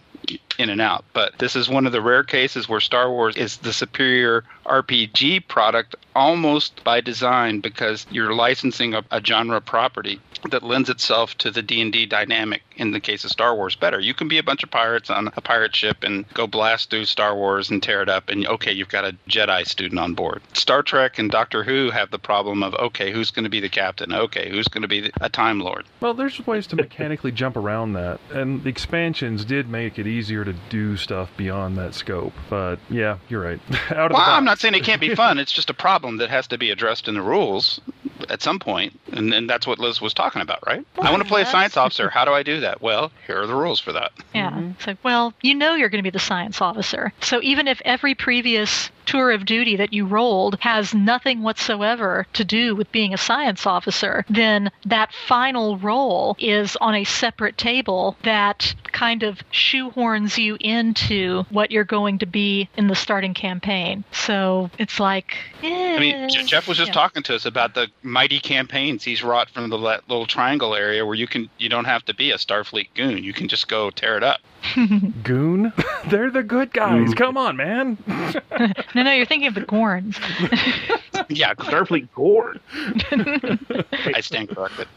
in 0.58 0.70
and 0.70 0.80
out. 0.80 1.04
But 1.12 1.38
this 1.38 1.56
is 1.56 1.68
one 1.68 1.86
of 1.86 1.92
the 1.92 2.00
rare 2.00 2.24
cases 2.24 2.68
where 2.68 2.80
Star 2.80 3.10
Wars 3.10 3.36
is 3.36 3.58
the 3.58 3.72
superior 3.72 4.44
RPG 4.66 5.48
product 5.48 5.96
almost 6.14 6.82
by 6.84 7.00
design 7.00 7.60
because 7.60 8.06
you're 8.10 8.34
licensing 8.34 8.94
a, 8.94 9.04
a 9.10 9.22
genre 9.22 9.60
property 9.60 10.20
that 10.50 10.62
lends 10.62 10.90
itself 10.90 11.36
to 11.38 11.50
the 11.50 11.62
D&D 11.62 12.06
dynamic 12.06 12.62
in 12.76 12.90
the 12.90 13.00
case 13.00 13.24
of 13.24 13.30
Star 13.30 13.54
Wars 13.54 13.74
better. 13.74 14.00
You 14.00 14.14
can 14.14 14.28
be 14.28 14.38
a 14.38 14.42
bunch 14.42 14.62
of 14.62 14.70
pirates 14.70 15.10
on 15.10 15.28
a 15.36 15.40
pirate 15.40 15.74
ship 15.74 16.02
and 16.02 16.28
go 16.34 16.46
blast 16.46 16.90
through 16.90 17.04
Star 17.04 17.34
Wars 17.34 17.70
and 17.70 17.82
tear 17.82 18.02
it 18.02 18.08
up 18.08 18.28
and 18.28 18.46
okay, 18.46 18.72
you've 18.72 18.88
got 18.88 19.04
a 19.04 19.16
Jedi 19.28 19.66
student 19.66 20.00
on 20.00 20.14
board. 20.14 20.42
Star 20.52 20.82
Trek 20.82 21.18
and 21.18 21.30
Doctor 21.30 21.64
Who 21.64 21.90
have 21.90 22.10
the 22.10 22.18
problem 22.18 22.62
of 22.62 22.74
okay, 22.74 23.12
who's 23.12 23.30
going 23.30 23.44
to 23.44 23.50
be 23.50 23.60
the 23.60 23.68
captain? 23.68 24.12
Okay, 24.12 24.50
who's 24.50 24.68
going 24.68 24.82
to 24.82 24.88
be 24.88 25.10
a 25.20 25.28
time 25.28 25.60
lord? 25.60 25.84
Well, 26.00 26.14
there's 26.14 26.44
ways 26.46 26.66
to 26.68 26.76
mechanically 26.76 27.32
jump 27.32 27.56
around 27.56 27.94
that, 27.94 28.20
and 28.32 28.62
the 28.62 28.68
expansions 28.68 29.44
did 29.44 29.68
make 29.68 29.98
it 29.98 30.06
easier 30.06 30.44
to 30.44 30.54
do 30.70 30.96
stuff 30.96 31.30
beyond 31.36 31.76
that 31.78 31.94
scope. 31.94 32.32
But 32.50 32.78
yeah, 32.90 33.18
you're 33.28 33.42
right. 33.42 33.60
Out 33.90 34.10
of 34.10 34.16
Well, 34.16 34.24
the 34.24 34.32
I'm 34.32 34.44
not 34.44 34.58
saying 34.58 34.74
it 34.74 34.84
can't 34.84 35.00
be 35.00 35.14
fun. 35.14 35.38
It's 35.38 35.52
just 35.52 35.70
a 35.70 35.74
problem 35.74 36.18
that 36.18 36.30
has 36.30 36.46
to 36.48 36.58
be 36.58 36.70
addressed 36.70 37.08
in 37.08 37.14
the 37.14 37.22
rules 37.22 37.80
at 38.28 38.42
some 38.42 38.58
point, 38.58 38.98
and, 39.12 39.32
and 39.32 39.48
that's 39.48 39.66
what 39.66 39.78
Liz 39.78 40.00
was 40.00 40.14
talking 40.14 40.42
about, 40.42 40.66
right? 40.66 40.84
I 41.00 41.10
want 41.10 41.22
to 41.22 41.28
play 41.28 41.42
a 41.42 41.46
science 41.46 41.76
officer. 41.76 42.08
How 42.08 42.24
do 42.24 42.32
I 42.32 42.42
do 42.42 42.60
that? 42.60 42.63
Well, 42.80 43.12
here 43.26 43.40
are 43.40 43.46
the 43.46 43.54
rules 43.54 43.80
for 43.80 43.92
that. 43.92 44.12
Yeah. 44.34 44.50
Mm-hmm. 44.50 44.70
It's 44.70 44.86
like, 44.86 44.98
well, 45.02 45.34
you 45.42 45.54
know 45.54 45.74
you're 45.74 45.88
going 45.88 46.02
to 46.02 46.10
be 46.10 46.10
the 46.10 46.18
science 46.18 46.60
officer. 46.60 47.12
So 47.20 47.40
even 47.42 47.68
if 47.68 47.80
every 47.84 48.14
previous 48.14 48.90
tour 49.06 49.30
of 49.30 49.44
duty 49.44 49.76
that 49.76 49.92
you 49.92 50.06
rolled 50.06 50.58
has 50.60 50.94
nothing 50.94 51.42
whatsoever 51.42 52.26
to 52.34 52.44
do 52.44 52.74
with 52.74 52.90
being 52.92 53.14
a 53.14 53.18
science 53.18 53.66
officer, 53.66 54.24
then 54.28 54.70
that 54.86 55.12
final 55.12 55.78
roll 55.78 56.36
is 56.38 56.76
on 56.80 56.94
a 56.94 57.04
separate 57.04 57.56
table 57.56 58.16
that 58.22 58.74
kind 58.92 59.22
of 59.22 59.38
shoehorns 59.50 60.38
you 60.38 60.56
into 60.60 61.44
what 61.50 61.70
you're 61.70 61.84
going 61.84 62.18
to 62.18 62.26
be 62.26 62.68
in 62.76 62.86
the 62.86 62.94
starting 62.94 63.34
campaign. 63.34 64.04
So 64.12 64.70
it's 64.78 65.00
like, 65.00 65.36
I 65.62 65.98
mean, 65.98 66.14
eh, 66.14 66.28
Jeff 66.46 66.68
was 66.68 66.78
just 66.78 66.88
yeah. 66.88 66.94
talking 66.94 67.22
to 67.24 67.34
us 67.34 67.46
about 67.46 67.74
the 67.74 67.88
mighty 68.02 68.38
campaigns 68.38 69.04
he's 69.04 69.22
wrought 69.22 69.50
from 69.50 69.70
the 69.70 69.78
little 69.78 70.26
triangle 70.26 70.74
area 70.74 71.04
where 71.04 71.14
you 71.14 71.26
can 71.26 71.48
you 71.58 71.68
don't 71.68 71.84
have 71.84 72.04
to 72.06 72.14
be 72.14 72.30
a 72.30 72.36
Starfleet 72.36 72.88
goon. 72.94 73.22
You 73.22 73.32
can 73.32 73.48
just 73.48 73.68
go 73.68 73.90
tear 73.90 74.16
it 74.16 74.22
up. 74.22 74.40
Goon? 75.22 75.72
They're 76.08 76.30
the 76.30 76.42
good 76.42 76.72
guys. 76.72 77.10
Mm. 77.10 77.16
Come 77.16 77.36
on, 77.36 77.56
man. 77.56 77.98
no, 78.94 79.02
no, 79.02 79.12
you're 79.12 79.26
thinking 79.26 79.48
of 79.48 79.54
the 79.54 79.62
Gorns. 79.62 80.18
yeah, 81.28 81.54
Starfleet 81.54 82.08
Gorn. 82.14 82.60
I 84.14 84.20
stand 84.20 84.50
corrected. 84.50 84.88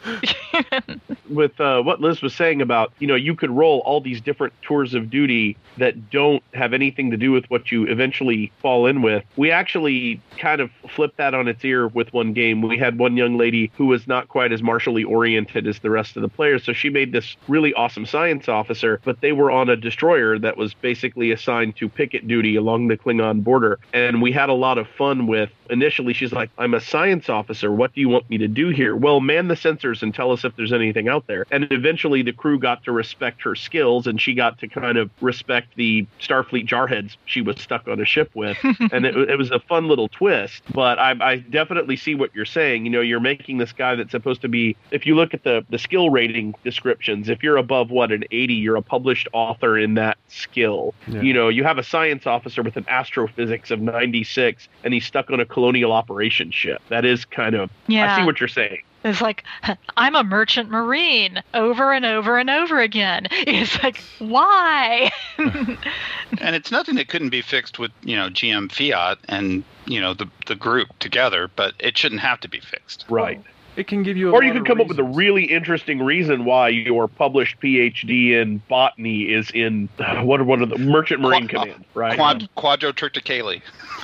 with 1.30 1.60
uh, 1.60 1.82
what 1.82 2.02
Liz 2.02 2.22
was 2.22 2.34
saying 2.34 2.62
about, 2.62 2.92
you 3.00 3.08
know, 3.08 3.16
you 3.16 3.36
could 3.36 3.52
roll 3.52 3.80
all 3.80 4.02
these 4.02 4.22
different 4.22 4.54
tours 4.62 4.94
of 4.94 5.10
duty 5.10 5.58
that 5.78 6.10
don't 6.10 6.44
have 6.54 6.74
anything 6.74 7.12
to 7.12 7.18
do 7.18 7.32
with 7.32 7.50
what 7.50 7.72
you 7.72 7.86
eventually 7.86 8.52
fall 8.62 8.88
in 8.88 9.02
with. 9.02 9.24
We 9.36 9.52
actually 9.52 10.22
kind 10.38 10.62
of 10.62 10.72
flipped 10.90 11.18
that 11.18 11.34
on 11.34 11.48
its 11.48 11.64
ear 11.64 11.88
with 11.88 12.12
one 12.14 12.34
game. 12.34 12.62
We 12.62 12.78
had 12.78 12.98
one 12.98 13.18
young 13.18 13.38
lady 13.38 13.72
who 13.78 13.88
was 13.88 14.08
not 14.08 14.28
quite 14.28 14.52
as 14.52 14.62
martially 14.62 15.04
oriented 15.04 15.68
as 15.68 15.80
the 15.80 15.90
rest 15.90 16.16
of 16.16 16.22
the 16.22 16.30
players, 16.30 16.64
so 16.64 16.74
she 16.74 16.90
made 16.90 17.12
this 17.12 17.36
really 17.48 17.74
awesome 17.74 18.06
science 18.06 18.48
officer, 18.48 19.00
but 19.04 19.22
they 19.22 19.32
were 19.32 19.52
on 19.58 19.70
a 19.70 19.76
destroyer 19.76 20.38
that 20.40 20.56
was 20.56 20.74
basically 20.76 21.32
assigned 21.32 21.76
to 21.78 21.90
picket 21.90 22.28
duty 22.28 22.56
along 22.56 22.88
the 22.88 22.98
Klingon 22.98 23.44
border. 23.44 23.80
And 23.92 24.22
we 24.22 24.32
had 24.32 24.50
a 24.50 24.54
lot 24.54 24.78
of 24.78 24.88
fun 24.88 25.28
with 25.28 25.50
initially 25.70 26.14
she's 26.14 26.32
like, 26.32 26.50
I'm 26.58 26.74
a 26.74 26.80
science 26.80 27.28
officer. 27.28 27.72
What 27.72 27.94
do 27.94 28.00
you 28.00 28.08
want 28.08 28.30
me 28.30 28.38
to 28.38 28.48
do 28.48 28.70
here? 28.70 28.96
Well, 28.96 29.20
man 29.20 29.48
the 29.48 29.56
sensors 29.56 30.02
and 30.02 30.14
tell 30.14 30.32
us 30.32 30.46
if 30.46 30.56
there's 30.56 30.72
anything 30.72 31.10
out 31.10 31.28
there. 31.28 31.46
And 31.52 31.68
eventually 31.72 32.22
the 32.22 32.32
crew 32.32 32.60
got 32.60 32.84
to 32.86 32.92
respect 32.92 33.42
her 33.44 33.56
skills 33.56 34.08
and 34.08 34.22
she 34.22 34.34
got 34.34 34.60
to 34.60 34.68
kind 34.68 34.98
of 34.98 35.10
respect 35.20 35.76
the 35.76 36.06
Starfleet 36.22 36.68
jarheads 36.68 37.18
she 37.26 37.42
was 37.42 37.60
stuck 37.60 37.88
on 37.88 38.00
a 38.00 38.06
ship 38.06 38.32
with. 38.34 38.58
and 38.64 39.06
it, 39.06 39.18
it 39.18 39.38
was 39.38 39.52
a 39.52 39.60
fun 39.60 39.88
little 39.88 40.08
twist. 40.08 40.62
But 40.74 41.00
I, 41.00 41.16
I 41.20 41.36
definitely 41.38 41.98
see 41.98 42.16
what 42.16 42.34
you're 42.34 42.46
saying. 42.46 42.86
You 42.86 42.92
know, 42.92 43.02
you're 43.02 43.20
making 43.20 43.58
this 43.58 43.74
guy 43.74 43.96
that's 43.96 44.12
supposed 44.12 44.42
to 44.42 44.50
be, 44.50 44.78
if 44.92 45.06
you 45.06 45.16
look 45.16 45.34
at 45.34 45.44
the, 45.44 45.66
the 45.70 45.80
skill 45.80 46.10
rating 46.10 46.56
descriptions, 46.64 47.28
if 47.28 47.44
you're 47.44 47.58
above 47.58 47.92
what, 47.92 48.12
an 48.12 48.24
80, 48.32 48.54
you're 48.54 48.76
a 48.76 48.82
published 48.82 49.28
author 49.34 49.47
in 49.78 49.96
that 49.96 50.18
skill. 50.28 50.94
Yeah. 51.08 51.22
You 51.22 51.34
know, 51.34 51.50
you 51.50 51.64
have 51.64 51.78
a 51.78 51.84
science 51.84 52.28
officer 52.28 52.62
with 52.64 52.78
an 52.78 52.86
astrophysics 52.88 53.72
of 53.72 53.82
96 53.82 54.68
and 54.84 54.94
he's 54.94 55.06
stuck 55.06 55.30
on 55.30 55.40
a 55.40 55.46
colonial 55.46 55.92
operation 55.92 56.52
ship. 56.52 56.82
That 56.90 57.06
is 57.06 57.26
kind 57.26 57.56
of, 57.56 57.70
yeah. 57.88 58.14
I 58.14 58.20
see 58.20 58.26
what 58.26 58.40
you're 58.40 58.48
saying. 58.48 58.82
It's 59.04 59.22
like, 59.22 59.44
I'm 59.98 60.16
a 60.16 60.24
merchant 60.24 60.70
marine 60.70 61.42
over 61.54 61.94
and 61.94 62.06
over 62.06 62.38
and 62.38 62.50
over 62.50 62.82
again. 62.82 63.28
It's 63.48 63.82
like, 63.82 64.02
why? 64.20 65.12
and 65.38 66.56
it's 66.56 66.72
nothing 66.72 66.96
that 66.96 67.08
couldn't 67.08 67.30
be 67.30 67.42
fixed 67.42 67.80
with 67.80 67.92
you 68.04 68.16
know 68.16 68.30
GM 68.30 68.72
Fiat 68.72 69.18
and 69.30 69.64
you 69.86 70.02
know 70.02 70.14
the 70.14 70.28
the 70.48 70.56
group 70.56 70.90
together, 71.00 71.50
but 71.56 71.74
it 71.80 71.98
shouldn't 71.98 72.22
have 72.22 72.40
to 72.42 72.50
be 72.50 72.60
fixed. 72.60 73.06
Right. 73.10 73.42
It 73.78 73.86
can 73.86 74.02
give 74.02 74.18
you. 74.18 74.30
A 74.30 74.32
Or 74.32 74.44
you 74.44 74.52
can 74.52 74.64
could 74.64 74.72
of 74.72 74.78
come 74.78 74.82
up 74.82 74.88
with 74.88 75.00
a 75.00 75.04
really 75.04 75.46
interesting 75.46 76.02
reason 76.02 76.46
why 76.46 76.70
your 76.70 77.08
published 77.08 77.60
PhD 77.62 78.32
in 78.32 78.58
botany 78.68 79.32
is 79.32 79.52
in 79.52 79.88
what 80.24 80.42
are 80.42 80.44
one 80.44 80.64
of 80.64 80.70
the 80.70 80.80
Merchant 80.80 81.22
Marine 81.22 81.48
Qua- 81.48 81.62
Command, 81.62 81.86
uh, 81.96 82.00
right? 82.00 82.16
Quad 82.16 82.50
Quadrotriticale. 82.58 83.62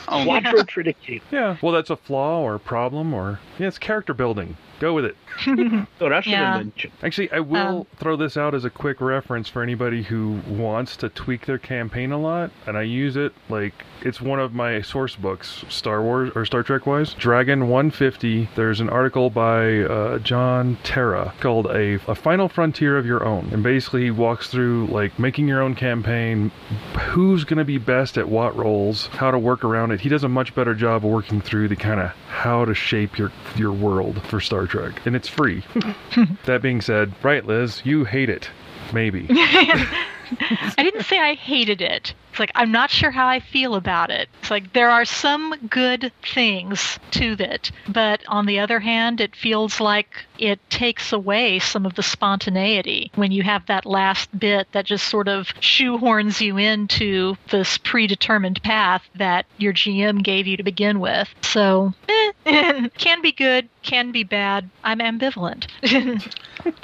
Only. 0.08 0.40
Quadrotriticale. 0.42 1.22
Yeah. 1.32 1.58
Well, 1.62 1.74
that's 1.74 1.90
a 1.90 1.98
flaw 1.98 2.42
or 2.42 2.56
a 2.56 2.60
problem 2.60 3.16
or 3.16 3.40
yeah, 3.58 3.68
it's 3.68 3.80
character 3.80 4.14
building. 4.14 4.56
Go 4.84 4.94
with 4.94 5.06
it. 5.06 5.16
So 6.00 6.10
that's 6.10 6.28
Yeah. 6.28 6.56
an 6.56 6.62
invention. 6.62 6.92
Actually, 7.02 7.32
I 7.32 7.40
will 7.40 7.80
Um, 7.80 7.86
throw 7.98 8.16
this 8.18 8.36
out 8.36 8.54
as 8.54 8.66
a 8.66 8.70
quick 8.70 9.00
reference 9.00 9.48
for 9.48 9.64
anybody 9.64 10.04
who 10.04 10.42
wants 10.48 10.98
to 10.98 11.08
tweak 11.10 11.46
their 11.46 11.58
campaign 11.58 12.12
a 12.12 12.20
lot, 12.20 12.52
and 12.68 12.78
I 12.78 12.82
use 12.82 13.16
it 13.16 13.32
like 13.50 13.74
it's 14.02 14.20
one 14.22 14.40
of 14.42 14.54
my 14.54 14.82
source 14.82 15.16
books, 15.16 15.64
Star 15.70 16.02
Wars 16.02 16.32
or 16.36 16.44
Star 16.46 16.62
Trek 16.64 16.86
wise. 16.86 17.14
Dragon 17.14 17.70
150. 17.70 18.50
There's 18.56 18.82
an 18.82 18.90
article 18.90 19.30
by 19.30 19.80
uh, 19.84 20.20
John 20.20 20.78
Terra 20.84 21.34
called 21.40 21.68
a, 21.68 22.00
"A 22.08 22.16
Final 22.16 22.50
Frontier 22.50 22.98
of 22.98 23.06
Your 23.06 23.24
Own," 23.26 23.50
and 23.54 23.64
basically 23.64 24.04
he 24.04 24.12
walks 24.12 24.50
through 24.50 24.88
like 24.88 25.18
making 25.18 25.48
your 25.48 25.62
own 25.62 25.74
campaign, 25.76 26.52
who's 27.00 27.44
going 27.46 27.60
to 27.60 27.66
be 27.66 27.78
best 27.78 28.18
at 28.18 28.28
what 28.28 28.56
roles, 28.58 29.08
how 29.08 29.32
to 29.32 29.40
work 29.40 29.64
around 29.64 29.92
it. 29.92 30.02
He 30.02 30.10
does 30.10 30.24
a 30.26 30.30
much 30.30 30.54
better 30.54 30.76
job 30.76 30.98
of 31.06 31.12
working 31.12 31.40
through 31.42 31.70
the 31.70 31.76
kind 31.78 32.02
of 32.02 32.12
how 32.28 32.66
to 32.66 32.74
shape 32.76 33.18
your 33.18 33.32
your 33.56 33.72
world 33.72 34.22
for 34.28 34.40
Star 34.42 34.68
Trek, 34.68 34.73
and 35.06 35.16
it's 35.16 35.28
free. 35.28 35.64
that 36.46 36.62
being 36.62 36.82
said, 36.82 37.14
right, 37.24 37.46
Liz, 37.46 37.82
you 37.84 38.06
hate 38.06 38.30
it. 38.30 38.50
Maybe. 38.94 39.28
I 39.30 40.74
didn't 40.78 41.04
say 41.04 41.20
I 41.20 41.36
hated 41.36 41.82
it. 41.82 42.14
It's 42.34 42.40
like 42.40 42.52
I'm 42.56 42.72
not 42.72 42.90
sure 42.90 43.12
how 43.12 43.28
I 43.28 43.40
feel 43.40 43.76
about 43.76 44.10
it. 44.10 44.28
It's 44.42 44.50
like 44.50 44.74
there 44.74 44.90
are 44.90 45.06
some 45.06 45.54
good 45.70 46.12
things 46.24 46.98
to 47.12 47.36
it, 47.38 47.72
but 47.88 48.24
on 48.28 48.48
the 48.48 48.58
other 48.58 48.80
hand, 48.80 49.22
it 49.22 49.36
feels 49.36 49.80
like 49.80 50.26
it 50.40 50.60
takes 50.72 51.14
away 51.14 51.60
some 51.60 51.86
of 51.86 51.94
the 51.94 52.02
spontaneity 52.02 53.12
when 53.14 53.32
you 53.32 53.44
have 53.44 53.68
that 53.68 53.86
last 53.86 54.38
bit 54.38 54.68
that 54.72 54.86
just 54.86 55.08
sort 55.08 55.28
of 55.28 55.46
shoehorns 55.62 56.42
you 56.42 56.58
into 56.58 57.36
this 57.52 57.78
predetermined 57.78 58.64
path 58.64 59.08
that 59.14 59.46
your 59.60 59.74
GM 59.74 60.24
gave 60.24 60.48
you 60.48 60.58
to 60.58 60.64
begin 60.64 61.00
with. 61.00 61.30
So, 61.44 61.94
eh, 62.10 62.88
can 62.98 63.22
be 63.22 63.32
good, 63.32 63.70
can 63.84 64.12
be 64.12 64.24
bad. 64.24 64.72
I'm 64.84 65.00
ambivalent. 65.00 65.68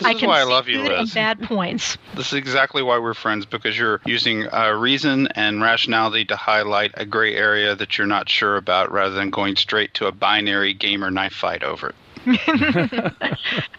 I 0.05 0.11
is 0.11 0.19
can 0.19 0.29
why 0.29 0.41
I 0.41 0.43
love 0.43 0.67
you, 0.67 0.81
Liz. 0.83 1.13
bad 1.13 1.41
points. 1.41 1.97
This 2.15 2.27
is 2.27 2.33
exactly 2.33 2.83
why 2.83 2.99
we're 2.99 3.13
friends 3.13 3.45
because 3.45 3.77
you're 3.77 4.01
using 4.05 4.47
uh, 4.53 4.71
reason 4.71 5.27
and 5.39 5.61
rationality 5.61 6.25
to 6.25 6.35
highlight 6.35 6.91
a 6.95 7.05
gray 7.05 7.33
area 7.33 7.73
that 7.73 7.97
you're 7.97 8.05
not 8.05 8.27
sure 8.27 8.57
about 8.57 8.91
rather 8.91 9.15
than 9.15 9.29
going 9.29 9.55
straight 9.55 9.93
to 9.93 10.05
a 10.05 10.11
binary 10.11 10.73
gamer 10.73 11.09
knife 11.09 11.31
fight 11.31 11.63
over 11.63 11.89
it. 11.89 11.95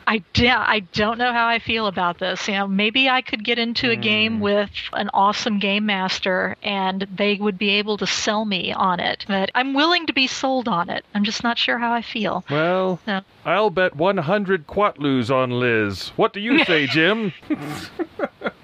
I, 0.07 0.23
yeah, 0.35 0.65
I 0.67 0.81
don't 0.95 1.19
know 1.19 1.31
how 1.35 1.47
I 1.47 1.59
feel 1.59 1.87
about 1.87 2.19
this. 2.19 2.49
You 2.49 2.55
know, 2.55 2.67
maybe 2.67 3.11
I 3.11 3.21
could 3.21 3.45
get 3.45 3.59
into 3.59 3.91
a 3.91 3.97
game 3.97 4.39
mm. 4.39 4.41
with 4.41 4.71
an 4.95 5.11
awesome 5.13 5.59
game 5.59 5.85
master 5.85 6.57
and 6.63 7.07
they 7.15 7.35
would 7.35 7.59
be 7.59 7.69
able 7.69 7.99
to 7.99 8.07
sell 8.07 8.47
me 8.47 8.73
on 8.73 8.99
it. 8.99 9.27
But 9.29 9.51
I'm 9.55 9.75
willing 9.75 10.07
to 10.07 10.15
be 10.15 10.27
sold 10.27 10.67
on 10.67 10.89
it. 10.89 11.05
I'm 11.15 11.25
just 11.25 11.45
not 11.45 11.59
sure 11.59 11.77
how 11.77 11.93
I 11.93 12.01
feel. 12.01 12.43
Well, 12.51 13.01
No. 13.07 13.21
I'll 13.45 13.69
bet 13.69 13.97
100 13.97 14.67
quatloos 14.67 15.31
on 15.31 15.51
Liz. 15.51 16.09
What 16.17 16.33
do 16.33 16.41
you 16.41 16.65
say, 16.65 16.87
Jim? 16.87 17.35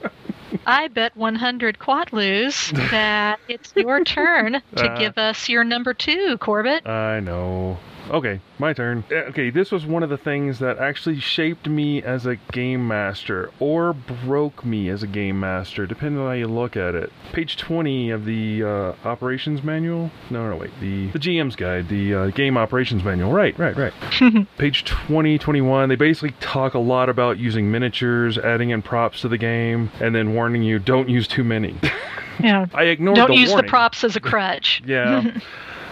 I 0.67 0.89
bet 0.89 1.17
100 1.17 1.79
quatloos 1.79 2.73
that 2.91 3.39
it's 3.49 3.73
your 3.77 4.03
turn 4.05 4.61
to 4.75 4.85
Uh. 4.91 4.99
give 4.99 5.17
us 5.17 5.49
your 5.49 5.63
number 5.65 5.95
two, 5.95 6.37
Corbett. 6.39 6.87
I 6.87 7.21
know. 7.21 7.79
Okay, 8.11 8.41
my 8.59 8.73
turn. 8.73 9.05
Okay, 9.11 9.51
this 9.51 9.73
was 9.73 9.85
one 9.85 10.03
of 10.03 10.09
the 10.11 10.17
things 10.17 10.59
that 10.61 10.79
actually 10.79 11.19
shaped 11.19 11.69
me 11.69 12.03
as 12.03 12.25
a 12.27 12.37
game 12.53 12.87
master, 12.87 13.51
or 13.59 13.93
broke 13.93 14.65
me 14.65 14.89
as 14.89 15.03
a 15.03 15.07
game 15.07 15.41
master, 15.41 15.87
depending 15.87 16.21
on 16.21 16.27
how 16.29 16.33
you 16.33 16.47
look 16.47 16.77
at 16.77 16.95
it. 16.95 17.13
Page 17.33 17.57
20 17.57 18.11
of 18.11 18.25
the 18.25 18.63
uh, 18.63 18.93
operations 19.05 19.63
manual. 19.65 20.11
No, 20.31 20.49
no, 20.49 20.57
wait. 20.57 20.71
The 20.81 21.11
the 21.11 21.19
GM's 21.19 21.57
guide, 21.57 21.89
the 21.89 22.15
uh, 22.15 22.27
game 22.29 22.57
operations 22.57 23.03
manual. 23.03 23.33
Right, 23.33 23.59
right, 23.59 23.77
right. 23.77 23.93
Page 24.59 24.85
20, 24.85 25.39
21. 25.39 25.89
They 25.89 25.97
basically 25.97 26.35
talk 26.41 26.75
a 26.75 26.79
lot 26.79 27.09
about 27.09 27.39
using 27.39 27.71
miniatures, 27.71 28.39
adding 28.39 28.71
in 28.71 28.83
props 28.83 29.21
to 29.23 29.29
the 29.29 29.39
game, 29.39 29.91
and 30.01 30.15
then 30.15 30.35
warning 30.35 30.63
you 30.63 30.79
don't 30.79 31.09
use 31.09 31.27
too 31.27 31.45
many. 31.45 31.75
Yeah. 32.41 32.67
I 32.75 32.85
ignored 32.85 33.17
Don't 33.17 33.31
the 33.31 33.37
use 33.37 33.51
warning. 33.51 33.67
the 33.67 33.71
props 33.71 34.05
as 34.05 34.15
a 34.17 34.21
crutch. 34.21 34.83
Yeah. 34.87 35.23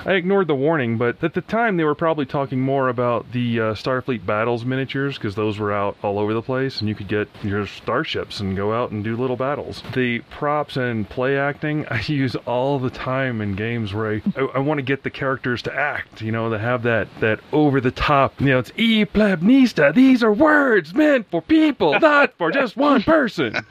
I 0.06 0.12
ignored 0.12 0.48
the 0.48 0.54
warning, 0.54 0.98
but 0.98 1.24
at 1.24 1.32
the 1.32 1.40
time 1.40 1.78
they 1.78 1.84
were 1.84 1.94
probably 1.94 2.26
talking 2.26 2.60
more 2.60 2.90
about 2.90 3.32
the 3.32 3.58
uh, 3.58 3.64
Starfleet 3.74 4.26
battles 4.26 4.62
miniatures 4.62 5.16
because 5.16 5.34
those 5.34 5.58
were 5.58 5.72
out 5.72 5.96
all 6.02 6.18
over 6.18 6.34
the 6.34 6.42
place, 6.42 6.80
and 6.80 6.90
you 6.90 6.94
could 6.94 7.08
get 7.08 7.26
your 7.42 7.66
starships 7.66 8.38
and 8.38 8.54
go 8.54 8.74
out 8.74 8.90
and 8.90 9.02
do 9.02 9.16
little 9.16 9.36
battles. 9.36 9.82
The 9.94 10.18
props 10.28 10.76
and 10.76 11.08
play 11.08 11.38
acting 11.38 11.86
I 11.90 12.00
use 12.00 12.36
all 12.46 12.78
the 12.78 12.90
time 12.90 13.40
in 13.40 13.56
games 13.56 13.94
where 13.94 14.12
I, 14.12 14.22
I, 14.36 14.40
I 14.56 14.58
want 14.58 14.76
to 14.76 14.82
get 14.82 15.04
the 15.04 15.10
characters 15.10 15.62
to 15.62 15.74
act, 15.74 16.20
you 16.20 16.32
know, 16.32 16.50
to 16.50 16.58
have 16.58 16.82
that 16.82 17.08
that 17.20 17.40
over 17.50 17.80
the 17.80 17.90
top, 17.90 18.38
you 18.42 18.48
know, 18.48 18.58
it's 18.58 18.72
e 18.76 19.06
plebnista. 19.06 19.94
These 19.94 20.22
are 20.22 20.34
words 20.34 20.92
meant 20.92 21.30
for 21.30 21.40
people, 21.40 21.98
not 22.00 22.36
for 22.36 22.50
just 22.50 22.76
one 22.76 23.02
person. 23.02 23.64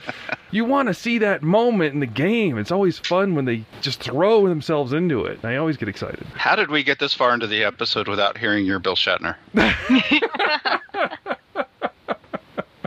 You 0.49 0.65
want 0.65 0.87
to 0.87 0.95
see 0.95 1.19
that 1.19 1.43
moment 1.43 1.93
in 1.93 1.99
the 1.99 2.07
game. 2.07 2.57
It's 2.57 2.71
always 2.71 2.97
fun 2.97 3.35
when 3.35 3.45
they 3.45 3.65
just 3.81 3.99
throw 3.99 4.47
themselves 4.47 4.93
into 4.93 5.25
it. 5.25 5.45
I 5.45 5.57
always 5.57 5.77
get 5.77 5.89
excited. 5.89 6.22
How 6.33 6.55
did 6.55 6.69
we 6.69 6.83
get 6.83 6.99
this 6.99 7.13
far 7.13 7.33
into 7.33 7.47
the 7.47 7.63
episode 7.63 8.07
without 8.07 8.37
hearing 8.37 8.65
your 8.65 8.79
Bill 8.79 8.95
Shatner? 8.95 9.35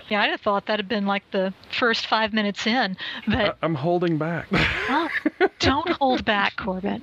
Yeah, 0.09 0.23
I'd 0.23 0.31
have 0.31 0.41
thought 0.41 0.67
that 0.67 0.79
had 0.79 0.89
been 0.89 1.05
like 1.05 1.29
the 1.33 1.53
first 1.77 2.07
five 2.07 2.33
minutes 2.33 2.65
in. 2.65 2.97
But 3.27 3.37
I- 3.37 3.55
I'm 3.61 3.75
holding 3.75 4.19
back. 4.19 4.47
oh, 4.53 5.09
don't 5.59 5.89
hold 5.95 6.25
back, 6.25 6.55
Corbett. 6.57 7.03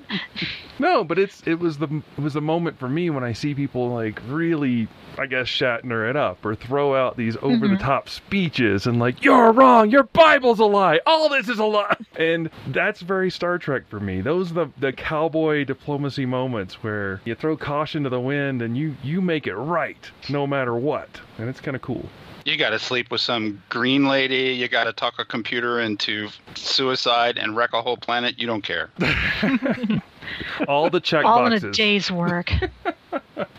no, 0.80 1.04
but 1.04 1.20
it's 1.20 1.46
it 1.46 1.60
was 1.60 1.80
the 1.80 2.02
it 2.18 2.22
was 2.22 2.34
the 2.34 2.40
moment 2.42 2.80
for 2.80 2.88
me 2.88 3.10
when 3.10 3.26
I 3.26 3.34
see 3.34 3.54
people 3.54 3.90
like 3.90 4.22
really, 4.30 4.88
I 5.18 5.26
guess, 5.26 5.48
Shatner 5.48 6.10
it 6.10 6.16
up 6.16 6.46
or 6.46 6.56
throw 6.56 6.96
out 6.96 7.18
these 7.18 7.38
over 7.42 7.68
the 7.68 7.76
mm-hmm. 7.76 7.84
top 7.84 8.10
speeches 8.10 8.88
and 8.88 9.00
like 9.00 9.24
you're 9.24 9.52
wrong, 9.52 9.90
your 9.90 10.04
Bible's 10.04 10.60
a 10.60 10.66
lie, 10.66 11.00
all 11.06 11.30
this 11.30 11.50
is 11.50 11.60
a 11.60 11.66
lie, 11.66 11.96
and 12.18 12.50
that's 12.68 13.02
very 13.02 13.30
Star 13.30 13.58
Trek 13.58 13.88
for 13.88 14.00
me. 14.00 14.22
Those 14.22 14.52
are 14.52 14.54
the 14.66 14.70
the 14.80 14.94
cowboy 14.94 15.66
diplomacy 15.66 16.26
moments 16.26 16.84
where 16.84 17.22
you 17.26 17.36
throw 17.36 17.58
caution 17.58 18.04
to 18.04 18.10
the 18.10 18.20
wind 18.20 18.62
and 18.62 18.78
you 18.78 18.96
you 19.04 19.22
make 19.22 19.48
it 19.48 19.56
right 19.56 20.12
no 20.30 20.48
matter 20.48 20.76
what, 20.76 21.22
and 21.38 21.50
it's 21.50 21.62
kind 21.62 21.76
of 21.76 21.82
cool. 21.82 22.08
You 22.46 22.58
got 22.58 22.72
to 22.72 22.80
sleep 22.80 23.10
with 23.10 23.22
some 23.22 23.64
green 23.70 24.06
lady. 24.06 24.54
You 24.54 24.68
got 24.68 24.84
to 24.84 24.94
talk 24.94 25.14
a 25.18 25.24
computer 25.24 25.80
into 25.80 26.28
suicide 26.56 27.38
and 27.38 27.56
wreck 27.56 27.72
a 27.74 27.82
whole 27.82 27.96
planet. 27.96 28.38
You 28.38 28.48
don't 28.48 28.62
care. 28.62 28.90
All 30.68 30.90
the 30.90 31.00
check 31.00 31.24
All 31.24 31.46
in 31.46 31.54
a 31.54 31.72
day's 31.72 32.12
work. 32.12 32.52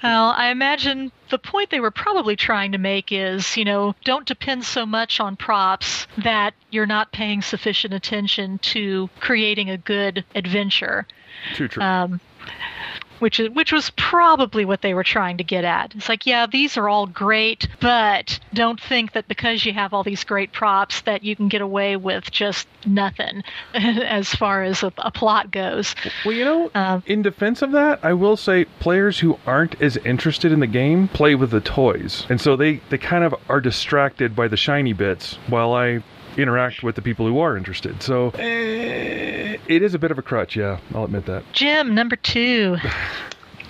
Well, 0.04 0.34
I 0.36 0.50
imagine 0.50 1.10
the 1.30 1.38
point 1.38 1.70
they 1.70 1.80
were 1.80 1.90
probably 1.90 2.36
trying 2.36 2.72
to 2.72 2.78
make 2.78 3.10
is, 3.10 3.56
you 3.56 3.64
know, 3.64 3.94
don't 4.04 4.26
depend 4.26 4.64
so 4.64 4.84
much 4.84 5.18
on 5.18 5.34
props 5.34 6.06
that 6.18 6.52
you're 6.70 6.86
not 6.86 7.10
paying 7.12 7.40
sufficient 7.40 7.94
attention 7.94 8.58
to 8.58 9.08
creating 9.20 9.70
a 9.70 9.78
good 9.78 10.22
adventure. 10.34 11.06
Too 11.54 11.68
true. 11.68 11.82
Um, 11.82 12.20
which 13.24 13.40
is 13.40 13.48
which 13.52 13.72
was 13.72 13.88
probably 13.96 14.66
what 14.66 14.82
they 14.82 14.92
were 14.92 15.02
trying 15.02 15.38
to 15.38 15.44
get 15.44 15.64
at. 15.64 15.94
It's 15.94 16.10
like, 16.10 16.26
yeah, 16.26 16.44
these 16.46 16.76
are 16.76 16.90
all 16.90 17.06
great, 17.06 17.66
but 17.80 18.38
don't 18.52 18.78
think 18.78 19.12
that 19.12 19.26
because 19.28 19.64
you 19.64 19.72
have 19.72 19.94
all 19.94 20.02
these 20.02 20.24
great 20.24 20.52
props 20.52 21.00
that 21.00 21.24
you 21.24 21.34
can 21.34 21.48
get 21.48 21.62
away 21.62 21.96
with 21.96 22.30
just 22.30 22.68
nothing 22.84 23.42
as 23.74 24.28
far 24.34 24.62
as 24.62 24.82
a, 24.82 24.92
a 24.98 25.10
plot 25.10 25.50
goes. 25.50 25.94
Well, 26.26 26.34
you 26.34 26.44
know, 26.44 26.70
Um, 26.74 27.02
in 27.06 27.22
defense 27.22 27.62
of 27.62 27.72
that, 27.72 27.98
I 28.02 28.12
will 28.12 28.36
say 28.36 28.66
players 28.78 29.20
who 29.20 29.38
aren't 29.46 29.80
as 29.80 29.96
interested 29.96 30.52
in 30.52 30.60
the 30.60 30.66
game 30.66 31.08
play 31.08 31.34
with 31.34 31.50
the 31.50 31.62
toys. 31.62 32.26
And 32.28 32.38
so 32.38 32.56
they, 32.56 32.82
they 32.90 32.98
kind 32.98 33.24
of 33.24 33.34
are 33.48 33.62
distracted 33.62 34.36
by 34.36 34.48
the 34.48 34.58
shiny 34.58 34.92
bits 34.92 35.38
while 35.48 35.72
I 35.72 36.02
interact 36.36 36.82
with 36.82 36.94
the 36.96 37.02
people 37.02 37.26
who 37.26 37.38
are 37.40 37.56
interested. 37.56 38.02
So 38.02 38.30
eh, 38.30 39.56
it 39.66 39.82
is 39.82 39.94
a 39.94 39.98
bit 39.98 40.10
of 40.10 40.18
a 40.18 40.22
crutch, 40.22 40.56
yeah, 40.56 40.78
I'll 40.94 41.04
admit 41.04 41.26
that. 41.26 41.44
Jim, 41.52 41.94
number 41.94 42.16
two. 42.16 42.76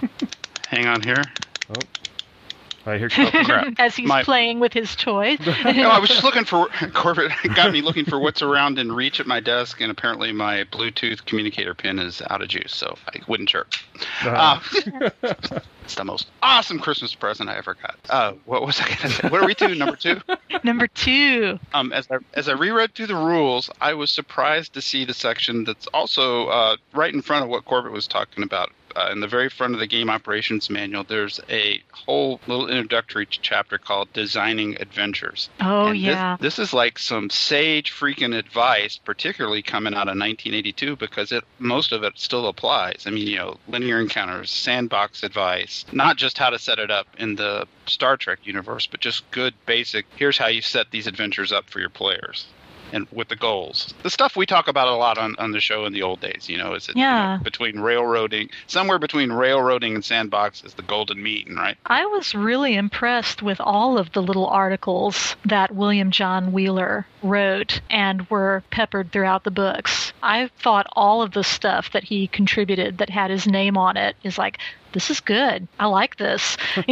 Hang 0.68 0.86
on 0.86 1.02
here. 1.02 1.22
Oh. 1.70 1.74
I 2.86 2.98
hear 2.98 3.08
crap. 3.08 3.74
as 3.78 3.96
he's 3.96 4.06
My- 4.08 4.22
playing 4.22 4.60
with 4.60 4.72
his 4.74 4.94
toy. 4.94 5.38
no, 5.40 5.52
I 5.90 5.98
was 5.98 6.10
just 6.10 6.22
looking 6.22 6.44
for 6.44 6.68
Corbett. 6.92 7.32
Got 7.54 7.72
me 7.72 7.80
looking 7.80 8.04
for 8.04 8.18
what's 8.18 8.42
around 8.42 8.78
in 8.78 8.92
reach 8.92 9.20
at 9.20 9.26
my 9.26 9.40
desk, 9.40 9.80
and 9.80 9.90
apparently 9.90 10.32
my 10.32 10.64
Bluetooth 10.64 11.24
communicator 11.24 11.74
pin 11.74 11.98
is 11.98 12.20
out 12.28 12.42
of 12.42 12.48
juice, 12.48 12.74
so 12.74 12.94
I 13.08 13.20
wouldn't 13.26 13.48
chirp. 13.48 13.72
Uh, 14.22 14.60
it's 15.84 15.94
the 15.94 16.04
most 16.04 16.28
awesome 16.42 16.78
Christmas 16.78 17.14
present 17.14 17.48
I 17.48 17.56
ever 17.56 17.74
got. 17.74 17.96
Uh, 18.08 18.32
what 18.46 18.66
was 18.66 18.80
I 18.80 18.86
going 18.86 18.98
to 18.98 19.08
say? 19.10 19.28
What 19.28 19.42
are 19.42 19.46
we 19.46 19.54
to? 19.56 19.74
Number 19.74 19.96
two. 19.96 20.20
number 20.64 20.86
two. 20.88 21.58
Um, 21.74 21.92
as 21.92 22.08
I 22.10 22.18
as 22.32 22.48
I 22.48 22.52
reread 22.52 22.94
through 22.94 23.08
the 23.08 23.14
rules, 23.14 23.70
I 23.80 23.94
was 23.94 24.10
surprised 24.10 24.72
to 24.74 24.82
see 24.82 25.04
the 25.04 25.14
section 25.14 25.64
that's 25.64 25.86
also 25.88 26.46
uh, 26.48 26.76
right 26.94 27.12
in 27.12 27.22
front 27.22 27.44
of 27.44 27.50
what 27.50 27.64
Corbett 27.66 27.92
was 27.92 28.06
talking 28.06 28.42
about. 28.42 28.70
Uh, 28.96 29.08
in 29.10 29.20
the 29.20 29.26
very 29.26 29.48
front 29.48 29.74
of 29.74 29.80
the 29.80 29.86
game 29.86 30.08
operations 30.08 30.70
manual, 30.70 31.04
there's 31.04 31.40
a 31.48 31.82
whole 31.92 32.40
little 32.46 32.68
introductory 32.68 33.26
chapter 33.26 33.76
called 33.78 34.12
"Designing 34.12 34.80
Adventures." 34.80 35.48
Oh 35.60 35.86
And 35.86 35.96
this- 35.96 36.02
yeah. 36.02 36.36
This, 36.40 36.58
is 36.58 36.72
like 36.72 36.98
some 36.98 37.30
sage 37.30 37.92
freaking 37.92 38.36
advice, 38.36 38.96
particularly 38.96 39.62
coming 39.62 39.94
out 39.94 40.08
of 40.08 40.16
1982, 40.16 40.96
because 40.96 41.32
it 41.32 41.44
most 41.58 41.92
of 41.92 42.04
it 42.04 42.12
still 42.16 42.46
applies. 42.46 43.04
I 43.06 43.10
mean, 43.10 43.26
you 43.26 43.36
know, 43.36 43.58
linear 43.68 44.00
encounters, 44.00 44.50
sandbox 44.50 45.22
advice, 45.22 45.84
not 45.92 46.16
just 46.16 46.38
how 46.38 46.50
to 46.50 46.58
set 46.58 46.78
it 46.78 46.90
up 46.90 47.08
in 47.18 47.34
the 47.34 47.66
Star 47.86 48.16
Trek 48.16 48.40
universe, 48.44 48.86
but 48.86 49.00
just 49.00 49.28
good 49.32 49.54
basic. 49.66 50.06
Here's 50.16 50.38
how 50.38 50.46
you 50.46 50.62
set 50.62 50.90
these 50.90 51.06
adventures 51.06 51.50
up 51.52 51.68
for 51.68 51.80
your 51.80 51.90
players. 51.90 52.46
And 52.92 53.06
with 53.10 53.28
the 53.28 53.36
goals, 53.36 53.94
the 54.02 54.10
stuff 54.10 54.36
we 54.36 54.46
talk 54.46 54.68
about 54.68 54.88
a 54.88 54.94
lot 54.94 55.18
on, 55.18 55.34
on 55.38 55.50
the 55.52 55.60
show 55.60 55.84
in 55.84 55.92
the 55.92 56.02
old 56.02 56.20
days, 56.20 56.48
you 56.48 56.58
know, 56.58 56.74
is 56.74 56.88
it 56.88 56.96
you 56.96 57.02
know, 57.02 57.08
Yeah. 57.08 57.38
between 57.42 57.80
railroading, 57.80 58.50
somewhere 58.66 58.98
between 58.98 59.32
railroading 59.32 59.94
and 59.94 60.04
sandbox 60.04 60.62
is 60.64 60.74
the 60.74 60.82
golden 60.82 61.22
mean, 61.22 61.54
right? 61.56 61.76
I 61.86 62.06
was 62.06 62.34
really 62.34 62.74
impressed 62.74 63.42
with 63.42 63.60
all 63.60 63.98
of 63.98 64.12
the 64.12 64.22
little 64.22 64.46
articles 64.46 65.36
that 65.44 65.74
William 65.74 66.10
John 66.10 66.52
Wheeler 66.52 67.06
wrote 67.22 67.80
and 67.90 68.28
were 68.30 68.62
peppered 68.70 69.10
throughout 69.12 69.44
the 69.44 69.50
books. 69.50 70.12
I 70.22 70.50
thought 70.58 70.86
all 70.92 71.22
of 71.22 71.32
the 71.32 71.44
stuff 71.44 71.90
that 71.92 72.04
he 72.04 72.26
contributed 72.28 72.98
that 72.98 73.10
had 73.10 73.30
his 73.30 73.46
name 73.46 73.76
on 73.76 73.96
it 73.96 74.16
is 74.22 74.38
like, 74.38 74.58
this 74.92 75.10
is 75.10 75.20
good. 75.20 75.66
I 75.80 75.86
like 75.86 76.16
this. 76.16 76.56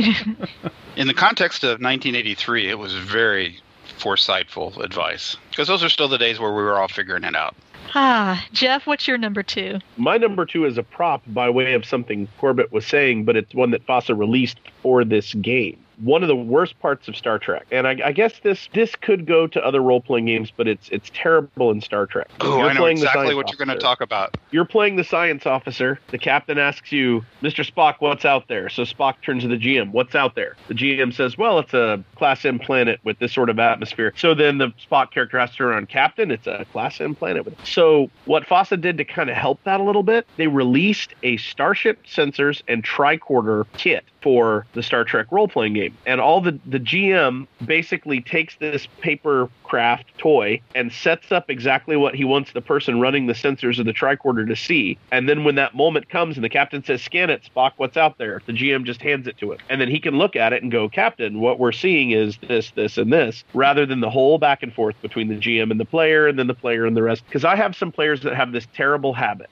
In 0.96 1.06
the 1.06 1.14
context 1.14 1.64
of 1.64 1.80
1983, 1.80 2.68
it 2.68 2.78
was 2.78 2.94
very 2.94 3.60
foresightful 3.98 4.78
advice. 4.82 5.36
Because 5.50 5.68
those 5.68 5.84
are 5.84 5.88
still 5.88 6.08
the 6.08 6.18
days 6.18 6.38
where 6.40 6.52
we 6.52 6.62
were 6.62 6.78
all 6.78 6.88
figuring 6.88 7.24
it 7.24 7.36
out. 7.36 7.54
Ah, 7.94 8.44
Jeff, 8.52 8.86
what's 8.86 9.06
your 9.06 9.18
number 9.18 9.42
two? 9.42 9.78
My 9.96 10.16
number 10.16 10.46
two 10.46 10.64
is 10.64 10.78
a 10.78 10.82
prop 10.82 11.22
by 11.26 11.50
way 11.50 11.74
of 11.74 11.84
something 11.84 12.28
Corbett 12.38 12.72
was 12.72 12.86
saying, 12.86 13.24
but 13.24 13.36
it's 13.36 13.54
one 13.54 13.70
that 13.72 13.86
FASA 13.86 14.18
released 14.18 14.58
for 14.82 15.04
this 15.04 15.34
game. 15.34 15.78
One 15.98 16.22
of 16.22 16.28
the 16.28 16.36
worst 16.36 16.78
parts 16.80 17.08
of 17.08 17.16
Star 17.16 17.38
Trek, 17.38 17.66
and 17.70 17.86
I, 17.86 17.98
I 18.04 18.12
guess 18.12 18.40
this 18.42 18.68
this 18.72 18.94
could 18.96 19.26
go 19.26 19.46
to 19.46 19.64
other 19.64 19.80
role 19.80 20.00
playing 20.00 20.26
games, 20.26 20.52
but 20.54 20.68
it's 20.68 20.88
it's 20.90 21.10
terrible 21.14 21.70
in 21.70 21.80
Star 21.80 22.06
Trek. 22.06 22.28
Oh, 22.40 22.58
You're 22.58 22.70
I 22.70 22.72
know 22.72 22.86
exactly 22.86 23.34
what 23.34 23.50
you're 23.50 23.64
going 23.64 23.76
to 23.76 23.82
talk 23.82 24.00
about. 24.00 24.36
You're 24.50 24.64
playing 24.64 24.96
the 24.96 25.04
science 25.04 25.46
officer. 25.46 25.98
The 26.08 26.18
captain 26.18 26.58
asks 26.58 26.92
you, 26.92 27.24
Mr. 27.42 27.68
Spock, 27.68 27.96
what's 28.00 28.24
out 28.24 28.48
there? 28.48 28.68
So 28.68 28.82
Spock 28.82 29.14
turns 29.22 29.42
to 29.42 29.48
the 29.48 29.56
GM, 29.56 29.92
what's 29.92 30.14
out 30.14 30.34
there? 30.34 30.56
The 30.68 30.74
GM 30.74 31.12
says, 31.12 31.38
well, 31.38 31.58
it's 31.58 31.74
a 31.74 32.02
Class 32.16 32.44
M 32.44 32.58
planet 32.58 33.00
with 33.04 33.18
this 33.18 33.32
sort 33.32 33.50
of 33.50 33.58
atmosphere. 33.58 34.12
So 34.16 34.34
then 34.34 34.58
the 34.58 34.68
Spock 34.90 35.10
character 35.10 35.38
has 35.38 35.50
to 35.52 35.56
turn 35.56 35.74
on 35.74 35.86
Captain. 35.86 36.30
It's 36.30 36.46
a 36.46 36.64
Class 36.72 37.00
M 37.00 37.14
planet. 37.14 37.44
With 37.44 37.54
so 37.66 38.10
what 38.24 38.44
FASA 38.44 38.80
did 38.80 38.98
to 38.98 39.04
kind 39.04 39.30
of 39.30 39.36
help 39.36 39.62
that 39.64 39.80
a 39.80 39.82
little 39.82 40.02
bit, 40.02 40.26
they 40.36 40.46
released 40.46 41.14
a 41.22 41.36
Starship 41.36 42.04
sensors 42.06 42.62
and 42.68 42.84
tricorder 42.84 43.66
kit 43.76 44.04
for 44.22 44.66
the 44.72 44.82
Star 44.82 45.04
Trek 45.04 45.26
role 45.30 45.48
playing 45.48 45.74
game. 45.74 45.96
And 46.06 46.20
all 46.20 46.40
the, 46.40 46.58
the 46.66 46.78
GM 46.78 47.46
basically 47.64 48.20
takes 48.20 48.56
this 48.56 48.86
paper 49.00 49.48
craft 49.64 50.06
toy 50.18 50.60
and 50.74 50.92
sets 50.92 51.32
up 51.32 51.50
exactly 51.50 51.96
what 51.96 52.14
he 52.14 52.24
wants 52.24 52.52
the 52.52 52.60
person 52.60 53.00
running 53.00 53.26
the 53.26 53.32
sensors 53.32 53.78
of 53.78 53.86
the 53.86 53.92
tricorder 53.92 54.46
to 54.46 54.56
see. 54.56 54.98
And 55.10 55.28
then 55.28 55.44
when 55.44 55.56
that 55.56 55.74
moment 55.74 56.08
comes 56.08 56.36
and 56.36 56.44
the 56.44 56.48
captain 56.48 56.84
says, 56.84 57.02
scan 57.02 57.30
it, 57.30 57.42
Spock, 57.44 57.72
what's 57.76 57.96
out 57.96 58.18
there? 58.18 58.40
The 58.46 58.52
GM 58.52 58.84
just 58.84 59.02
hands 59.02 59.26
it 59.26 59.36
to 59.38 59.52
him. 59.52 59.58
And 59.68 59.80
then 59.80 59.88
he 59.88 59.98
can 59.98 60.16
look 60.16 60.36
at 60.36 60.52
it 60.52 60.62
and 60.62 60.70
go, 60.70 60.88
Captain, 60.88 61.40
what 61.40 61.58
we're 61.58 61.72
seeing 61.72 62.12
is 62.12 62.38
this, 62.48 62.70
this, 62.72 62.98
and 62.98 63.12
this, 63.12 63.44
rather 63.54 63.86
than 63.86 64.00
the 64.00 64.10
whole 64.10 64.38
back 64.38 64.62
and 64.62 64.72
forth 64.72 65.00
between 65.02 65.28
the 65.28 65.36
GM 65.36 65.70
and 65.70 65.80
the 65.80 65.84
player 65.84 66.26
and 66.26 66.38
then 66.38 66.46
the 66.46 66.54
player 66.54 66.86
and 66.86 66.96
the 66.96 67.02
rest. 67.02 67.24
Because 67.26 67.44
I 67.44 67.56
have 67.56 67.74
some 67.74 67.90
players 67.90 68.22
that 68.22 68.34
have 68.34 68.52
this 68.52 68.66
terrible 68.74 69.12
habit 69.12 69.50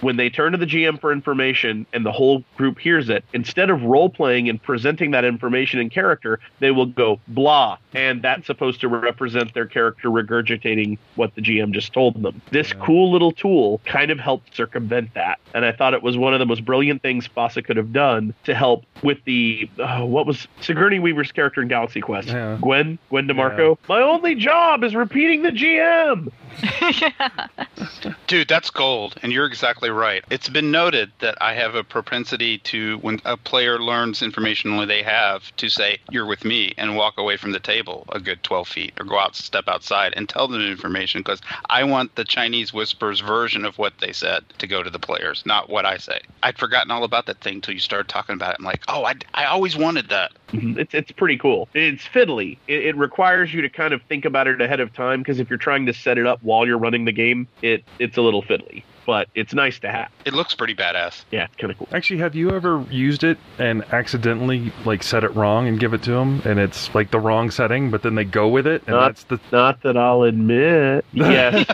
when 0.00 0.16
they 0.16 0.30
turn 0.30 0.52
to 0.52 0.58
the 0.58 0.66
GM 0.66 1.00
for 1.00 1.12
information 1.12 1.86
and 1.92 2.04
the 2.04 2.12
whole 2.12 2.44
group 2.56 2.78
hears 2.78 3.08
it, 3.08 3.24
instead 3.32 3.70
of 3.70 3.82
role 3.82 4.08
playing 4.08 4.48
and 4.48 4.62
presenting 4.62 5.10
that 5.12 5.24
information 5.24 5.80
in 5.80 5.90
character, 5.90 6.40
they 6.58 6.70
will 6.70 6.86
go 6.86 7.20
blah. 7.28 7.78
And 7.94 8.22
that's 8.22 8.46
supposed 8.46 8.80
to 8.80 8.88
represent 8.88 9.54
their 9.54 9.66
character 9.66 10.08
regurgitating 10.08 10.98
what 11.16 11.34
the 11.34 11.42
GM 11.42 11.72
just 11.72 11.92
told 11.92 12.22
them. 12.22 12.40
This 12.50 12.72
cool 12.72 13.10
little 13.10 13.32
tool 13.32 13.80
kind 13.84 14.10
of 14.10 14.18
helped 14.18 14.54
circumvent 14.56 15.14
that. 15.14 15.38
And 15.54 15.64
I 15.64 15.72
thought 15.72 15.94
it 15.94 16.02
was 16.02 16.16
one 16.16 16.32
of 16.32 16.38
the 16.38 16.46
most 16.46 16.64
brilliant 16.64 17.02
things 17.02 17.28
FASA 17.28 17.64
could 17.64 17.76
have 17.76 17.92
done 17.92 18.34
to 18.44 18.54
help 18.54 18.84
with 19.02 19.18
the, 19.24 19.68
uh, 19.78 20.04
what 20.04 20.26
was 20.26 20.46
Sigourney 20.60 20.98
Weaver's 20.98 21.32
character 21.32 21.62
in 21.62 21.68
Galaxy 21.68 22.00
Quest? 22.00 22.28
Yeah. 22.28 22.58
Gwen? 22.60 22.98
Gwen 23.08 23.26
DeMarco? 23.26 23.78
My 23.88 24.00
only 24.00 24.34
job 24.34 24.84
is 24.84 24.94
repeating 24.94 25.42
the 25.42 25.50
GM. 25.50 26.30
Dude, 28.26 28.48
that's 28.48 28.70
gold, 28.70 29.16
and 29.22 29.32
you're 29.32 29.46
exactly 29.46 29.89
right. 29.94 30.24
It's 30.30 30.48
been 30.48 30.70
noted 30.70 31.12
that 31.20 31.36
I 31.40 31.54
have 31.54 31.74
a 31.74 31.84
propensity 31.84 32.58
to, 32.58 32.98
when 32.98 33.20
a 33.24 33.36
player 33.36 33.78
learns 33.78 34.22
information 34.22 34.72
only 34.72 34.86
they 34.86 35.02
have, 35.02 35.54
to 35.56 35.68
say, 35.68 35.98
You're 36.10 36.26
with 36.26 36.44
me, 36.44 36.74
and 36.76 36.96
walk 36.96 37.14
away 37.18 37.36
from 37.36 37.52
the 37.52 37.60
table 37.60 38.04
a 38.10 38.20
good 38.20 38.42
12 38.42 38.68
feet, 38.68 38.92
or 38.98 39.04
go 39.06 39.18
out, 39.18 39.34
step 39.36 39.64
outside, 39.68 40.12
and 40.16 40.28
tell 40.28 40.48
them 40.48 40.60
information, 40.60 41.20
because 41.20 41.40
I 41.68 41.84
want 41.84 42.14
the 42.16 42.24
Chinese 42.24 42.72
Whispers 42.72 43.20
version 43.20 43.64
of 43.64 43.78
what 43.78 43.94
they 44.00 44.12
said 44.12 44.44
to 44.58 44.66
go 44.66 44.82
to 44.82 44.90
the 44.90 44.98
players, 44.98 45.42
not 45.46 45.68
what 45.68 45.86
I 45.86 45.96
say. 45.96 46.20
I'd 46.42 46.58
forgotten 46.58 46.90
all 46.90 47.04
about 47.04 47.26
that 47.26 47.40
thing 47.40 47.56
until 47.56 47.74
you 47.74 47.80
started 47.80 48.08
talking 48.08 48.34
about 48.34 48.52
it. 48.52 48.56
I'm 48.58 48.64
like, 48.64 48.82
Oh, 48.88 49.04
I, 49.04 49.14
I 49.34 49.44
always 49.46 49.76
wanted 49.76 50.08
that. 50.08 50.32
Mhm. 50.52 50.78
It's 50.78 50.94
it's 50.94 51.12
pretty 51.12 51.36
cool. 51.36 51.68
It's 51.74 52.04
fiddly. 52.04 52.58
It, 52.66 52.86
it 52.86 52.96
requires 52.96 53.54
you 53.54 53.62
to 53.62 53.68
kind 53.68 53.94
of 53.94 54.02
think 54.02 54.24
about 54.24 54.48
it 54.48 54.60
ahead 54.60 54.80
of 54.80 54.92
time 54.92 55.20
because 55.20 55.38
if 55.38 55.48
you're 55.48 55.58
trying 55.58 55.86
to 55.86 55.92
set 55.94 56.18
it 56.18 56.26
up 56.26 56.40
while 56.42 56.66
you're 56.66 56.78
running 56.78 57.04
the 57.04 57.12
game, 57.12 57.46
it 57.62 57.84
it's 58.00 58.16
a 58.16 58.22
little 58.22 58.42
fiddly. 58.42 58.82
But 59.10 59.28
it's 59.34 59.52
nice 59.52 59.80
to 59.80 59.90
have. 59.90 60.08
It 60.24 60.34
looks 60.34 60.54
pretty 60.54 60.76
badass. 60.76 61.24
Yeah, 61.32 61.46
it's 61.46 61.56
kind 61.56 61.72
of 61.72 61.78
cool. 61.78 61.88
Actually, 61.90 62.20
have 62.20 62.36
you 62.36 62.50
ever 62.52 62.84
used 62.92 63.24
it 63.24 63.38
and 63.58 63.82
accidentally 63.92 64.72
like 64.84 65.02
set 65.02 65.24
it 65.24 65.34
wrong 65.34 65.66
and 65.66 65.80
give 65.80 65.94
it 65.94 66.04
to 66.04 66.12
them, 66.12 66.40
and 66.44 66.60
it's 66.60 66.94
like 66.94 67.10
the 67.10 67.18
wrong 67.18 67.50
setting, 67.50 67.90
but 67.90 68.02
then 68.02 68.14
they 68.14 68.22
go 68.22 68.46
with 68.46 68.68
it, 68.68 68.82
and 68.86 68.94
Not- 68.94 69.08
that's 69.08 69.24
the 69.24 69.40
Not 69.50 69.82
that 69.82 69.96
I'll 69.96 70.22
admit. 70.22 71.04
Yes, 71.12 71.66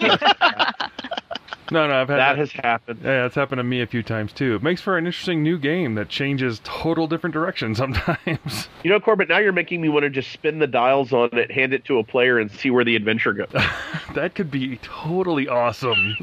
no, 1.70 1.86
no. 1.86 2.00
I've 2.00 2.08
had 2.08 2.18
that 2.18 2.38
has 2.38 2.52
happened. 2.52 3.00
Yeah, 3.02 3.26
it's 3.26 3.34
happened 3.34 3.58
to 3.58 3.64
me 3.64 3.80
a 3.80 3.86
few 3.86 4.02
times 4.02 4.32
too. 4.32 4.54
It 4.56 4.62
makes 4.62 4.80
for 4.80 4.96
an 4.96 5.06
interesting 5.06 5.42
new 5.42 5.58
game 5.58 5.94
that 5.94 6.08
changes 6.08 6.60
total 6.64 7.06
different 7.06 7.34
directions 7.34 7.78
sometimes. 7.78 8.68
You 8.82 8.90
know, 8.90 9.00
Corbett, 9.00 9.28
now 9.28 9.38
you're 9.38 9.52
making 9.52 9.80
me 9.80 9.88
want 9.88 10.04
to 10.04 10.10
just 10.10 10.30
spin 10.30 10.58
the 10.58 10.66
dials 10.66 11.12
on 11.12 11.30
it, 11.32 11.50
hand 11.50 11.72
it 11.72 11.84
to 11.86 11.98
a 11.98 12.04
player, 12.04 12.38
and 12.38 12.50
see 12.50 12.70
where 12.70 12.84
the 12.84 12.96
adventure 12.96 13.32
goes. 13.32 13.48
that 14.14 14.34
could 14.34 14.50
be 14.50 14.78
totally 14.82 15.48
awesome. 15.48 16.16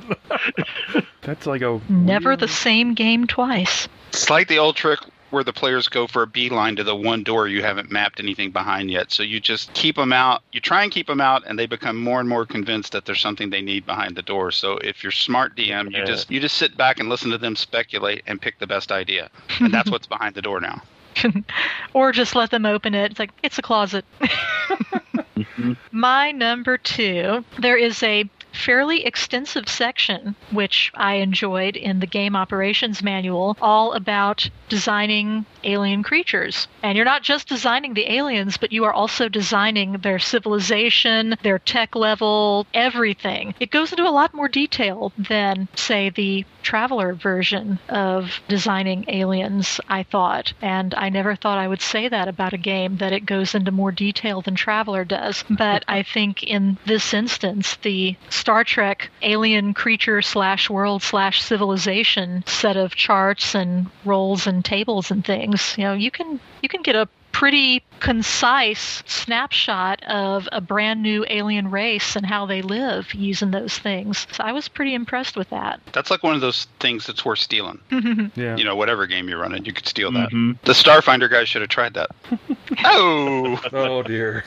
That's 1.22 1.46
like 1.46 1.62
a 1.62 1.80
Never 1.90 2.36
the 2.36 2.48
same 2.48 2.94
game 2.94 3.28
twice. 3.28 3.88
It's 4.10 4.30
like 4.30 4.48
the 4.48 4.60
old 4.60 4.76
trick 4.76 5.00
where 5.34 5.44
the 5.44 5.52
players 5.52 5.90
go 5.90 6.06
for 6.06 6.22
a 6.22 6.28
beeline 6.28 6.76
to 6.76 6.84
the 6.84 6.96
one 6.96 7.24
door 7.24 7.48
you 7.48 7.64
haven't 7.64 7.92
mapped 7.92 8.20
anything 8.20 8.52
behind 8.52 8.92
yet. 8.92 9.12
So 9.12 9.24
you 9.24 9.40
just 9.40 9.74
keep 9.74 9.96
them 9.96 10.14
out. 10.14 10.44
You 10.52 10.62
try 10.62 10.84
and 10.84 10.92
keep 10.92 11.08
them 11.08 11.20
out, 11.20 11.44
and 11.48 11.58
they 11.58 11.66
become 11.66 11.98
more 11.98 12.20
and 12.20 12.30
more 12.30 12.46
convinced 12.46 12.92
that 12.92 13.06
there's 13.06 13.20
something 13.20 13.50
they 13.50 13.62
need 13.62 13.86
behind 13.86 14.16
the 14.16 14.22
door. 14.22 14.52
So 14.52 14.78
if 14.78 15.02
you're 15.02 15.12
smart 15.12 15.58
DM, 15.58 15.92
you 15.92 16.06
just 16.06 16.30
you 16.30 16.40
just 16.40 16.56
sit 16.56 16.78
back 16.78 17.00
and 17.00 17.10
listen 17.10 17.32
to 17.32 17.40
them 17.40 17.56
speculate 17.56 18.24
and 18.28 18.40
pick 18.40 18.60
the 18.60 18.68
best 18.68 18.92
idea, 18.92 19.32
and 19.60 19.74
that's 19.74 19.90
what's 19.92 20.08
behind 20.08 20.36
the 20.36 20.42
door 20.42 20.62
now. 20.62 20.82
or 21.94 22.12
just 22.12 22.36
let 22.36 22.52
them 22.52 22.66
open 22.66 22.94
it. 22.94 23.12
It's 23.12 23.20
like, 23.20 23.32
it's 23.44 23.58
a 23.58 23.62
closet. 23.62 24.06
My 25.92 26.32
number 26.32 26.78
two, 26.78 27.44
there 27.60 27.78
is 27.78 28.02
a 28.04 28.30
fairly 28.54 29.06
extensive 29.06 29.68
section, 29.68 30.36
which 30.52 30.92
I 30.96 31.16
enjoyed 31.16 31.76
in 31.76 32.00
the 32.00 32.08
game 32.08 32.36
operations 32.36 33.04
manual, 33.04 33.58
all 33.62 33.94
about 33.94 34.50
designing 34.70 35.46
alien 35.64 36.04
creatures. 36.04 36.68
And 36.82 36.96
you're 36.96 37.06
not 37.06 37.24
just 37.24 37.48
designing 37.48 37.94
the 37.94 38.12
aliens, 38.12 38.58
but 38.58 38.72
you 38.72 38.84
are 38.86 38.94
also 38.94 39.30
designing 39.30 39.94
their 39.94 40.20
civilization, 40.20 41.36
their 41.44 41.60
tech 41.60 41.96
level, 41.96 42.68
everything. 42.74 43.56
It 43.60 43.72
goes 43.72 43.92
into 43.92 44.08
a 44.08 44.12
lot 44.12 44.34
more 44.34 44.48
detail 44.48 45.12
than, 45.18 45.68
say, 45.76 46.10
the 46.10 46.46
Traveller 46.62 47.14
version 47.14 47.78
of 47.90 48.40
designing 48.48 49.04
aliens, 49.10 49.82
I 49.90 50.04
thought. 50.04 50.54
And 50.62 50.96
I 50.96 51.10
never 51.10 51.36
thought 51.36 51.58
I 51.58 51.68
would 51.68 51.82
say 51.82 52.08
that 52.08 52.30
about 52.30 52.54
a 52.54 52.58
game, 52.58 52.98
that 52.98 53.12
it 53.12 53.26
goes 53.26 53.54
into 53.54 53.72
more 53.72 53.92
detail 53.92 54.42
than 54.42 54.56
Traveller 54.56 55.04
does. 55.04 55.44
But 55.50 55.84
I 55.88 56.04
think 56.04 56.42
in 56.44 56.78
this 56.86 57.14
instance, 57.14 57.76
the 57.82 58.16
Star 58.44 58.66
Trek 58.66 59.10
alien 59.22 59.74
creature 59.74 60.22
slash 60.22 60.70
world 60.70 61.02
slash 61.02 61.42
civilization 61.42 62.44
set 62.46 62.76
of 62.76 62.94
charts 62.94 63.56
and 63.56 63.90
roles 64.04 64.48
and 64.48 64.66
tables 64.66 65.12
and 65.12 65.24
things, 65.24 65.76
you 65.78 65.86
know, 65.86 65.94
you 65.94 66.12
can 66.12 66.42
you 66.62 66.68
can 66.68 66.82
get 66.82 66.98
a 66.98 67.08
pretty 67.32 67.84
concise 68.04 69.02
snapshot 69.08 70.04
of 70.04 70.48
a 70.52 70.60
brand 70.60 71.02
new 71.02 71.26
alien 71.30 71.72
race 71.72 72.18
and 72.18 72.26
how 72.26 72.46
they 72.46 72.62
live 72.62 73.14
using 73.14 73.52
those 73.52 73.80
things. 73.80 74.28
So 74.34 74.44
I 74.44 74.52
was 74.52 74.68
pretty 74.68 74.94
impressed 74.94 75.38
with 75.38 75.50
that. 75.52 75.80
That's 75.94 76.12
like 76.12 76.22
one 76.22 76.36
of 76.36 76.42
those 76.42 76.68
things 76.82 77.08
that's 77.08 77.24
worth 77.24 77.40
stealing. 77.40 77.80
yeah. 78.36 78.58
You 78.58 78.66
know, 78.66 78.76
whatever 78.76 79.08
game 79.08 79.30
you're 79.30 79.40
running, 79.40 79.64
you 79.64 79.72
could 79.72 79.88
steal 79.88 80.12
that. 80.12 80.32
Mhm. 80.32 80.60
The 80.64 80.74
Starfinder 80.74 81.30
guys 81.30 81.48
should 81.48 81.62
have 81.62 81.70
tried 81.70 81.94
that. 81.94 82.12
oh, 82.84 83.62
oh 83.72 84.04
dear. 84.04 84.44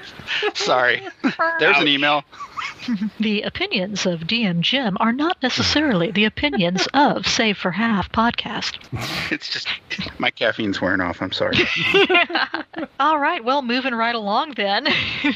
sorry. 0.52 1.02
There's 1.59 1.78
an 1.78 1.88
email. 1.88 2.24
The 3.18 3.42
opinions 3.42 4.07
of 4.07 4.20
DM 4.20 4.61
Jim 4.61 4.96
are 5.00 5.12
not 5.12 5.42
necessarily 5.42 6.11
the 6.11 6.24
opinions 6.24 6.86
of 6.94 7.26
Save 7.26 7.59
for 7.59 7.72
Half 7.72 8.12
podcast. 8.12 8.78
It's 9.32 9.48
just 9.48 9.68
my 10.18 10.30
caffeine's 10.30 10.80
wearing 10.80 11.00
off. 11.00 11.20
I'm 11.20 11.32
sorry. 11.32 11.57
All 13.00 13.18
right, 13.18 13.44
well, 13.47 13.62
moving 13.62 13.94
right 13.94 14.14
along 14.16 14.55
then. 14.57 14.88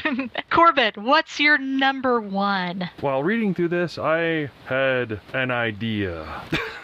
Corbett, 0.49 0.97
what's 0.97 1.39
your 1.39 1.57
number 1.57 2.19
one? 2.19 2.89
While 2.99 3.23
reading 3.23 3.53
through 3.53 3.69
this, 3.69 3.97
I 3.97 4.49
had 4.65 5.21
an 5.33 5.49
idea. 5.49 6.43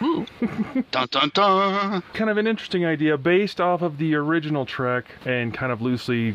dun 0.90 1.08
dun 1.10 1.30
dun. 1.34 2.02
Kind 2.14 2.30
of 2.30 2.38
an 2.38 2.46
interesting 2.46 2.86
idea 2.86 3.18
based 3.18 3.60
off 3.60 3.82
of 3.82 3.98
the 3.98 4.14
original 4.14 4.64
Trek 4.64 5.04
and 5.26 5.52
kind 5.52 5.70
of 5.70 5.82
loosely 5.82 6.34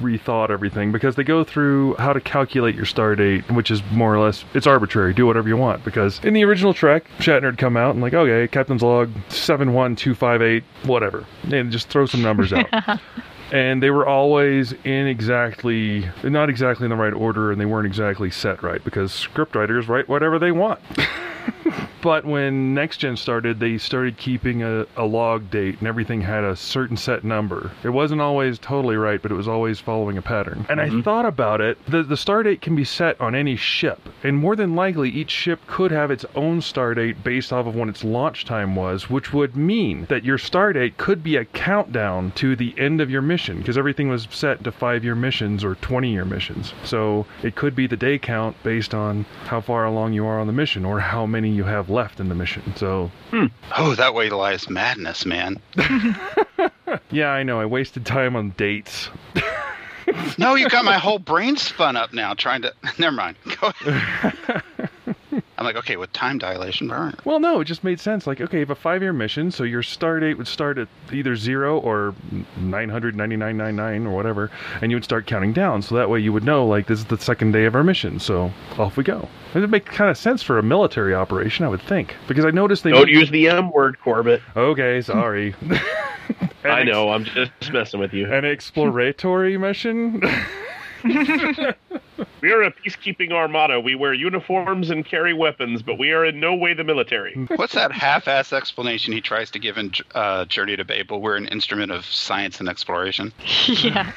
rethought 0.00 0.50
everything 0.50 0.92
because 0.92 1.16
they 1.16 1.24
go 1.24 1.42
through 1.42 1.94
how 1.94 2.12
to 2.12 2.20
calculate 2.20 2.74
your 2.74 2.84
star 2.84 3.16
date, 3.16 3.50
which 3.50 3.70
is 3.70 3.82
more 3.92 4.14
or 4.14 4.18
less 4.18 4.44
it's 4.52 4.66
arbitrary. 4.66 5.14
Do 5.14 5.24
whatever 5.24 5.48
you 5.48 5.56
want 5.56 5.86
because 5.86 6.22
in 6.22 6.34
the 6.34 6.44
original 6.44 6.74
Trek, 6.74 7.06
Shatner 7.18 7.44
had 7.44 7.56
come 7.56 7.78
out 7.78 7.94
and 7.94 8.02
like, 8.02 8.12
okay, 8.12 8.46
Captain's 8.46 8.82
log 8.82 9.10
seven 9.30 9.72
one 9.72 9.96
two 9.96 10.14
five 10.14 10.42
eight, 10.42 10.64
whatever, 10.84 11.24
and 11.50 11.72
just 11.72 11.88
throw 11.88 12.04
some 12.04 12.20
numbers 12.20 12.52
out. 12.52 12.66
and 13.52 13.82
they 13.82 13.90
were 13.90 14.06
always 14.06 14.72
in 14.84 15.06
exactly 15.06 16.08
not 16.24 16.50
exactly 16.50 16.84
in 16.84 16.90
the 16.90 16.96
right 16.96 17.14
order 17.14 17.50
and 17.50 17.60
they 17.60 17.66
weren't 17.66 17.86
exactly 17.86 18.30
set 18.30 18.62
right 18.62 18.84
because 18.84 19.12
script 19.12 19.54
writers 19.54 19.88
write 19.88 20.08
whatever 20.08 20.38
they 20.38 20.52
want 20.52 20.80
but 22.02 22.24
when 22.24 22.74
next 22.74 22.98
gen 22.98 23.16
started, 23.16 23.60
they 23.60 23.78
started 23.78 24.16
keeping 24.16 24.62
a, 24.62 24.86
a 24.96 25.04
log 25.04 25.50
date, 25.50 25.78
and 25.78 25.88
everything 25.88 26.20
had 26.20 26.44
a 26.44 26.56
certain 26.56 26.96
set 26.96 27.24
number. 27.24 27.70
It 27.82 27.90
wasn't 27.90 28.20
always 28.20 28.58
totally 28.58 28.96
right, 28.96 29.20
but 29.20 29.30
it 29.30 29.34
was 29.34 29.48
always 29.48 29.80
following 29.80 30.18
a 30.18 30.22
pattern. 30.22 30.66
And 30.68 30.80
I 30.80 30.88
mm-hmm. 30.88 31.02
thought 31.02 31.26
about 31.26 31.60
it. 31.60 31.84
The 31.86 32.02
the 32.02 32.16
star 32.16 32.42
date 32.42 32.60
can 32.60 32.76
be 32.76 32.84
set 32.84 33.20
on 33.20 33.34
any 33.34 33.56
ship, 33.56 34.08
and 34.22 34.36
more 34.36 34.56
than 34.56 34.74
likely, 34.74 35.10
each 35.10 35.30
ship 35.30 35.60
could 35.66 35.90
have 35.90 36.10
its 36.10 36.24
own 36.34 36.60
star 36.60 36.94
date 36.94 37.22
based 37.24 37.52
off 37.52 37.66
of 37.66 37.74
when 37.74 37.88
its 37.88 38.04
launch 38.04 38.44
time 38.44 38.76
was, 38.76 39.10
which 39.10 39.32
would 39.32 39.56
mean 39.56 40.06
that 40.08 40.24
your 40.24 40.38
star 40.38 40.72
date 40.72 40.96
could 40.96 41.22
be 41.22 41.36
a 41.36 41.44
countdown 41.44 42.30
to 42.32 42.56
the 42.56 42.74
end 42.78 43.00
of 43.00 43.10
your 43.10 43.22
mission, 43.22 43.37
because 43.46 43.78
everything 43.78 44.08
was 44.08 44.26
set 44.30 44.64
to 44.64 44.72
five 44.72 45.04
year 45.04 45.14
missions 45.14 45.64
or 45.64 45.76
20 45.76 46.10
year 46.10 46.24
missions. 46.24 46.72
So 46.84 47.26
it 47.42 47.54
could 47.54 47.74
be 47.74 47.86
the 47.86 47.96
day 47.96 48.18
count 48.18 48.56
based 48.62 48.94
on 48.94 49.24
how 49.44 49.60
far 49.60 49.84
along 49.84 50.12
you 50.12 50.26
are 50.26 50.38
on 50.38 50.46
the 50.46 50.52
mission 50.52 50.84
or 50.84 51.00
how 51.00 51.26
many 51.26 51.50
you 51.50 51.64
have 51.64 51.90
left 51.90 52.20
in 52.20 52.28
the 52.28 52.34
mission. 52.34 52.74
So, 52.76 53.10
hmm. 53.30 53.46
Oh, 53.76 53.94
that 53.94 54.14
way 54.14 54.30
lies 54.30 54.68
madness, 54.68 55.24
man. 55.24 55.60
yeah, 57.10 57.30
I 57.30 57.42
know. 57.42 57.60
I 57.60 57.66
wasted 57.66 58.04
time 58.06 58.36
on 58.36 58.50
dates. 58.50 59.10
No, 60.38 60.54
you 60.54 60.68
got 60.68 60.84
my 60.84 60.98
whole 60.98 61.18
brain 61.18 61.56
spun 61.56 61.96
up 61.96 62.12
now 62.12 62.34
trying 62.34 62.62
to. 62.62 62.72
Never 62.98 63.14
mind. 63.14 63.36
Go 63.60 63.68
ahead. 63.68 64.62
I'm 65.56 65.64
like, 65.64 65.76
okay, 65.76 65.96
with 65.96 66.12
time 66.12 66.38
dilation, 66.38 66.90
all 66.90 67.00
right. 67.00 67.26
Well, 67.26 67.40
no, 67.40 67.60
it 67.60 67.64
just 67.64 67.84
made 67.84 68.00
sense. 68.00 68.26
Like, 68.26 68.40
okay, 68.40 68.58
you 68.58 68.60
have 68.62 68.70
a 68.70 68.74
five 68.74 69.02
year 69.02 69.12
mission, 69.12 69.50
so 69.50 69.64
your 69.64 69.82
star 69.82 70.20
date 70.20 70.34
would 70.38 70.48
start 70.48 70.78
at 70.78 70.88
either 71.12 71.36
zero 71.36 71.78
or 71.78 72.14
999.99 72.60 74.06
or 74.06 74.10
whatever, 74.10 74.50
and 74.80 74.90
you 74.90 74.96
would 74.96 75.04
start 75.04 75.26
counting 75.26 75.52
down. 75.52 75.82
So 75.82 75.94
that 75.96 76.10
way 76.10 76.20
you 76.20 76.32
would 76.32 76.44
know, 76.44 76.66
like, 76.66 76.86
this 76.86 76.98
is 76.98 77.06
the 77.06 77.18
second 77.18 77.52
day 77.52 77.64
of 77.64 77.74
our 77.74 77.84
mission, 77.84 78.18
so 78.20 78.52
off 78.78 78.96
we 78.96 79.04
go. 79.04 79.28
It 79.54 79.60
would 79.60 79.70
make 79.70 79.86
kind 79.86 80.10
of 80.10 80.18
sense 80.18 80.42
for 80.42 80.58
a 80.58 80.62
military 80.62 81.14
operation, 81.14 81.64
I 81.64 81.68
would 81.68 81.82
think. 81.82 82.14
Because 82.26 82.44
I 82.44 82.50
noticed 82.50 82.84
they. 82.84 82.90
Don't 82.90 83.08
use 83.08 83.30
the 83.30 83.48
M 83.48 83.70
word, 83.70 83.98
Corbett. 84.00 84.42
Okay, 84.56 85.00
sorry. 85.00 85.54
I 86.64 86.82
know. 86.84 87.10
I'm 87.10 87.24
just 87.24 87.72
messing 87.72 88.00
with 88.00 88.12
you. 88.12 88.32
An 88.32 88.44
exploratory 88.44 89.56
mission? 89.56 90.22
We 92.40 92.52
are 92.52 92.62
a 92.62 92.70
peacekeeping 92.70 93.32
armada. 93.32 93.80
We 93.80 93.94
wear 93.94 94.12
uniforms 94.12 94.90
and 94.90 95.04
carry 95.04 95.32
weapons, 95.32 95.82
but 95.82 95.98
we 95.98 96.12
are 96.12 96.24
in 96.24 96.38
no 96.38 96.54
way 96.54 96.72
the 96.72 96.84
military. 96.84 97.34
What's 97.56 97.74
that 97.74 97.90
half-ass 97.90 98.52
explanation 98.52 99.12
he 99.12 99.20
tries 99.20 99.50
to 99.52 99.58
give 99.58 99.76
in 99.76 99.92
uh, 100.14 100.44
Journey 100.44 100.76
to 100.76 100.84
Babel? 100.84 101.20
We're 101.20 101.36
an 101.36 101.48
instrument 101.48 101.90
of 101.90 102.04
science 102.04 102.60
and 102.60 102.68
exploration. 102.68 103.32
yeah. 103.66 104.12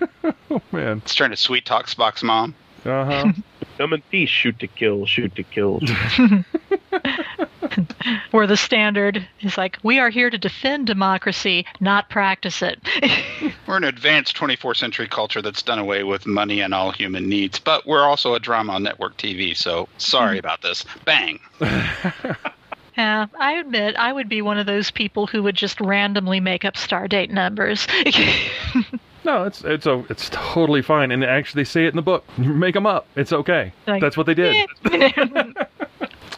oh, 0.50 0.62
man. 0.72 1.02
It's 1.04 1.14
trying 1.14 1.30
to 1.30 1.36
sweet 1.36 1.66
talk 1.66 1.86
Spock's 1.86 2.22
mom. 2.22 2.54
Uh 2.84 3.04
huh. 3.04 3.32
Come 3.76 3.92
and 3.92 4.10
peace, 4.10 4.30
shoot 4.30 4.58
to 4.60 4.66
kill, 4.66 5.04
shoot 5.04 5.34
to 5.36 5.42
kill. 5.42 5.80
Where 8.30 8.46
the 8.46 8.56
standard 8.56 9.26
is 9.40 9.56
like, 9.56 9.78
we 9.82 9.98
are 9.98 10.10
here 10.10 10.30
to 10.30 10.38
defend 10.38 10.86
democracy, 10.86 11.66
not 11.80 12.10
practice 12.10 12.62
it. 12.62 12.80
We're 13.66 13.76
an 13.76 13.84
advanced 13.84 14.36
24th 14.36 14.76
century 14.76 15.08
culture 15.08 15.42
that's 15.42 15.62
done 15.62 15.78
away 15.78 16.04
with 16.04 16.26
money 16.26 16.60
and 16.60 16.74
all 16.74 16.90
human 16.92 17.28
needs, 17.28 17.58
but 17.58 17.86
we're 17.86 18.02
also 18.02 18.34
a 18.34 18.40
drama 18.40 18.74
on 18.74 18.82
network 18.82 19.16
TV, 19.16 19.56
so 19.56 19.88
sorry 19.98 20.38
mm-hmm. 20.38 20.46
about 20.46 20.62
this. 20.62 20.84
Bang. 21.04 21.40
Yeah, 22.96 23.26
I 23.38 23.52
admit 23.52 23.94
I 23.94 24.12
would 24.12 24.28
be 24.28 24.42
one 24.42 24.58
of 24.58 24.66
those 24.66 24.90
people 24.90 25.28
who 25.28 25.44
would 25.44 25.54
just 25.54 25.80
randomly 25.80 26.40
make 26.40 26.64
up 26.64 26.76
star 26.76 27.06
date 27.06 27.30
numbers. 27.30 27.86
No, 29.24 29.44
it's 29.44 29.62
it's 29.62 29.84
a, 29.84 30.04
it's 30.08 30.30
totally 30.30 30.80
fine, 30.80 31.10
and 31.10 31.22
actually 31.22 31.60
they 31.60 31.66
say 31.66 31.84
it 31.84 31.88
in 31.88 31.96
the 31.96 32.02
book. 32.02 32.24
Make 32.38 32.72
them 32.72 32.86
up. 32.86 33.06
It's 33.14 33.30
okay. 33.30 33.72
Like, 33.86 34.00
That's 34.00 34.16
what 34.16 34.26
they 34.26 34.32
did. 34.32 34.68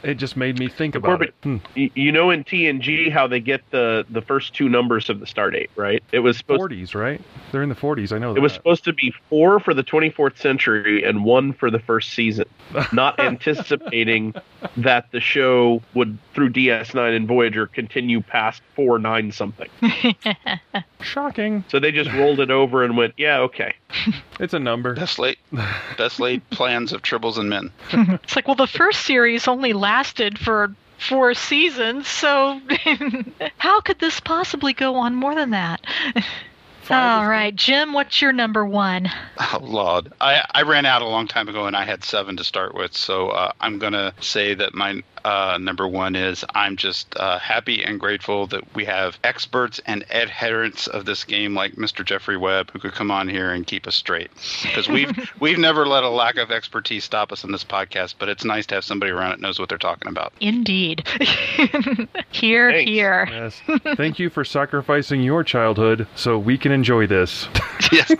It 0.02 0.14
just 0.14 0.36
made 0.36 0.58
me 0.58 0.68
think 0.68 0.94
about 0.94 1.18
Corbett, 1.18 1.34
it. 1.44 1.60
Hmm. 1.74 1.86
you 1.94 2.12
know 2.12 2.30
in 2.30 2.44
TNG 2.44 3.10
how 3.10 3.26
they 3.26 3.40
get 3.40 3.62
the 3.70 4.04
the 4.08 4.22
first 4.22 4.54
two 4.54 4.68
numbers 4.68 5.08
of 5.10 5.20
the 5.20 5.26
star 5.26 5.50
date, 5.50 5.70
right? 5.76 6.02
It 6.12 6.20
was 6.20 6.40
40s, 6.42 6.94
right? 6.94 7.20
They're 7.52 7.62
in 7.62 7.68
the 7.68 7.74
40s. 7.74 8.12
I 8.12 8.18
know 8.18 8.30
it 8.30 8.34
that. 8.34 8.40
was 8.40 8.52
supposed 8.52 8.84
to 8.84 8.92
be 8.92 9.12
four 9.28 9.60
for 9.60 9.74
the 9.74 9.84
24th 9.84 10.38
century 10.38 11.04
and 11.04 11.24
one 11.24 11.52
for 11.52 11.70
the 11.70 11.78
first 11.78 12.12
season, 12.12 12.46
not 12.92 13.18
anticipating 13.20 14.34
that 14.76 15.10
the 15.12 15.20
show 15.20 15.82
would 15.94 16.18
through 16.34 16.50
DS9 16.50 17.16
and 17.16 17.28
Voyager 17.28 17.66
continue 17.66 18.20
past 18.20 18.62
four 18.74 18.98
nine 18.98 19.32
something. 19.32 19.68
Shocking. 21.00 21.64
So 21.68 21.78
they 21.78 21.92
just 21.92 22.10
rolled 22.12 22.40
it 22.40 22.50
over 22.50 22.84
and 22.84 22.96
went, 22.96 23.14
yeah, 23.16 23.38
okay. 23.40 23.74
It's 24.38 24.54
a 24.54 24.58
number. 24.58 24.94
Best 24.94 25.18
laid, 25.18 25.36
best 25.98 26.18
laid 26.18 26.48
plans 26.48 26.94
of 26.94 27.02
tribbles 27.02 27.36
and 27.36 27.50
men. 27.50 27.70
it's 27.92 28.34
like, 28.34 28.48
well, 28.48 28.54
the 28.54 28.66
first 28.66 29.04
series 29.04 29.46
only 29.46 29.74
lasted 29.74 29.89
for 30.38 30.74
four 30.98 31.34
seasons, 31.34 32.06
so 32.06 32.60
how 33.58 33.80
could 33.80 33.98
this 33.98 34.20
possibly 34.20 34.72
go 34.72 34.96
on 34.96 35.14
more 35.14 35.34
than 35.34 35.50
that? 35.50 35.84
All 36.90 37.28
right, 37.28 37.54
Jim, 37.54 37.92
what's 37.92 38.20
your 38.20 38.32
number 38.32 38.64
one? 38.66 39.08
Oh 39.38 39.60
Lord, 39.62 40.12
I 40.20 40.44
I 40.52 40.62
ran 40.62 40.86
out 40.86 41.02
a 41.02 41.06
long 41.06 41.28
time 41.28 41.48
ago, 41.48 41.66
and 41.66 41.76
I 41.76 41.84
had 41.84 42.02
seven 42.02 42.36
to 42.38 42.44
start 42.44 42.74
with. 42.74 42.96
So 42.96 43.28
uh, 43.28 43.52
I'm 43.60 43.78
gonna 43.78 44.12
say 44.20 44.54
that 44.54 44.74
my 44.74 45.02
uh, 45.24 45.58
number 45.60 45.86
one 45.86 46.16
is 46.16 46.44
I'm 46.54 46.76
just 46.76 47.14
uh, 47.16 47.38
happy 47.38 47.84
and 47.84 48.00
grateful 48.00 48.46
that 48.48 48.74
we 48.74 48.84
have 48.86 49.18
experts 49.22 49.80
and 49.86 50.04
adherents 50.10 50.86
of 50.86 51.04
this 51.04 51.24
game 51.24 51.54
like 51.54 51.74
Mr. 51.74 52.04
Jeffrey 52.04 52.36
Webb 52.36 52.70
who 52.72 52.78
could 52.78 52.92
come 52.92 53.10
on 53.10 53.28
here 53.28 53.50
and 53.50 53.66
keep 53.66 53.86
us 53.86 53.96
straight. 53.96 54.30
Because 54.62 54.88
we've 54.88 55.30
we've 55.40 55.58
never 55.58 55.86
let 55.86 56.02
a 56.02 56.08
lack 56.08 56.36
of 56.36 56.50
expertise 56.50 57.04
stop 57.04 57.32
us 57.32 57.44
in 57.44 57.52
this 57.52 57.64
podcast, 57.64 58.14
but 58.18 58.28
it's 58.28 58.44
nice 58.44 58.66
to 58.66 58.74
have 58.76 58.84
somebody 58.84 59.12
around 59.12 59.30
that 59.30 59.40
knows 59.40 59.58
what 59.58 59.68
they're 59.68 59.78
talking 59.78 60.08
about. 60.08 60.32
Indeed. 60.40 61.06
here, 62.30 62.72
Thanks. 62.72 62.90
here. 62.90 63.28
Yes. 63.30 63.60
Thank 63.96 64.18
you 64.18 64.30
for 64.30 64.44
sacrificing 64.44 65.22
your 65.22 65.44
childhood 65.44 66.06
so 66.14 66.38
we 66.38 66.58
can 66.58 66.72
enjoy 66.80 67.06
this. 67.06 67.46
yes, 67.92 68.10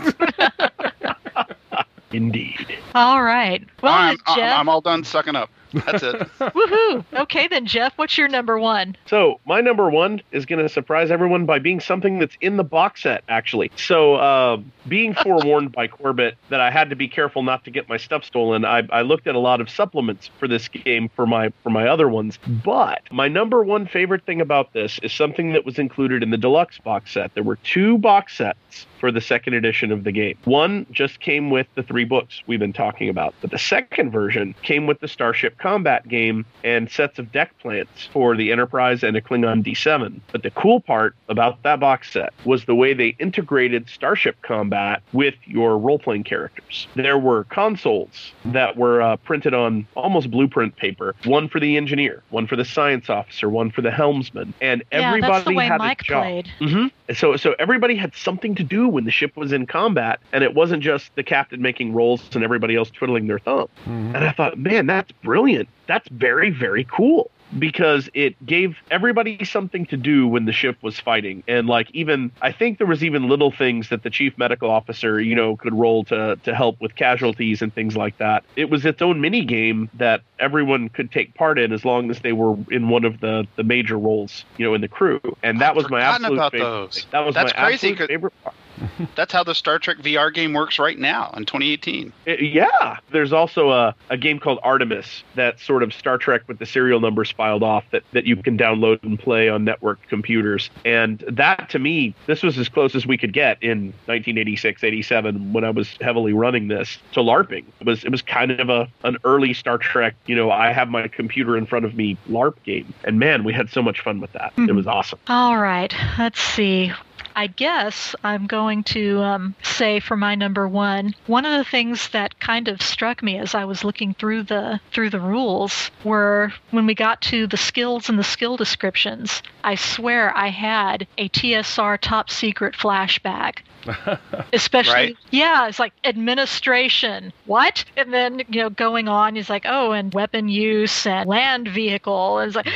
Indeed. 2.13 2.79
All 2.95 3.23
right. 3.23 3.67
Well, 3.83 3.95
I'm, 3.95 4.19
Jeff. 4.37 4.53
I'm 4.53 4.61
I'm 4.61 4.69
all 4.69 4.83
done 4.83 5.03
sucking 5.03 5.35
up. 5.35 5.49
That's 5.73 6.03
it. 6.03 6.15
Woohoo. 6.39 7.05
Okay, 7.13 7.49
then, 7.49 7.67
Jeff, 7.67 7.93
what's 7.97 8.17
your 8.19 8.29
number 8.29 8.59
one? 8.59 8.97
So 9.07 9.41
my 9.47 9.61
number 9.61 9.89
one 9.91 10.23
is 10.33 10.47
going 10.47 10.61
to 10.61 10.69
surprise 10.69 11.11
everyone 11.11 11.47
by 11.47 11.59
being 11.59 11.81
something 11.81 12.19
that's 12.19 12.37
in 12.41 12.57
the 12.57 12.65
box 12.65 13.03
set, 13.03 13.25
actually. 13.29 13.71
So 13.77 14.15
uh, 14.15 14.59
being 14.89 15.15
forewarned 15.23 15.73
by 15.73 15.89
Corbett 15.89 16.37
that 16.49 16.61
I 16.61 16.71
had 16.71 16.91
to 16.91 16.97
be 16.97 17.09
careful 17.09 17.43
not 17.43 17.65
to 17.65 17.71
get 17.71 17.89
my 17.89 17.97
stuff 17.97 18.25
stolen, 18.25 18.65
I, 18.65 18.83
I 18.91 19.03
looked 19.03 19.27
at 19.27 19.35
a 19.35 19.39
lot 19.39 19.61
of 19.61 19.71
supplements 19.71 20.31
for 20.39 20.49
this 20.49 20.69
game 20.69 21.09
for 21.15 21.27
my 21.27 21.53
for 21.63 21.71
my 21.71 21.87
other 21.87 22.09
ones. 22.09 22.39
But 22.65 23.03
my 23.11 23.29
number 23.29 23.63
one 23.63 23.87
favorite 23.87 24.25
thing 24.25 24.41
about 24.41 24.73
this 24.73 24.99
is 25.03 25.13
something 25.13 25.53
that 25.53 25.65
was 25.65 25.79
included 25.79 26.23
in 26.23 26.31
the 26.31 26.39
deluxe 26.39 26.79
box 26.79 27.13
set. 27.13 27.35
There 27.35 27.43
were 27.43 27.57
two 27.57 27.99
box 27.99 28.37
sets 28.37 28.87
for 29.01 29.11
the 29.11 29.21
second 29.21 29.55
edition 29.55 29.91
of 29.91 30.05
the 30.05 30.13
game. 30.13 30.37
One 30.45 30.87
just 30.93 31.21
came 31.21 31.51
with 31.51 31.67
the 31.75 31.83
three 31.83 32.05
books 32.05 32.43
we've 32.47 32.61
been 32.61 32.73
talking 32.73 33.09
about, 33.09 33.35
but 33.41 33.51
the 33.51 33.59
second 33.59 34.11
version 34.11 34.55
came 34.63 34.87
with 34.87 35.01
the 35.01 35.09
Starship 35.09 35.59
Combat 35.59 36.07
game 36.07 36.45
and 36.63 36.91
sets 36.91 37.19
of 37.19 37.33
deck 37.33 37.59
plants 37.59 38.09
for 38.13 38.37
the 38.37 38.53
Enterprise 38.53 39.03
and 39.03 39.17
a 39.17 39.21
Klingon 39.21 39.65
D7. 39.65 40.21
But 40.31 40.43
the 40.43 40.51
cool 40.51 40.81
part 40.81 41.15
about 41.29 41.63
that 41.63 41.81
box 41.81 42.13
set 42.13 42.33
was 42.45 42.67
the 42.67 42.75
way 42.75 42.93
they 42.95 43.17
integrated 43.19 43.89
Starship 43.89 44.37
Combat 44.43 45.03
with 45.13 45.35
your 45.45 45.79
role 45.79 45.99
playing 45.99 46.25
characters. 46.25 46.87
There 46.95 47.19
were 47.19 47.45
consoles 47.45 48.33
that 48.45 48.77
were 48.77 49.01
uh, 49.01 49.17
printed 49.17 49.55
on 49.55 49.87
almost 49.97 50.31
blueprint 50.31 50.77
paper 50.77 51.15
one 51.25 51.49
for 51.49 51.61
the 51.61 51.77
engineer, 51.77 52.23
one 52.31 52.47
for 52.47 52.57
the 52.57 52.65
science 52.65 53.09
officer, 53.09 53.49
one 53.49 53.71
for 53.71 53.81
the 53.83 53.91
helmsman, 53.91 54.53
and 54.61 54.85
everybody 54.93 55.21
yeah, 55.23 55.39
that's 55.39 55.45
the 55.47 55.55
way 55.55 55.67
had 55.67 55.79
Mike 55.79 56.03
a 56.03 56.05
job. 56.05 56.23
played. 56.23 56.49
hmm 56.59 56.87
So, 57.15 57.37
so 57.37 57.55
everybody 57.59 57.97
had 57.97 58.15
something 58.15 58.55
to 58.57 58.65
do 58.65 58.89
when 58.91 59.05
the 59.05 59.11
ship 59.11 59.37
was 59.37 59.53
in 59.53 59.67
combat, 59.67 60.21
and 60.33 60.45
it 60.45 60.55
wasn't 60.55 60.83
just 60.83 61.15
the 61.15 61.23
captain 61.23 61.63
making 61.63 61.93
rolls 61.95 62.29
and 62.35 62.45
everybody 62.45 62.77
else 62.77 62.91
twiddling 62.91 63.27
their 63.27 63.39
thumb. 63.39 63.69
Mm-hmm. 63.83 64.15
And 64.17 64.25
I 64.25 64.33
thought, 64.33 64.59
man, 64.59 64.87
that's 64.87 65.13
brilliant. 65.13 65.69
That's 65.87 66.09
very, 66.09 66.51
very 66.51 66.85
cool 66.85 67.31
because 67.59 68.09
it 68.15 68.37
gave 68.47 68.77
everybody 68.93 69.45
something 69.45 69.85
to 69.87 69.97
do 69.97 70.25
when 70.29 70.45
the 70.45 70.53
ship 70.53 70.77
was 70.83 71.01
fighting. 71.01 71.43
And 71.49 71.67
like 71.67 71.91
even 71.93 72.31
I 72.41 72.53
think 72.53 72.79
there 72.79 72.87
was 72.87 73.03
even 73.03 73.29
little 73.29 73.51
things 73.51 73.89
that 73.89 74.05
the 74.05 74.11
chief 74.11 74.39
medical 74.39 74.71
officer, 74.71 75.21
you 75.21 75.35
know, 75.35 75.57
could 75.57 75.75
roll 75.75 76.05
to 76.05 76.39
to 76.45 76.55
help 76.55 76.81
with 76.81 76.95
casualties 76.95 77.61
and 77.61 77.75
things 77.75 77.97
like 77.97 78.19
that. 78.19 78.45
It 78.55 78.71
was 78.71 78.87
its 78.87 79.03
own 79.03 79.21
mini 79.21 79.45
game 79.45 79.91
that 79.95 80.21
everyone 80.39 80.91
could 80.91 81.11
take 81.11 81.35
part 81.35 81.59
in 81.59 81.73
as 81.73 81.85
long 81.85 82.09
as 82.09 82.21
they 82.21 82.33
were 82.33 82.57
in 82.71 82.89
one 82.89 83.05
of 83.05 83.19
the 83.19 83.49
the 83.57 83.65
major 83.65 83.99
roles, 83.99 84.45
you 84.57 84.65
know, 84.65 84.75
in 84.75 84.81
the 84.81 84.87
crew. 84.89 85.21
And 85.43 85.61
that 85.61 85.75
was 85.75 85.91
my 85.91 86.03
absolute 86.03 86.35
about 86.35 86.53
favorite. 86.53 86.69
those. 86.71 87.07
That 87.11 87.27
was 87.27 87.35
That's 87.35 87.53
my 87.55 87.65
crazy, 87.65 87.75
absolute 87.89 87.99
'cause- 87.99 88.07
favorite 88.07 88.43
part. 88.45 88.55
That's 89.17 89.33
how 89.33 89.45
the 89.45 89.55
Star 89.55 89.79
Trek 89.79 89.99
VR 89.99 90.33
game 90.33 90.53
works 90.53 90.79
right 90.79 90.99
now 90.99 91.33
in 91.37 91.45
2018. 91.47 92.13
Uh, 92.27 92.33
yeah. 92.33 92.99
There's 93.11 93.33
also 93.33 93.71
a, 93.71 93.95
a 94.09 94.17
game 94.17 94.39
called 94.39 94.59
Artemis 94.63 95.23
that's 95.35 95.65
sort 95.65 95.83
of 95.83 95.93
Star 95.93 96.19
Trek 96.19 96.43
with 96.49 96.59
the 96.59 96.67
serial 96.67 97.01
numbers 97.01 97.31
filed 97.31 97.63
off 97.63 97.85
that, 97.91 98.03
that 98.13 98.25
you 98.25 98.37
can 98.37 98.57
download 98.57 99.03
and 99.03 99.19
play 99.19 99.49
on 99.49 99.65
network 99.65 100.01
computers. 100.09 100.71
And 100.85 101.25
that, 101.29 101.71
to 101.71 101.79
me, 101.79 102.15
this 102.27 102.43
was 102.43 102.59
as 102.59 102.69
close 102.69 102.95
as 102.95 103.07
we 103.07 103.19
could 103.19 103.33
get 103.33 103.63
in 103.63 103.87
1986, 104.07 104.85
87 104.85 105.53
when 105.53 105.65
I 105.65 105.71
was 105.71 105.97
heavily 106.01 106.33
running 106.33 106.69
this 106.69 106.99
to 107.13 107.21
LARPing. 107.21 107.65
It 107.81 107.87
was 107.87 108.05
it 108.05 108.11
was 108.11 108.23
kind 108.23 108.53
of 108.53 108.69
a 108.69 108.89
an 109.05 109.17
early 109.25 109.55
Star 109.55 109.79
Trek, 109.79 110.15
you 110.27 110.35
know, 110.35 110.51
I 110.51 110.73
have 110.73 110.89
my 110.89 111.09
computer 111.09 111.57
in 111.57 111.67
front 111.67 111.85
of 111.85 111.95
me 111.95 112.17
LARP 112.29 112.63
game. 112.65 112.93
And 113.05 113.19
man, 113.19 113.45
we 113.45 113.53
had 113.53 113.71
so 113.71 113.83
much 113.83 114.01
fun 114.01 114.21
with 114.21 114.33
that. 114.33 114.53
It 114.57 114.73
was 114.73 114.87
awesome. 114.87 115.19
All 115.29 115.59
right, 115.59 115.95
let's 116.19 116.41
see. 116.41 116.93
I 117.37 117.47
guess 117.47 118.15
I'm 118.25 118.47
going 118.47 118.83
to 118.85 119.21
um, 119.23 119.55
say 119.63 120.01
for 120.01 120.17
my 120.17 120.35
number 120.35 120.67
one, 120.67 121.15
one 121.27 121.47
of 121.47 121.57
the 121.57 121.71
things 121.71 122.09
that 122.11 122.41
kind 122.41 122.69
of 122.69 122.83
struck 122.83 123.23
me 123.23 123.39
as 123.39 123.55
I 123.55 123.65
was 123.65 123.85
looking 123.85 124.15
through 124.15 124.45
the 124.45 124.81
through 124.93 125.11
the 125.11 125.21
rules 125.21 125.91
were 126.05 126.53
when 126.71 126.87
we 126.87 126.95
got 126.95 127.21
to 127.23 127.47
the 127.47 127.57
skills 127.57 128.09
and 128.09 128.19
the 128.19 128.25
skill 128.25 128.57
descriptions. 128.57 129.43
I 129.63 129.75
swear 129.75 130.37
I 130.37 130.49
had 130.49 131.07
a 131.19 131.29
TSR 131.29 131.99
top 132.01 132.31
secret 132.31 132.75
flashback 132.75 133.61
especially 134.53 134.91
Right. 134.91 135.17
yeah 135.31 135.69
it's 135.69 135.79
like 135.79 135.93
administration. 136.05 137.33
What? 137.47 137.85
And 137.97 138.13
then 138.13 138.43
you 138.49 138.63
know 138.63 138.71
going 138.71 139.09
on 139.09 139.37
he's 139.37 139.51
like 139.51 139.65
oh 139.67 139.93
and 139.93 140.13
weapon 140.13 140.49
use 140.49 141.07
and 141.07 141.29
land 141.29 141.69
vehicle. 141.69 142.39
And 142.39 142.49
it's 142.49 142.57
like 142.57 142.69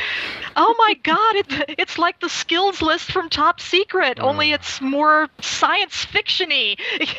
oh 0.55 0.75
my 0.77 0.93
god 1.03 1.35
it, 1.35 1.75
it's 1.77 1.97
like 1.97 2.19
the 2.19 2.29
skills 2.29 2.81
list 2.81 3.11
from 3.11 3.29
top 3.29 3.59
secret 3.59 4.19
only 4.19 4.49
mm. 4.49 4.55
it's 4.55 4.81
more 4.81 5.27
science 5.41 6.05
fictiony. 6.05 6.79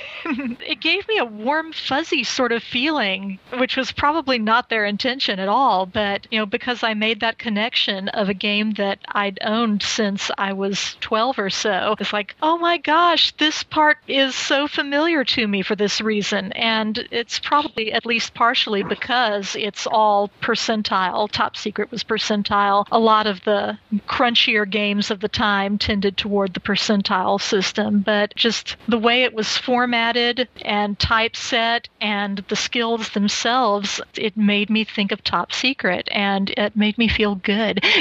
It 0.67 0.81
gave 0.81 1.07
me 1.09 1.19
a 1.19 1.25
warm 1.25 1.73
fuzzy 1.73 2.25
sort 2.25 2.53
of 2.53 2.63
feeling 2.63 3.39
which 3.59 3.77
was 3.77 3.93
probably 3.93 4.39
not 4.39 4.69
their 4.69 4.85
intention 4.85 5.39
at 5.39 5.49
all. 5.49 5.87
But 5.87 6.27
you 6.31 6.39
know 6.39 6.47
because 6.47 6.83
i 6.83 6.95
made 6.95 7.21
that 7.21 7.39
connection 7.39 8.09
of 8.11 8.29
a 8.29 8.35
game 8.35 8.73
that 8.73 8.99
i'd 9.09 9.39
owned 9.43 9.83
since 9.83 10.31
i 10.39 10.53
was 10.53 10.97
12 11.01 11.39
or 11.39 11.51
so 11.51 11.95
it's 11.99 12.13
like 12.13 12.35
oh 12.43 12.59
my 12.59 12.79
gosh 12.79 13.33
this 13.37 13.63
part 13.77 13.99
is 14.09 14.35
so 14.35 14.67
familiar 14.67 15.23
to 15.23 15.47
me 15.47 15.61
for 15.61 15.77
this 15.77 16.01
reason 16.01 16.51
and 16.53 17.07
it's 17.11 17.39
probably 17.39 17.93
at 17.93 18.07
least 18.07 18.33
partially 18.33 18.83
because 18.83 19.55
it's 19.55 19.87
all 19.87 20.31
percentile. 20.41 21.31
Top 21.31 21.59
secret 21.59 21.91
was 21.91 22.03
percentile. 22.03 22.87
A 22.91 22.99
lot 22.99 23.27
of 23.27 23.45
the 23.45 23.79
crunchier 24.09 24.65
games 24.65 25.11
of 25.11 25.21
the 25.21 25.29
time 25.29 25.77
tended 25.77 26.17
toward 26.17 26.55
the 26.55 26.61
percentile 26.61 27.39
system 27.39 28.01
but 28.01 28.35
just 28.35 28.77
the 28.89 28.97
way 28.97 29.25
it 29.25 29.35
was 29.35 29.59
formatted 29.59 30.49
and 30.63 30.99
typeset 30.99 31.87
and 32.01 32.39
the 32.49 32.57
skills 32.57 33.11
themselves 33.11 34.01
it 34.15 34.39
made 34.39 34.71
me 34.71 34.85
think 34.85 35.13
of 35.13 35.23
top 35.23 35.53
secret 35.53 36.09
and 36.13 36.49
it 36.57 36.75
made 36.77 36.97
me 36.97 37.09
feel 37.09 37.35
good 37.35 37.85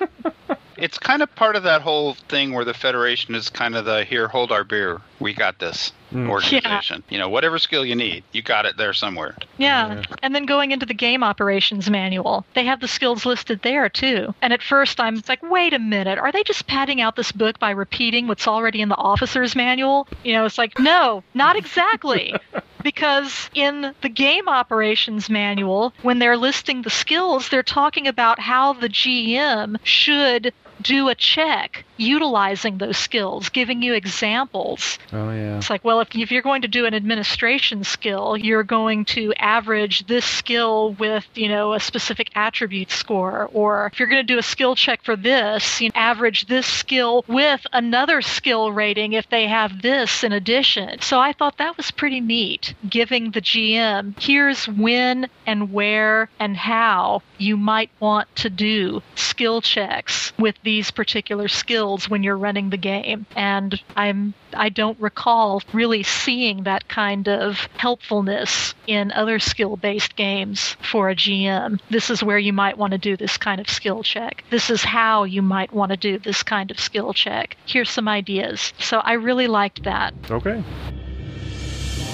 It's 0.78 0.98
kind 0.98 1.22
of 1.22 1.34
part 1.34 1.56
of 1.56 1.64
that 1.64 1.82
whole 1.82 2.14
thing 2.14 2.52
where 2.52 2.64
the 2.64 2.74
Federation 2.74 3.34
is 3.34 3.50
kind 3.50 3.74
of 3.74 3.84
the 3.84 4.04
here, 4.04 4.28
hold 4.28 4.52
our 4.52 4.64
beer, 4.64 5.00
we 5.20 5.34
got 5.34 5.58
this 5.58 5.92
Mm. 6.12 6.30
organization. 6.30 7.02
You 7.10 7.18
know, 7.18 7.28
whatever 7.28 7.58
skill 7.58 7.84
you 7.84 7.94
need, 7.94 8.24
you 8.32 8.40
got 8.40 8.64
it 8.64 8.78
there 8.78 8.94
somewhere. 8.94 9.36
Yeah. 9.58 10.02
And 10.22 10.34
then 10.34 10.46
going 10.46 10.70
into 10.70 10.86
the 10.86 10.94
game 10.94 11.22
operations 11.22 11.90
manual, 11.90 12.46
they 12.54 12.64
have 12.64 12.80
the 12.80 12.88
skills 12.88 13.26
listed 13.26 13.60
there 13.62 13.90
too. 13.90 14.34
And 14.40 14.54
at 14.54 14.62
first 14.62 15.00
I'm 15.00 15.22
like, 15.28 15.42
wait 15.42 15.74
a 15.74 15.78
minute, 15.78 16.16
are 16.18 16.32
they 16.32 16.42
just 16.44 16.66
padding 16.66 17.02
out 17.02 17.16
this 17.16 17.30
book 17.30 17.58
by 17.58 17.72
repeating 17.72 18.26
what's 18.26 18.48
already 18.48 18.80
in 18.80 18.88
the 18.88 18.96
officer's 18.96 19.54
manual? 19.54 20.08
You 20.24 20.32
know, 20.32 20.46
it's 20.46 20.56
like, 20.56 20.78
no, 20.78 21.22
not 21.34 21.56
exactly. 21.56 22.34
because 22.82 23.50
in 23.52 23.94
the 24.00 24.08
game 24.08 24.48
operations 24.48 25.28
manual, 25.28 25.92
when 26.00 26.20
they're 26.20 26.38
listing 26.38 26.80
the 26.82 26.90
skills, 26.90 27.50
they're 27.50 27.62
talking 27.62 28.06
about 28.06 28.38
how 28.38 28.72
the 28.72 28.88
GM 28.88 29.76
should 29.82 30.54
do 30.82 31.08
a 31.08 31.14
check 31.14 31.84
utilizing 31.96 32.78
those 32.78 32.96
skills, 32.96 33.48
giving 33.48 33.82
you 33.82 33.94
examples. 33.94 34.98
Oh 35.12 35.30
yeah. 35.30 35.58
It's 35.58 35.70
like, 35.70 35.84
well, 35.84 36.00
if, 36.00 36.14
if 36.14 36.30
you're 36.30 36.42
going 36.42 36.62
to 36.62 36.68
do 36.68 36.86
an 36.86 36.94
administration 36.94 37.84
skill, 37.84 38.36
you're 38.36 38.62
going 38.62 39.04
to 39.06 39.32
average 39.34 40.06
this 40.06 40.24
skill 40.24 40.92
with, 40.94 41.26
you 41.34 41.48
know, 41.48 41.74
a 41.74 41.80
specific 41.80 42.30
attribute 42.34 42.90
score. 42.90 43.50
Or 43.52 43.90
if 43.92 43.98
you're 43.98 44.08
going 44.08 44.24
to 44.24 44.32
do 44.32 44.38
a 44.38 44.42
skill 44.42 44.74
check 44.76 45.02
for 45.02 45.16
this, 45.16 45.80
you 45.80 45.90
average 45.94 46.46
this 46.46 46.66
skill 46.66 47.24
with 47.26 47.66
another 47.72 48.22
skill 48.22 48.70
rating 48.70 49.12
if 49.14 49.28
they 49.28 49.46
have 49.48 49.82
this 49.82 50.22
in 50.22 50.32
addition. 50.32 51.00
So 51.00 51.18
I 51.18 51.32
thought 51.32 51.58
that 51.58 51.76
was 51.76 51.90
pretty 51.90 52.20
neat, 52.20 52.74
giving 52.88 53.32
the 53.32 53.40
GM 53.40 54.18
here's 54.20 54.68
when 54.68 55.28
and 55.46 55.72
where 55.72 56.28
and 56.38 56.56
how 56.56 57.22
you 57.38 57.56
might 57.56 57.90
want 58.00 58.34
to 58.36 58.50
do 58.50 59.02
skill 59.14 59.60
checks 59.60 60.32
with 60.38 60.56
these 60.68 60.90
particular 60.90 61.48
skills 61.48 62.10
when 62.10 62.22
you're 62.22 62.36
running 62.36 62.68
the 62.68 62.76
game. 62.76 63.24
And 63.34 63.82
I'm 63.96 64.34
I 64.52 64.68
don't 64.68 65.00
recall 65.00 65.62
really 65.72 66.02
seeing 66.02 66.64
that 66.64 66.88
kind 66.88 67.26
of 67.26 67.66
helpfulness 67.78 68.74
in 68.86 69.10
other 69.12 69.38
skill-based 69.38 70.14
games 70.14 70.76
for 70.82 71.08
a 71.08 71.16
GM. 71.16 71.80
This 71.88 72.10
is 72.10 72.22
where 72.22 72.36
you 72.36 72.52
might 72.52 72.76
want 72.76 72.90
to 72.90 72.98
do 72.98 73.16
this 73.16 73.38
kind 73.38 73.62
of 73.62 73.70
skill 73.70 74.02
check. 74.02 74.44
This 74.50 74.68
is 74.68 74.84
how 74.84 75.24
you 75.24 75.40
might 75.40 75.72
want 75.72 75.90
to 75.92 75.96
do 75.96 76.18
this 76.18 76.42
kind 76.42 76.70
of 76.70 76.78
skill 76.78 77.14
check. 77.14 77.56
Here's 77.64 77.88
some 77.88 78.06
ideas. 78.06 78.74
So 78.78 78.98
I 78.98 79.14
really 79.14 79.46
liked 79.46 79.84
that. 79.84 80.12
Okay. 80.30 80.60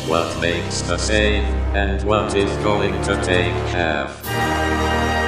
What 0.07 0.41
makes 0.41 0.83
the 0.83 0.97
save, 0.97 1.43
and 1.75 2.01
what 2.05 2.37
is 2.37 2.57
going 2.63 2.93
to 3.03 3.21
take 3.25 3.53
half? 3.75 5.24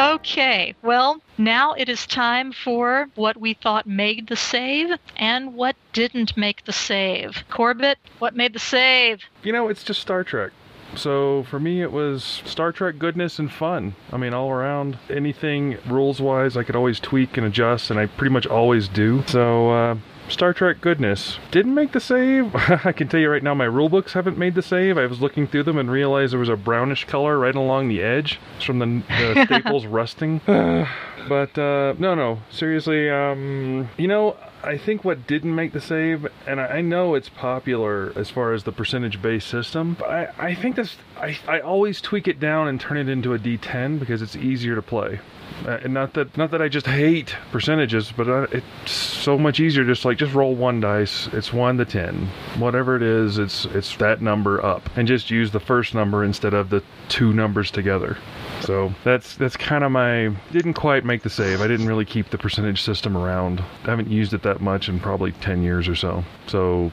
Okay, 0.00 0.74
well, 0.80 1.20
now 1.36 1.74
it 1.74 1.90
is 1.90 2.06
time 2.06 2.52
for 2.52 3.10
what 3.16 3.36
we 3.36 3.52
thought 3.52 3.86
made 3.86 4.28
the 4.28 4.36
save 4.36 4.98
and 5.18 5.52
what 5.52 5.76
didn't 5.92 6.38
make 6.38 6.64
the 6.64 6.72
save. 6.72 7.44
Corbett, 7.50 7.98
what 8.18 8.34
made 8.34 8.54
the 8.54 8.58
save? 8.58 9.20
You 9.42 9.52
know, 9.52 9.68
it's 9.68 9.84
just 9.84 10.00
Star 10.00 10.24
Trek. 10.24 10.52
So 10.96 11.42
for 11.50 11.60
me, 11.60 11.82
it 11.82 11.92
was 11.92 12.42
Star 12.46 12.72
Trek 12.72 12.98
goodness 12.98 13.38
and 13.38 13.52
fun. 13.52 13.94
I 14.10 14.16
mean, 14.16 14.32
all 14.32 14.50
around. 14.50 14.96
Anything 15.10 15.76
rules 15.86 16.18
wise, 16.18 16.56
I 16.56 16.62
could 16.62 16.76
always 16.76 16.98
tweak 16.98 17.36
and 17.36 17.46
adjust, 17.46 17.90
and 17.90 18.00
I 18.00 18.06
pretty 18.06 18.32
much 18.32 18.46
always 18.46 18.88
do. 18.88 19.22
So, 19.26 19.70
uh, 19.70 19.96
Star 20.30 20.52
Trek 20.52 20.80
goodness. 20.80 21.38
Didn't 21.50 21.74
make 21.74 21.92
the 21.92 22.00
save. 22.00 22.54
I 22.54 22.92
can 22.92 23.08
tell 23.08 23.20
you 23.20 23.30
right 23.30 23.42
now, 23.42 23.54
my 23.54 23.64
rule 23.64 23.88
books 23.88 24.12
haven't 24.12 24.38
made 24.38 24.54
the 24.54 24.62
save. 24.62 24.96
I 24.96 25.06
was 25.06 25.20
looking 25.20 25.46
through 25.46 25.64
them 25.64 25.78
and 25.78 25.90
realized 25.90 26.32
there 26.32 26.40
was 26.40 26.48
a 26.48 26.56
brownish 26.56 27.04
color 27.06 27.38
right 27.38 27.54
along 27.54 27.88
the 27.88 28.02
edge 28.02 28.38
it's 28.56 28.64
from 28.64 28.78
the, 28.78 29.02
the 29.08 29.44
staples 29.46 29.86
rusting. 29.86 30.40
but 30.46 31.58
uh, 31.58 31.94
no, 31.98 32.14
no, 32.14 32.40
seriously. 32.50 33.10
Um, 33.10 33.88
you 33.96 34.08
know, 34.08 34.36
I 34.62 34.76
think 34.76 35.04
what 35.04 35.26
didn't 35.26 35.54
make 35.54 35.72
the 35.72 35.80
save, 35.80 36.26
and 36.46 36.60
I, 36.60 36.66
I 36.66 36.80
know 36.80 37.14
it's 37.14 37.28
popular 37.28 38.12
as 38.16 38.30
far 38.30 38.52
as 38.52 38.64
the 38.64 38.72
percentage-based 38.72 39.48
system, 39.48 39.96
but 39.98 40.10
I, 40.10 40.32
I 40.38 40.54
think 40.54 40.76
this. 40.76 40.96
I, 41.16 41.38
I 41.48 41.60
always 41.60 42.00
tweak 42.00 42.28
it 42.28 42.40
down 42.40 42.68
and 42.68 42.80
turn 42.80 42.96
it 42.96 43.08
into 43.08 43.34
a 43.34 43.38
D10 43.38 43.98
because 43.98 44.22
it's 44.22 44.36
easier 44.36 44.74
to 44.74 44.82
play. 44.82 45.20
Uh, 45.66 45.78
and 45.82 45.92
not 45.92 46.14
that 46.14 46.36
not 46.36 46.50
that 46.52 46.62
I 46.62 46.68
just 46.68 46.86
hate 46.86 47.36
percentages, 47.52 48.12
but 48.12 48.28
uh, 48.28 48.46
it's 48.52 48.90
so 48.90 49.36
much 49.36 49.60
easier. 49.60 49.84
Just 49.84 50.04
like 50.04 50.16
just 50.16 50.34
roll 50.34 50.54
one 50.54 50.80
dice. 50.80 51.28
It's 51.32 51.52
one 51.52 51.76
to 51.78 51.84
ten, 51.84 52.28
whatever 52.58 52.96
it 52.96 53.02
is. 53.02 53.38
It's 53.38 53.66
it's 53.66 53.96
that 53.96 54.22
number 54.22 54.64
up, 54.64 54.88
and 54.96 55.06
just 55.06 55.30
use 55.30 55.50
the 55.50 55.60
first 55.60 55.94
number 55.94 56.24
instead 56.24 56.54
of 56.54 56.70
the 56.70 56.82
two 57.08 57.32
numbers 57.32 57.70
together. 57.70 58.16
So 58.60 58.92
that's 59.04 59.36
that's 59.36 59.56
kind 59.56 59.84
of 59.84 59.92
my 59.92 60.34
didn't 60.52 60.74
quite 60.74 61.04
make 61.04 61.22
the 61.22 61.30
save. 61.30 61.60
I 61.60 61.66
didn't 61.66 61.86
really 61.86 62.04
keep 62.04 62.30
the 62.30 62.38
percentage 62.38 62.82
system 62.82 63.16
around. 63.16 63.60
I 63.84 63.90
haven't 63.90 64.08
used 64.08 64.32
it 64.32 64.42
that 64.42 64.60
much 64.60 64.88
in 64.88 65.00
probably 65.00 65.32
ten 65.32 65.62
years 65.62 65.88
or 65.88 65.94
so. 65.94 66.24
So 66.46 66.90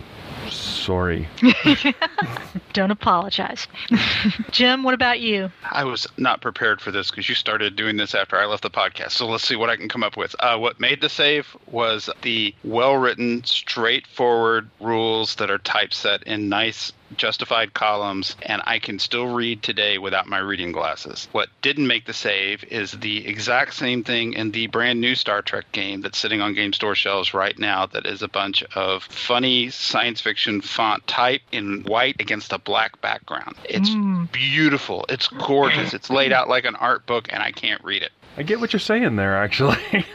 sorry. 0.49 1.27
Don't 2.73 2.91
apologize. 2.91 3.67
Jim, 4.51 4.83
what 4.83 4.93
about 4.93 5.19
you? 5.19 5.51
I 5.71 5.83
was 5.83 6.07
not 6.17 6.41
prepared 6.41 6.81
for 6.81 6.91
this 6.91 7.09
because 7.09 7.27
you 7.29 7.35
started 7.35 7.75
doing 7.75 7.97
this 7.97 8.15
after 8.15 8.37
I 8.37 8.45
left 8.45 8.63
the 8.63 8.69
podcast. 8.69 9.11
So 9.11 9.27
let's 9.27 9.43
see 9.43 9.55
what 9.55 9.69
I 9.69 9.75
can 9.75 9.89
come 9.89 10.03
up 10.03 10.17
with. 10.17 10.35
Uh, 10.39 10.57
what 10.57 10.79
made 10.79 11.01
the 11.01 11.09
save 11.09 11.55
was 11.71 12.09
the 12.21 12.53
well 12.63 12.95
written, 12.95 13.43
straightforward 13.43 14.69
rules 14.79 15.35
that 15.35 15.51
are 15.51 15.57
typeset 15.59 16.23
in 16.23 16.49
nice, 16.49 16.91
justified 17.15 17.73
columns, 17.73 18.35
and 18.41 18.61
I 18.65 18.79
can 18.79 18.99
still 18.99 19.33
read 19.33 19.63
today 19.63 19.97
without 19.97 20.27
my 20.27 20.39
reading 20.39 20.71
glasses. 20.71 21.27
What 21.31 21.49
didn't 21.61 21.87
make 21.87 22.05
the 22.05 22.13
save 22.13 22.63
is 22.65 22.91
the 22.91 23.27
exact 23.27 23.73
same 23.73 24.03
thing 24.03 24.33
in 24.33 24.51
the 24.51 24.67
brand 24.67 24.99
new 24.99 25.15
Star 25.15 25.41
Trek 25.41 25.71
game 25.71 26.01
that's 26.01 26.17
sitting 26.17 26.41
on 26.41 26.53
game 26.53 26.73
store 26.73 26.95
shelves 26.95 27.33
right 27.33 27.57
now 27.57 27.85
that 27.87 28.05
is 28.05 28.21
a 28.21 28.27
bunch 28.27 28.63
of 28.75 29.03
funny 29.03 29.69
science 29.69 30.21
fiction 30.21 30.61
font 30.61 31.05
type 31.07 31.41
in 31.51 31.83
white 31.83 32.15
against 32.19 32.51
a 32.53 32.57
black 32.57 32.99
background. 33.01 33.55
It's 33.63 33.89
hmm. 33.89 34.25
beautiful. 34.31 35.05
It's 35.09 35.27
gorgeous. 35.27 35.93
It's 35.93 36.09
laid 36.09 36.31
out 36.31 36.49
like 36.49 36.65
an 36.65 36.75
art 36.75 37.05
book, 37.05 37.27
and 37.31 37.41
I 37.41 37.51
can't 37.51 37.83
read 37.83 38.03
it. 38.03 38.11
I 38.37 38.43
get 38.43 38.59
what 38.59 38.73
you're 38.73 38.79
saying 38.79 39.15
there, 39.15 39.37
actually. 39.37 39.77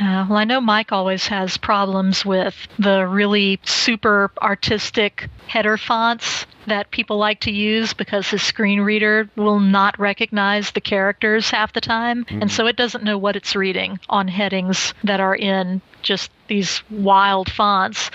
Uh, 0.00 0.26
well, 0.28 0.38
I 0.38 0.44
know 0.44 0.60
Mike 0.60 0.92
always 0.92 1.26
has 1.28 1.56
problems 1.56 2.24
with 2.24 2.54
the 2.78 3.06
really 3.06 3.58
super 3.64 4.30
artistic 4.42 5.28
header 5.46 5.76
fonts 5.76 6.46
that 6.66 6.90
people 6.90 7.16
like 7.18 7.40
to 7.40 7.52
use 7.52 7.94
because 7.94 8.28
his 8.28 8.42
screen 8.42 8.80
reader 8.80 9.30
will 9.36 9.60
not 9.60 9.98
recognize 9.98 10.72
the 10.72 10.80
characters 10.80 11.48
half 11.50 11.72
the 11.72 11.80
time. 11.80 12.24
Mhm. 12.24 12.42
And 12.42 12.50
so 12.50 12.66
it 12.66 12.76
doesn't 12.76 13.04
know 13.04 13.16
what 13.16 13.36
it's 13.36 13.54
reading 13.54 13.98
on 14.08 14.28
headings 14.28 14.92
that 15.04 15.20
are 15.20 15.34
in 15.36 15.80
just 16.02 16.30
these 16.48 16.82
wild 16.90 17.50
fonts. 17.50 18.10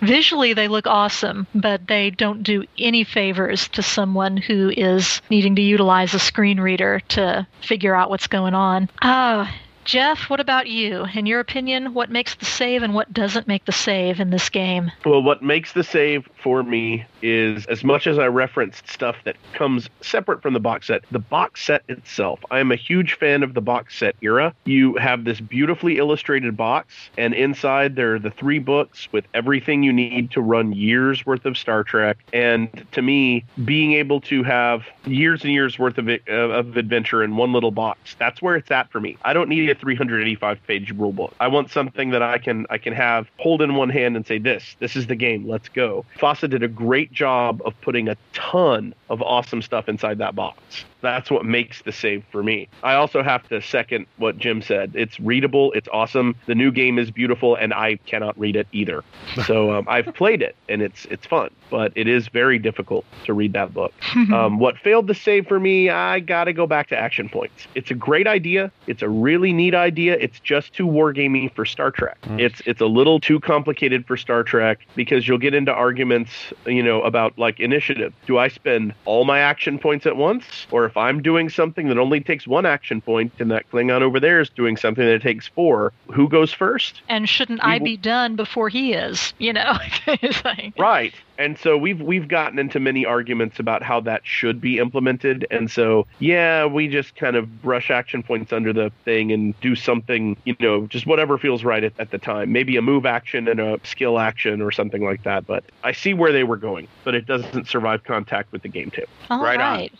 Visually, 0.00 0.52
they 0.52 0.68
look 0.68 0.86
awesome, 0.86 1.46
but 1.54 1.86
they 1.88 2.10
don't 2.10 2.42
do 2.42 2.64
any 2.78 3.04
favors 3.04 3.68
to 3.68 3.82
someone 3.82 4.36
who 4.36 4.70
is 4.76 5.20
needing 5.30 5.56
to 5.56 5.62
utilize 5.62 6.14
a 6.14 6.18
screen 6.18 6.60
reader 6.60 7.00
to 7.08 7.46
figure 7.62 7.94
out 7.94 8.10
what's 8.10 8.26
going 8.26 8.54
on. 8.54 8.88
Uh, 9.02 9.46
Jeff, 9.84 10.30
what 10.30 10.40
about 10.40 10.66
you? 10.66 11.06
In 11.14 11.26
your 11.26 11.40
opinion, 11.40 11.94
what 11.94 12.10
makes 12.10 12.34
the 12.34 12.44
save 12.44 12.82
and 12.82 12.94
what 12.94 13.12
doesn't 13.12 13.46
make 13.46 13.64
the 13.64 13.72
save 13.72 14.18
in 14.20 14.30
this 14.30 14.48
game? 14.48 14.90
Well, 15.04 15.22
what 15.22 15.42
makes 15.42 15.72
the 15.72 15.84
save 15.84 16.28
for 16.42 16.62
me 16.62 17.04
is 17.24 17.64
as 17.66 17.82
much 17.82 18.06
as 18.06 18.18
I 18.18 18.26
referenced 18.26 18.86
stuff 18.86 19.16
that 19.24 19.36
comes 19.54 19.88
separate 20.02 20.42
from 20.42 20.52
the 20.52 20.60
box 20.60 20.88
set, 20.88 21.02
the 21.10 21.18
box 21.18 21.64
set 21.64 21.82
itself. 21.88 22.38
I 22.50 22.60
am 22.60 22.70
a 22.70 22.76
huge 22.76 23.14
fan 23.14 23.42
of 23.42 23.54
the 23.54 23.62
box 23.62 23.96
set 23.96 24.14
era. 24.20 24.54
You 24.66 24.94
have 24.96 25.24
this 25.24 25.40
beautifully 25.40 25.96
illustrated 25.96 26.54
box, 26.56 26.94
and 27.16 27.32
inside 27.32 27.96
there 27.96 28.14
are 28.14 28.18
the 28.18 28.30
three 28.30 28.58
books 28.58 29.08
with 29.10 29.24
everything 29.32 29.82
you 29.82 29.92
need 29.92 30.30
to 30.32 30.42
run 30.42 30.72
years 30.72 31.24
worth 31.24 31.46
of 31.46 31.56
Star 31.56 31.82
Trek. 31.82 32.18
And 32.34 32.86
to 32.92 33.00
me, 33.00 33.44
being 33.64 33.94
able 33.94 34.20
to 34.22 34.42
have 34.42 34.84
years 35.06 35.42
and 35.44 35.52
years 35.52 35.78
worth 35.78 35.96
of, 35.96 36.08
of 36.28 36.76
adventure 36.76 37.24
in 37.24 37.36
one 37.36 37.54
little 37.54 37.70
box, 37.70 38.16
that's 38.18 38.42
where 38.42 38.56
it's 38.56 38.70
at 38.70 38.90
for 38.92 39.00
me. 39.00 39.16
I 39.24 39.32
don't 39.32 39.48
need 39.48 39.70
a 39.70 39.74
385 39.74 40.66
page 40.66 40.92
rule 40.92 41.12
book. 41.12 41.34
I 41.40 41.48
want 41.48 41.70
something 41.70 42.10
that 42.10 42.22
I 42.22 42.36
can 42.36 42.66
I 42.68 42.76
can 42.76 42.92
have 42.92 43.28
hold 43.38 43.62
in 43.62 43.76
one 43.76 43.88
hand 43.88 44.14
and 44.14 44.26
say 44.26 44.38
this 44.38 44.76
this 44.80 44.94
is 44.94 45.06
the 45.06 45.16
game. 45.16 45.48
Let's 45.48 45.70
go. 45.70 46.04
FASA 46.18 46.50
did 46.50 46.62
a 46.62 46.68
great 46.68 47.13
job 47.14 47.62
of 47.64 47.78
putting 47.80 48.08
a 48.08 48.16
ton 48.32 48.94
of 49.08 49.22
awesome 49.22 49.62
stuff 49.62 49.88
inside 49.88 50.18
that 50.18 50.34
box. 50.34 50.84
That's 51.00 51.30
what 51.30 51.44
makes 51.44 51.82
the 51.82 51.92
save 51.92 52.24
for 52.32 52.42
me. 52.42 52.68
I 52.82 52.94
also 52.94 53.22
have 53.22 53.46
to 53.48 53.60
second 53.60 54.06
what 54.16 54.38
Jim 54.38 54.62
said. 54.62 54.92
It's 54.94 55.20
readable. 55.20 55.70
It's 55.72 55.88
awesome. 55.92 56.34
The 56.46 56.54
new 56.54 56.72
game 56.72 56.98
is 56.98 57.10
beautiful, 57.10 57.56
and 57.56 57.74
I 57.74 57.96
cannot 58.06 58.38
read 58.38 58.56
it 58.56 58.66
either. 58.72 59.04
So 59.44 59.72
um, 59.72 59.86
I've 59.88 60.14
played 60.14 60.40
it, 60.40 60.56
and 60.70 60.80
it's 60.80 61.04
it's 61.06 61.26
fun, 61.26 61.50
but 61.68 61.92
it 61.96 62.08
is 62.08 62.28
very 62.28 62.58
difficult 62.58 63.04
to 63.24 63.34
read 63.34 63.52
that 63.52 63.74
book. 63.74 63.92
um, 64.32 64.58
what 64.58 64.78
failed 64.78 65.06
the 65.06 65.14
save 65.14 65.46
for 65.48 65.60
me, 65.60 65.90
I 65.90 66.20
got 66.20 66.44
to 66.44 66.54
go 66.54 66.66
back 66.66 66.88
to 66.88 66.96
action 66.96 67.28
points. 67.28 67.66
It's 67.74 67.90
a 67.90 67.94
great 67.94 68.26
idea. 68.26 68.72
It's 68.86 69.02
a 69.02 69.08
really 69.08 69.52
neat 69.52 69.74
idea. 69.74 70.14
It's 70.14 70.40
just 70.40 70.72
too 70.72 70.86
wargaming 70.86 71.52
for 71.54 71.66
Star 71.66 71.90
Trek. 71.90 72.16
It's 72.38 72.62
it's 72.64 72.80
a 72.80 72.86
little 72.86 73.20
too 73.20 73.38
complicated 73.40 74.06
for 74.06 74.16
Star 74.16 74.44
Trek 74.44 74.86
because 74.94 75.28
you'll 75.28 75.38
get 75.38 75.52
into 75.52 75.72
arguments, 75.72 76.30
you 76.64 76.82
know, 76.82 77.02
about 77.04 77.38
like 77.38 77.60
initiative. 77.60 78.12
Do 78.26 78.38
I 78.38 78.48
spend 78.48 78.94
all 79.04 79.24
my 79.24 79.38
action 79.38 79.78
points 79.78 80.06
at 80.06 80.16
once, 80.16 80.44
or 80.70 80.84
if 80.84 80.96
I'm 80.96 81.22
doing 81.22 81.48
something 81.48 81.88
that 81.88 81.98
only 81.98 82.20
takes 82.20 82.46
one 82.46 82.66
action 82.66 83.00
point, 83.00 83.32
and 83.38 83.50
that 83.50 83.70
Klingon 83.70 84.00
over 84.02 84.18
there 84.18 84.40
is 84.40 84.48
doing 84.50 84.76
something 84.76 85.04
that 85.04 85.22
takes 85.22 85.46
four, 85.48 85.92
who 86.12 86.28
goes 86.28 86.52
first? 86.52 87.02
And 87.08 87.28
shouldn't 87.28 87.62
I 87.62 87.78
be 87.78 87.96
done 87.96 88.36
before 88.36 88.68
he 88.68 88.92
is? 88.94 89.32
You 89.38 89.52
know, 89.52 89.78
like- 90.44 90.74
Right. 90.78 91.14
And 91.36 91.58
so 91.58 91.76
we've 91.76 92.00
we've 92.00 92.28
gotten 92.28 92.60
into 92.60 92.78
many 92.78 93.04
arguments 93.04 93.58
about 93.58 93.82
how 93.82 94.00
that 94.02 94.24
should 94.24 94.60
be 94.60 94.78
implemented. 94.78 95.44
And 95.50 95.68
so 95.68 96.06
yeah, 96.20 96.64
we 96.66 96.86
just 96.86 97.16
kind 97.16 97.34
of 97.34 97.60
brush 97.60 97.90
action 97.90 98.22
points 98.22 98.52
under 98.52 98.72
the 98.72 98.92
thing 99.04 99.32
and 99.32 99.58
do 99.60 99.74
something, 99.74 100.36
you 100.44 100.54
know, 100.60 100.86
just 100.86 101.06
whatever 101.08 101.36
feels 101.36 101.64
right 101.64 101.82
at, 101.82 101.92
at 101.98 102.12
the 102.12 102.18
time. 102.18 102.52
Maybe 102.52 102.76
a 102.76 102.82
move 102.82 103.04
action 103.04 103.48
and 103.48 103.58
a 103.58 103.80
skill 103.82 104.20
action 104.20 104.62
or 104.62 104.70
something 104.70 105.02
like 105.02 105.24
that. 105.24 105.44
But 105.44 105.64
I 105.82 105.90
see 105.90 106.14
where 106.14 106.30
they 106.30 106.44
were 106.44 106.56
going, 106.56 106.83
but 107.04 107.14
it 107.14 107.26
doesn't 107.26 107.68
survive 107.68 108.04
contact 108.04 108.52
with 108.52 108.62
the 108.62 108.68
game 108.68 108.90
too. 108.90 109.06
All 109.30 109.40
right. 109.40 109.58
Right. 109.58 109.92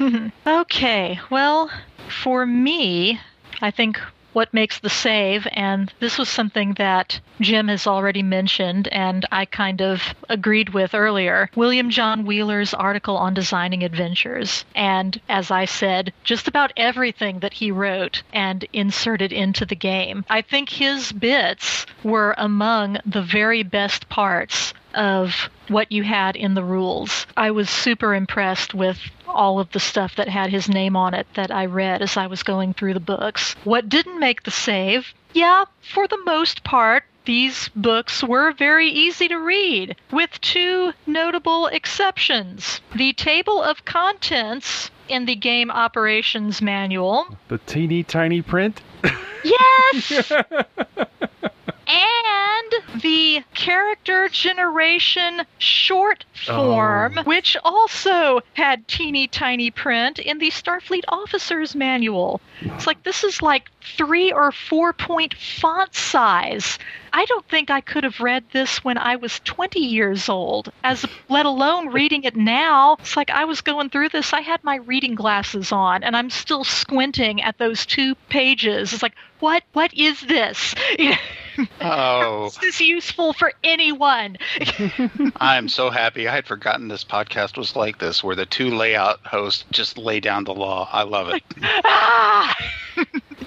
on. 0.00 0.32
okay. 0.46 1.20
Well, 1.30 1.70
for 2.08 2.44
me, 2.46 3.20
I 3.60 3.70
think 3.70 4.00
what 4.36 4.52
makes 4.52 4.80
the 4.80 4.90
save, 4.90 5.48
and 5.52 5.90
this 5.98 6.18
was 6.18 6.28
something 6.28 6.74
that 6.74 7.18
Jim 7.40 7.68
has 7.68 7.86
already 7.86 8.22
mentioned, 8.22 8.86
and 8.88 9.24
I 9.32 9.46
kind 9.46 9.80
of 9.80 10.14
agreed 10.28 10.74
with 10.74 10.94
earlier 10.94 11.48
William 11.56 11.88
John 11.88 12.26
Wheeler's 12.26 12.74
article 12.74 13.16
on 13.16 13.32
designing 13.32 13.82
adventures. 13.82 14.66
And 14.74 15.18
as 15.30 15.50
I 15.50 15.64
said, 15.64 16.12
just 16.22 16.48
about 16.48 16.74
everything 16.76 17.38
that 17.38 17.54
he 17.54 17.70
wrote 17.70 18.22
and 18.30 18.62
inserted 18.74 19.32
into 19.32 19.64
the 19.64 19.74
game. 19.74 20.22
I 20.28 20.42
think 20.42 20.68
his 20.68 21.12
bits 21.12 21.86
were 22.04 22.34
among 22.36 22.98
the 23.06 23.22
very 23.22 23.62
best 23.62 24.10
parts 24.10 24.74
of 24.96 25.50
what 25.68 25.92
you 25.92 26.02
had 26.02 26.34
in 26.34 26.54
the 26.54 26.64
rules. 26.64 27.26
I 27.36 27.50
was 27.52 27.70
super 27.70 28.14
impressed 28.14 28.74
with 28.74 28.98
all 29.28 29.60
of 29.60 29.70
the 29.72 29.80
stuff 29.80 30.16
that 30.16 30.28
had 30.28 30.50
his 30.50 30.68
name 30.68 30.96
on 30.96 31.14
it 31.14 31.26
that 31.34 31.50
I 31.50 31.66
read 31.66 32.02
as 32.02 32.16
I 32.16 32.26
was 32.26 32.42
going 32.42 32.72
through 32.72 32.94
the 32.94 33.00
books. 33.00 33.54
What 33.64 33.88
didn't 33.88 34.18
make 34.18 34.42
the 34.42 34.50
save? 34.50 35.14
Yeah, 35.32 35.64
for 35.80 36.08
the 36.08 36.22
most 36.24 36.64
part, 36.64 37.04
these 37.26 37.68
books 37.74 38.22
were 38.22 38.52
very 38.52 38.88
easy 38.88 39.28
to 39.28 39.36
read, 39.36 39.96
with 40.10 40.40
two 40.40 40.92
notable 41.06 41.66
exceptions. 41.66 42.80
The 42.94 43.12
table 43.12 43.62
of 43.62 43.84
contents 43.84 44.90
in 45.08 45.26
the 45.26 45.34
game 45.34 45.70
operations 45.70 46.62
manual 46.62 47.36
The 47.48 47.58
teeny 47.58 48.02
tiny 48.02 48.42
print. 48.42 48.80
Yes! 49.44 50.30
and 51.86 52.25
the 53.06 53.44
character 53.54 54.28
generation 54.28 55.42
short 55.58 56.24
form, 56.44 57.18
Oh. 57.18 57.22
which 57.22 57.56
also 57.62 58.40
had 58.54 58.88
teeny 58.88 59.28
tiny 59.28 59.70
print 59.70 60.18
in 60.18 60.38
the 60.38 60.50
Starfleet 60.50 61.04
Officer's 61.06 61.76
Manual. 61.76 62.40
It's 62.62 62.84
like 62.84 63.04
this 63.04 63.22
is 63.22 63.40
like 63.40 63.70
three 63.96 64.32
or 64.32 64.50
four 64.50 64.92
point 64.92 65.34
font 65.34 65.94
size. 65.94 66.80
I 67.12 67.26
don't 67.26 67.48
think 67.48 67.70
I 67.70 67.80
could 67.80 68.02
have 68.02 68.18
read 68.18 68.42
this 68.52 68.82
when 68.82 68.98
I 68.98 69.14
was 69.14 69.40
20 69.44 69.78
years 69.78 70.28
old, 70.28 70.72
as 70.82 71.06
let 71.28 71.46
alone 71.46 71.90
reading 71.90 72.24
it 72.24 72.34
now. 72.34 72.96
It's 72.98 73.16
like 73.16 73.30
I 73.30 73.44
was 73.44 73.60
going 73.60 73.88
through 73.88 74.08
this, 74.08 74.32
I 74.32 74.40
had 74.40 74.64
my 74.64 74.76
reading 74.76 75.14
glasses 75.14 75.70
on, 75.70 76.02
and 76.02 76.16
I'm 76.16 76.28
still 76.30 76.64
squinting 76.64 77.40
at 77.40 77.56
those 77.58 77.86
two 77.86 78.16
pages. 78.28 78.92
It's 78.92 79.02
like, 79.04 79.14
what? 79.38 79.62
What 79.74 79.94
is 79.94 80.20
this? 80.22 80.74
Oh, 81.80 82.50
this 82.60 82.74
Is 82.74 82.80
useful 82.80 83.32
for 83.32 83.52
anyone? 83.64 84.36
I'm 85.36 85.68
so 85.68 85.90
happy. 85.90 86.28
I 86.28 86.34
had 86.34 86.46
forgotten 86.46 86.88
this 86.88 87.04
podcast 87.04 87.56
was 87.56 87.76
like 87.76 87.98
this, 87.98 88.22
where 88.22 88.36
the 88.36 88.46
two 88.46 88.74
layout 88.74 89.20
hosts 89.24 89.64
just 89.70 89.98
lay 89.98 90.20
down 90.20 90.44
the 90.44 90.54
law. 90.54 90.88
I 90.92 91.02
love 91.02 91.28
it. 91.30 91.42
ah! 91.62 92.56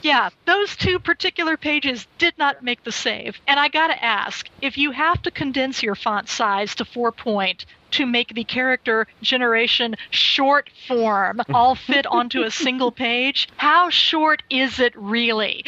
yeah, 0.02 0.30
those 0.46 0.76
two 0.76 1.00
particular 1.00 1.58
pages 1.58 2.08
did 2.18 2.38
not 2.38 2.64
make 2.64 2.84
the 2.84 2.92
save. 2.92 3.40
And 3.48 3.60
I 3.60 3.68
gotta 3.68 4.04
ask 4.04 4.48
if 4.62 4.78
you 4.78 4.92
have 4.92 5.22
to 5.24 5.32
condense 5.32 5.84
your 5.84 5.96
font 5.96 6.30
size 6.30 6.76
to 6.76 6.86
four 6.86 7.12
point 7.12 7.66
to 7.92 8.06
make 8.06 8.34
the 8.34 8.44
character 8.44 9.08
generation 9.22 9.96
short 10.12 10.70
form 10.88 11.42
all 11.54 11.76
fit 11.76 12.06
onto 12.08 12.44
a 12.44 12.52
single 12.52 12.92
page, 12.92 13.50
how 13.58 13.90
short 13.90 14.44
is 14.50 14.80
it 14.80 14.94
really? 14.96 15.64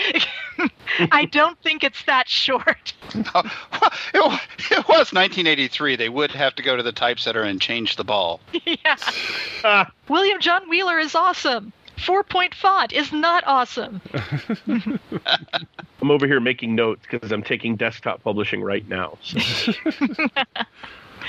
I 1.12 1.26
don't 1.26 1.58
think 1.60 1.84
it's 1.84 2.04
that 2.06 2.28
short. 2.30 2.94
Uh, 3.34 3.44
it, 4.14 4.20
wa- 4.20 4.40
it 4.72 4.88
was 4.88 5.12
1983. 5.12 5.98
They 5.98 6.08
would 6.08 6.32
have 6.32 6.56
to 6.56 6.64
go 6.64 6.78
to 6.78 6.84
the 6.84 6.94
typesetter 6.94 7.44
and 7.44 7.60
change 7.60 7.98
the 7.98 8.06
ball. 8.06 8.40
yeah. 8.66 9.90
William 10.08 10.40
John 10.40 10.70
Wheeler 10.70 10.98
is 10.98 11.14
awesome. 11.14 11.74
Four 11.98 12.24
point 12.24 12.56
font 12.56 12.94
is 12.94 13.12
not 13.12 13.44
awesome. 13.46 14.02
I'm 16.02 16.10
over 16.10 16.26
here 16.26 16.40
making 16.40 16.74
notes 16.74 17.02
because 17.10 17.32
I'm 17.32 17.44
taking 17.44 17.76
desktop 17.76 18.24
publishing 18.24 18.62
right 18.64 18.88
now. 18.88 19.18
So. 19.22 19.40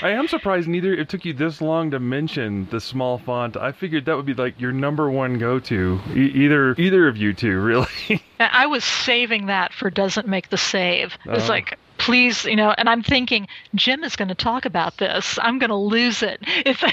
I 0.01 0.09
am 0.09 0.27
surprised 0.27 0.67
neither 0.67 0.93
it 0.93 1.07
took 1.09 1.23
you 1.25 1.33
this 1.33 1.61
long 1.61 1.91
to 1.91 1.99
mention 1.99 2.67
the 2.71 2.79
small 2.81 3.17
font. 3.17 3.55
I 3.55 3.71
figured 3.71 4.05
that 4.05 4.15
would 4.15 4.25
be 4.25 4.33
like 4.33 4.59
your 4.59 4.71
number 4.71 5.09
one 5.09 5.37
go-to. 5.37 5.99
E- 6.15 6.31
either 6.43 6.75
either 6.77 7.07
of 7.07 7.15
you 7.17 7.33
two, 7.33 7.59
really. 7.61 8.23
I 8.39 8.65
was 8.65 8.83
saving 8.83 9.45
that 9.47 9.73
for 9.73 9.89
doesn't 9.89 10.27
make 10.27 10.49
the 10.49 10.57
save. 10.57 11.17
It's 11.25 11.45
Oh. 11.45 11.47
like, 11.49 11.77
please, 11.99 12.43
you 12.45 12.55
know, 12.55 12.73
and 12.77 12.89
I'm 12.89 13.03
thinking 13.03 13.47
Jim 13.75 14.03
is 14.03 14.15
going 14.15 14.27
to 14.29 14.35
talk 14.35 14.65
about 14.65 14.97
this. 14.97 15.37
I'm 15.41 15.59
going 15.59 15.69
to 15.69 15.75
lose 15.75 16.21
it. 16.23 16.41
If 16.65 16.83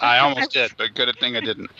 I 0.00 0.18
almost 0.18 0.52
did, 0.52 0.72
but 0.76 0.94
good 0.94 1.14
thing 1.18 1.36
I 1.36 1.40
didn't. 1.40 1.70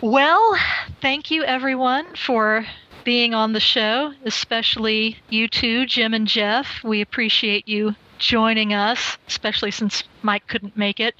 well, 0.00 0.56
thank 1.00 1.30
you 1.30 1.44
everyone 1.44 2.06
for 2.16 2.66
being 3.04 3.34
on 3.34 3.52
the 3.52 3.60
show, 3.60 4.12
especially 4.24 5.18
you 5.30 5.46
two, 5.48 5.86
Jim 5.86 6.14
and 6.14 6.26
Jeff. 6.26 6.82
We 6.82 7.00
appreciate 7.00 7.68
you 7.68 7.94
joining 8.18 8.72
us, 8.72 9.18
especially 9.28 9.70
since 9.70 10.02
Mike 10.22 10.46
couldn't 10.46 10.76
make 10.76 11.00
it. 11.00 11.14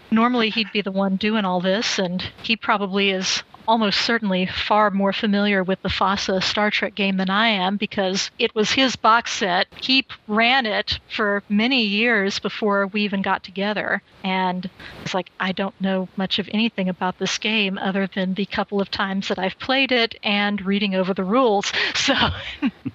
Normally 0.10 0.50
he'd 0.50 0.72
be 0.72 0.82
the 0.82 0.92
one 0.92 1.16
doing 1.16 1.44
all 1.44 1.60
this, 1.60 1.98
and 1.98 2.22
he 2.42 2.56
probably 2.56 3.10
is 3.10 3.42
almost 3.66 4.00
certainly 4.00 4.46
far 4.46 4.90
more 4.90 5.12
familiar 5.12 5.62
with 5.62 5.80
the 5.82 5.88
FASA 5.88 6.42
Star 6.42 6.70
Trek 6.70 6.94
game 6.94 7.16
than 7.16 7.30
I 7.30 7.48
am 7.48 7.76
because 7.76 8.30
it 8.38 8.54
was 8.54 8.72
his 8.72 8.96
box 8.96 9.32
set. 9.32 9.66
He 9.76 10.06
ran 10.28 10.66
it 10.66 10.98
for 11.14 11.42
many 11.48 11.82
years 11.82 12.38
before 12.38 12.86
we 12.88 13.02
even 13.02 13.22
got 13.22 13.42
together. 13.42 14.02
And 14.24 14.68
it's 15.02 15.14
like, 15.14 15.30
I 15.40 15.52
don't 15.52 15.78
know 15.80 16.08
much 16.16 16.38
of 16.38 16.48
anything 16.52 16.88
about 16.88 17.18
this 17.18 17.38
game 17.38 17.78
other 17.78 18.06
than 18.06 18.34
the 18.34 18.46
couple 18.46 18.80
of 18.80 18.90
times 18.90 19.28
that 19.28 19.38
I've 19.38 19.58
played 19.58 19.92
it 19.92 20.14
and 20.22 20.64
reading 20.64 20.94
over 20.94 21.14
the 21.14 21.24
rules. 21.24 21.72
So 22.02 22.14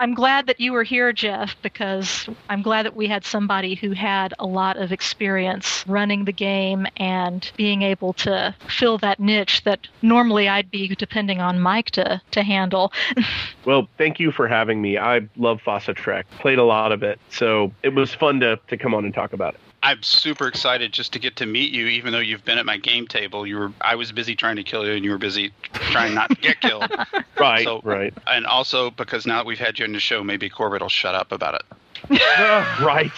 I'm 0.02 0.14
glad 0.14 0.48
that 0.48 0.60
you 0.60 0.74
were 0.74 0.84
here, 0.84 1.14
Jeff, 1.14 1.56
because 1.62 2.28
I'm 2.50 2.62
glad 2.62 2.86
that 2.86 2.96
we 2.96 3.08
had 3.08 3.24
somebody 3.24 3.76
who 3.76 3.92
had 3.92 4.34
a 4.38 4.46
lot 4.46 4.76
of 4.76 4.92
experience 4.92 5.86
running 5.88 6.26
the 6.26 6.34
game 6.34 6.88
and 6.98 7.50
being 7.56 7.84
able 7.84 8.14
to 8.14 8.54
fill 8.68 8.98
that 9.00 9.20
niche 9.20 9.64
that 9.64 9.88
normally 10.02 10.50
I'd 10.58 10.72
be 10.72 10.88
depending 10.96 11.40
on 11.40 11.60
Mike 11.60 11.92
to, 11.92 12.20
to 12.32 12.44
handle. 12.44 12.92
Well, 13.66 13.90
thank 13.98 14.18
you 14.18 14.32
for 14.32 14.48
having 14.48 14.82
me. 14.82 14.98
I 14.98 15.28
love 15.36 15.60
FASA 15.62 15.94
Trek. 15.94 16.26
Played 16.40 16.58
a 16.58 16.64
lot 16.64 16.94
of 16.94 17.04
it, 17.04 17.20
so 17.30 17.74
it 17.84 17.94
was 17.94 18.14
fun 18.16 18.40
to, 18.40 18.58
to 18.70 18.78
come 18.78 18.94
on 18.94 19.04
and 19.04 19.14
talk 19.14 19.34
about 19.34 19.56
it. 19.56 19.60
I'm 19.84 20.02
super 20.04 20.48
excited 20.48 20.94
just 20.94 21.12
to 21.14 21.20
get 21.20 21.36
to 21.38 21.46
meet 21.46 21.74
you, 21.74 21.88
even 21.88 22.14
though 22.14 22.20
you've 22.20 22.46
been 22.46 22.58
at 22.58 22.66
my 22.66 22.78
game 22.78 23.08
table. 23.08 23.46
You 23.46 23.58
were 23.58 23.72
I 23.82 23.96
was 23.96 24.14
busy 24.14 24.38
trying 24.38 24.56
to 24.56 24.64
kill 24.64 24.86
you, 24.86 24.94
and 24.94 25.04
you 25.04 25.12
were 25.12 25.18
busy 25.18 25.52
trying 25.74 26.14
not 26.16 26.30
to 26.30 26.36
get 26.38 26.62
killed. 26.62 26.90
Right, 27.38 27.66
So- 27.66 27.82
right. 27.84 28.14
And 28.26 28.46
also 28.48 28.90
because 28.90 29.28
now 29.28 29.38
that 29.38 29.46
we've 29.46 29.60
had 29.60 29.78
you 29.78 29.86
on 29.86 29.92
the 29.92 30.00
show, 30.00 30.24
maybe 30.24 30.50
Corbett 30.50 30.82
will 30.82 30.88
shut 30.90 31.14
up 31.14 31.32
about 31.34 31.56
it. 31.56 31.64
right. 32.82 33.12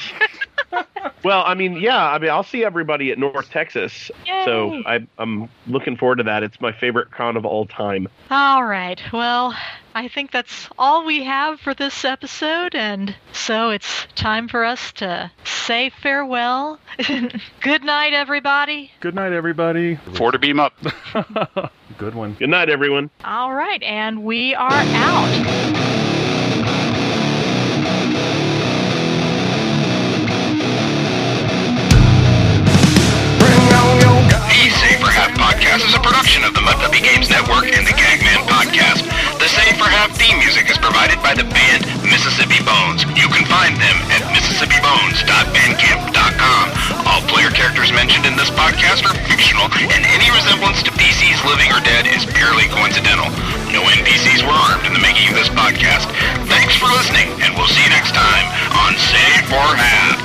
well, 1.23 1.43
I 1.45 1.53
mean, 1.53 1.77
yeah, 1.77 2.03
I 2.09 2.17
mean, 2.19 2.29
I'll 2.29 2.43
see 2.43 2.63
everybody 2.63 3.11
at 3.11 3.17
North 3.17 3.49
Texas. 3.49 4.11
So 4.45 4.81
I, 4.85 5.07
I'm 5.17 5.49
looking 5.67 5.97
forward 5.97 6.17
to 6.17 6.23
that. 6.23 6.43
It's 6.43 6.59
my 6.61 6.71
favorite 6.71 7.11
con 7.11 7.37
of 7.37 7.45
all 7.45 7.65
time. 7.65 8.07
All 8.29 8.63
right. 8.63 8.99
Well, 9.11 9.55
I 9.95 10.07
think 10.07 10.31
that's 10.31 10.69
all 10.77 11.05
we 11.05 11.23
have 11.23 11.59
for 11.59 11.73
this 11.73 12.05
episode, 12.05 12.75
and 12.75 13.15
so 13.33 13.69
it's 13.71 14.07
time 14.15 14.47
for 14.47 14.63
us 14.63 14.91
to 14.93 15.31
say 15.43 15.89
farewell. 15.89 16.79
Good 17.61 17.83
night, 17.83 18.13
everybody. 18.13 18.91
Good 18.99 19.15
night, 19.15 19.33
everybody. 19.33 19.95
Four 20.15 20.31
to 20.31 20.39
beam 20.39 20.59
up. 20.59 20.73
Good 21.97 22.15
one. 22.15 22.33
Good 22.33 22.49
night, 22.49 22.69
everyone. 22.69 23.09
All 23.23 23.53
right, 23.53 23.81
and 23.83 24.23
we 24.23 24.55
are 24.55 24.69
out. 24.71 25.98
Podcast 35.69 35.85
is 35.85 35.93
a 35.93 36.01
production 36.01 36.41
of 36.41 36.49
the 36.57 36.65
Mud 36.65 36.81
Puppy 36.81 36.97
Games 36.97 37.29
Network 37.29 37.69
and 37.69 37.85
the 37.85 37.93
Gagman 37.93 38.41
podcast. 38.49 39.05
The 39.37 39.45
Save 39.45 39.77
for 39.77 39.85
Half 39.85 40.17
theme 40.17 40.41
music 40.41 40.65
is 40.65 40.81
provided 40.81 41.21
by 41.21 41.37
the 41.37 41.45
band 41.45 41.85
Mississippi 42.09 42.57
Bones. 42.65 43.05
You 43.13 43.29
can 43.29 43.45
find 43.45 43.77
them 43.77 43.93
at 44.09 44.25
mississippibones.bandcamp.com. 44.33 46.65
All 47.05 47.21
player 47.29 47.53
characters 47.53 47.93
mentioned 47.93 48.25
in 48.25 48.33
this 48.33 48.49
podcast 48.49 49.05
are 49.05 49.13
fictional, 49.29 49.69
and 49.93 50.09
any 50.09 50.33
resemblance 50.33 50.81
to 50.89 50.91
PCs 50.97 51.37
living 51.45 51.69
or 51.69 51.85
dead 51.85 52.09
is 52.09 52.25
purely 52.25 52.65
coincidental. 52.73 53.29
No 53.69 53.85
NPCs 53.85 54.41
were 54.41 54.57
harmed 54.57 54.89
in 54.89 54.97
the 54.97 55.03
making 55.05 55.29
of 55.29 55.37
this 55.37 55.53
podcast. 55.53 56.09
Thanks 56.49 56.73
for 56.81 56.89
listening, 56.97 57.29
and 57.45 57.53
we'll 57.53 57.69
see 57.69 57.85
you 57.85 57.93
next 57.93 58.17
time 58.17 58.49
on 58.73 58.97
Save 58.97 59.45
for 59.45 59.69
Half. 59.77 60.17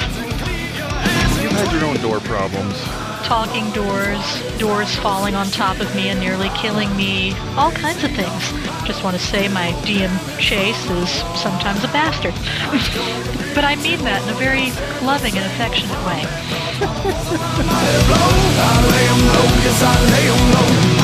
You've 1.44 1.52
had 1.52 1.68
your 1.68 1.84
own 1.84 2.00
door 2.00 2.24
problems. 2.24 3.03
Talking 3.24 3.70
doors, 3.70 4.58
doors 4.58 4.94
falling 4.96 5.34
on 5.34 5.46
top 5.46 5.80
of 5.80 5.94
me 5.96 6.08
and 6.10 6.20
nearly 6.20 6.50
killing 6.50 6.94
me, 6.96 7.34
all 7.56 7.72
kinds 7.72 8.04
of 8.04 8.10
things. 8.10 8.52
Just 8.86 9.02
want 9.02 9.16
to 9.16 9.22
say 9.22 9.48
my 9.48 9.72
DM 9.82 10.38
Chase 10.38 10.90
is 10.90 11.10
sometimes 11.40 11.82
a 11.84 11.88
bastard. 11.88 12.34
but 13.54 13.64
I 13.64 13.76
mean 13.76 14.00
that 14.04 14.22
in 14.22 14.28
a 14.28 14.34
very 14.34 14.70
loving 15.04 15.36
and 15.36 15.46
affectionate 15.46 16.04
way. 16.06 16.20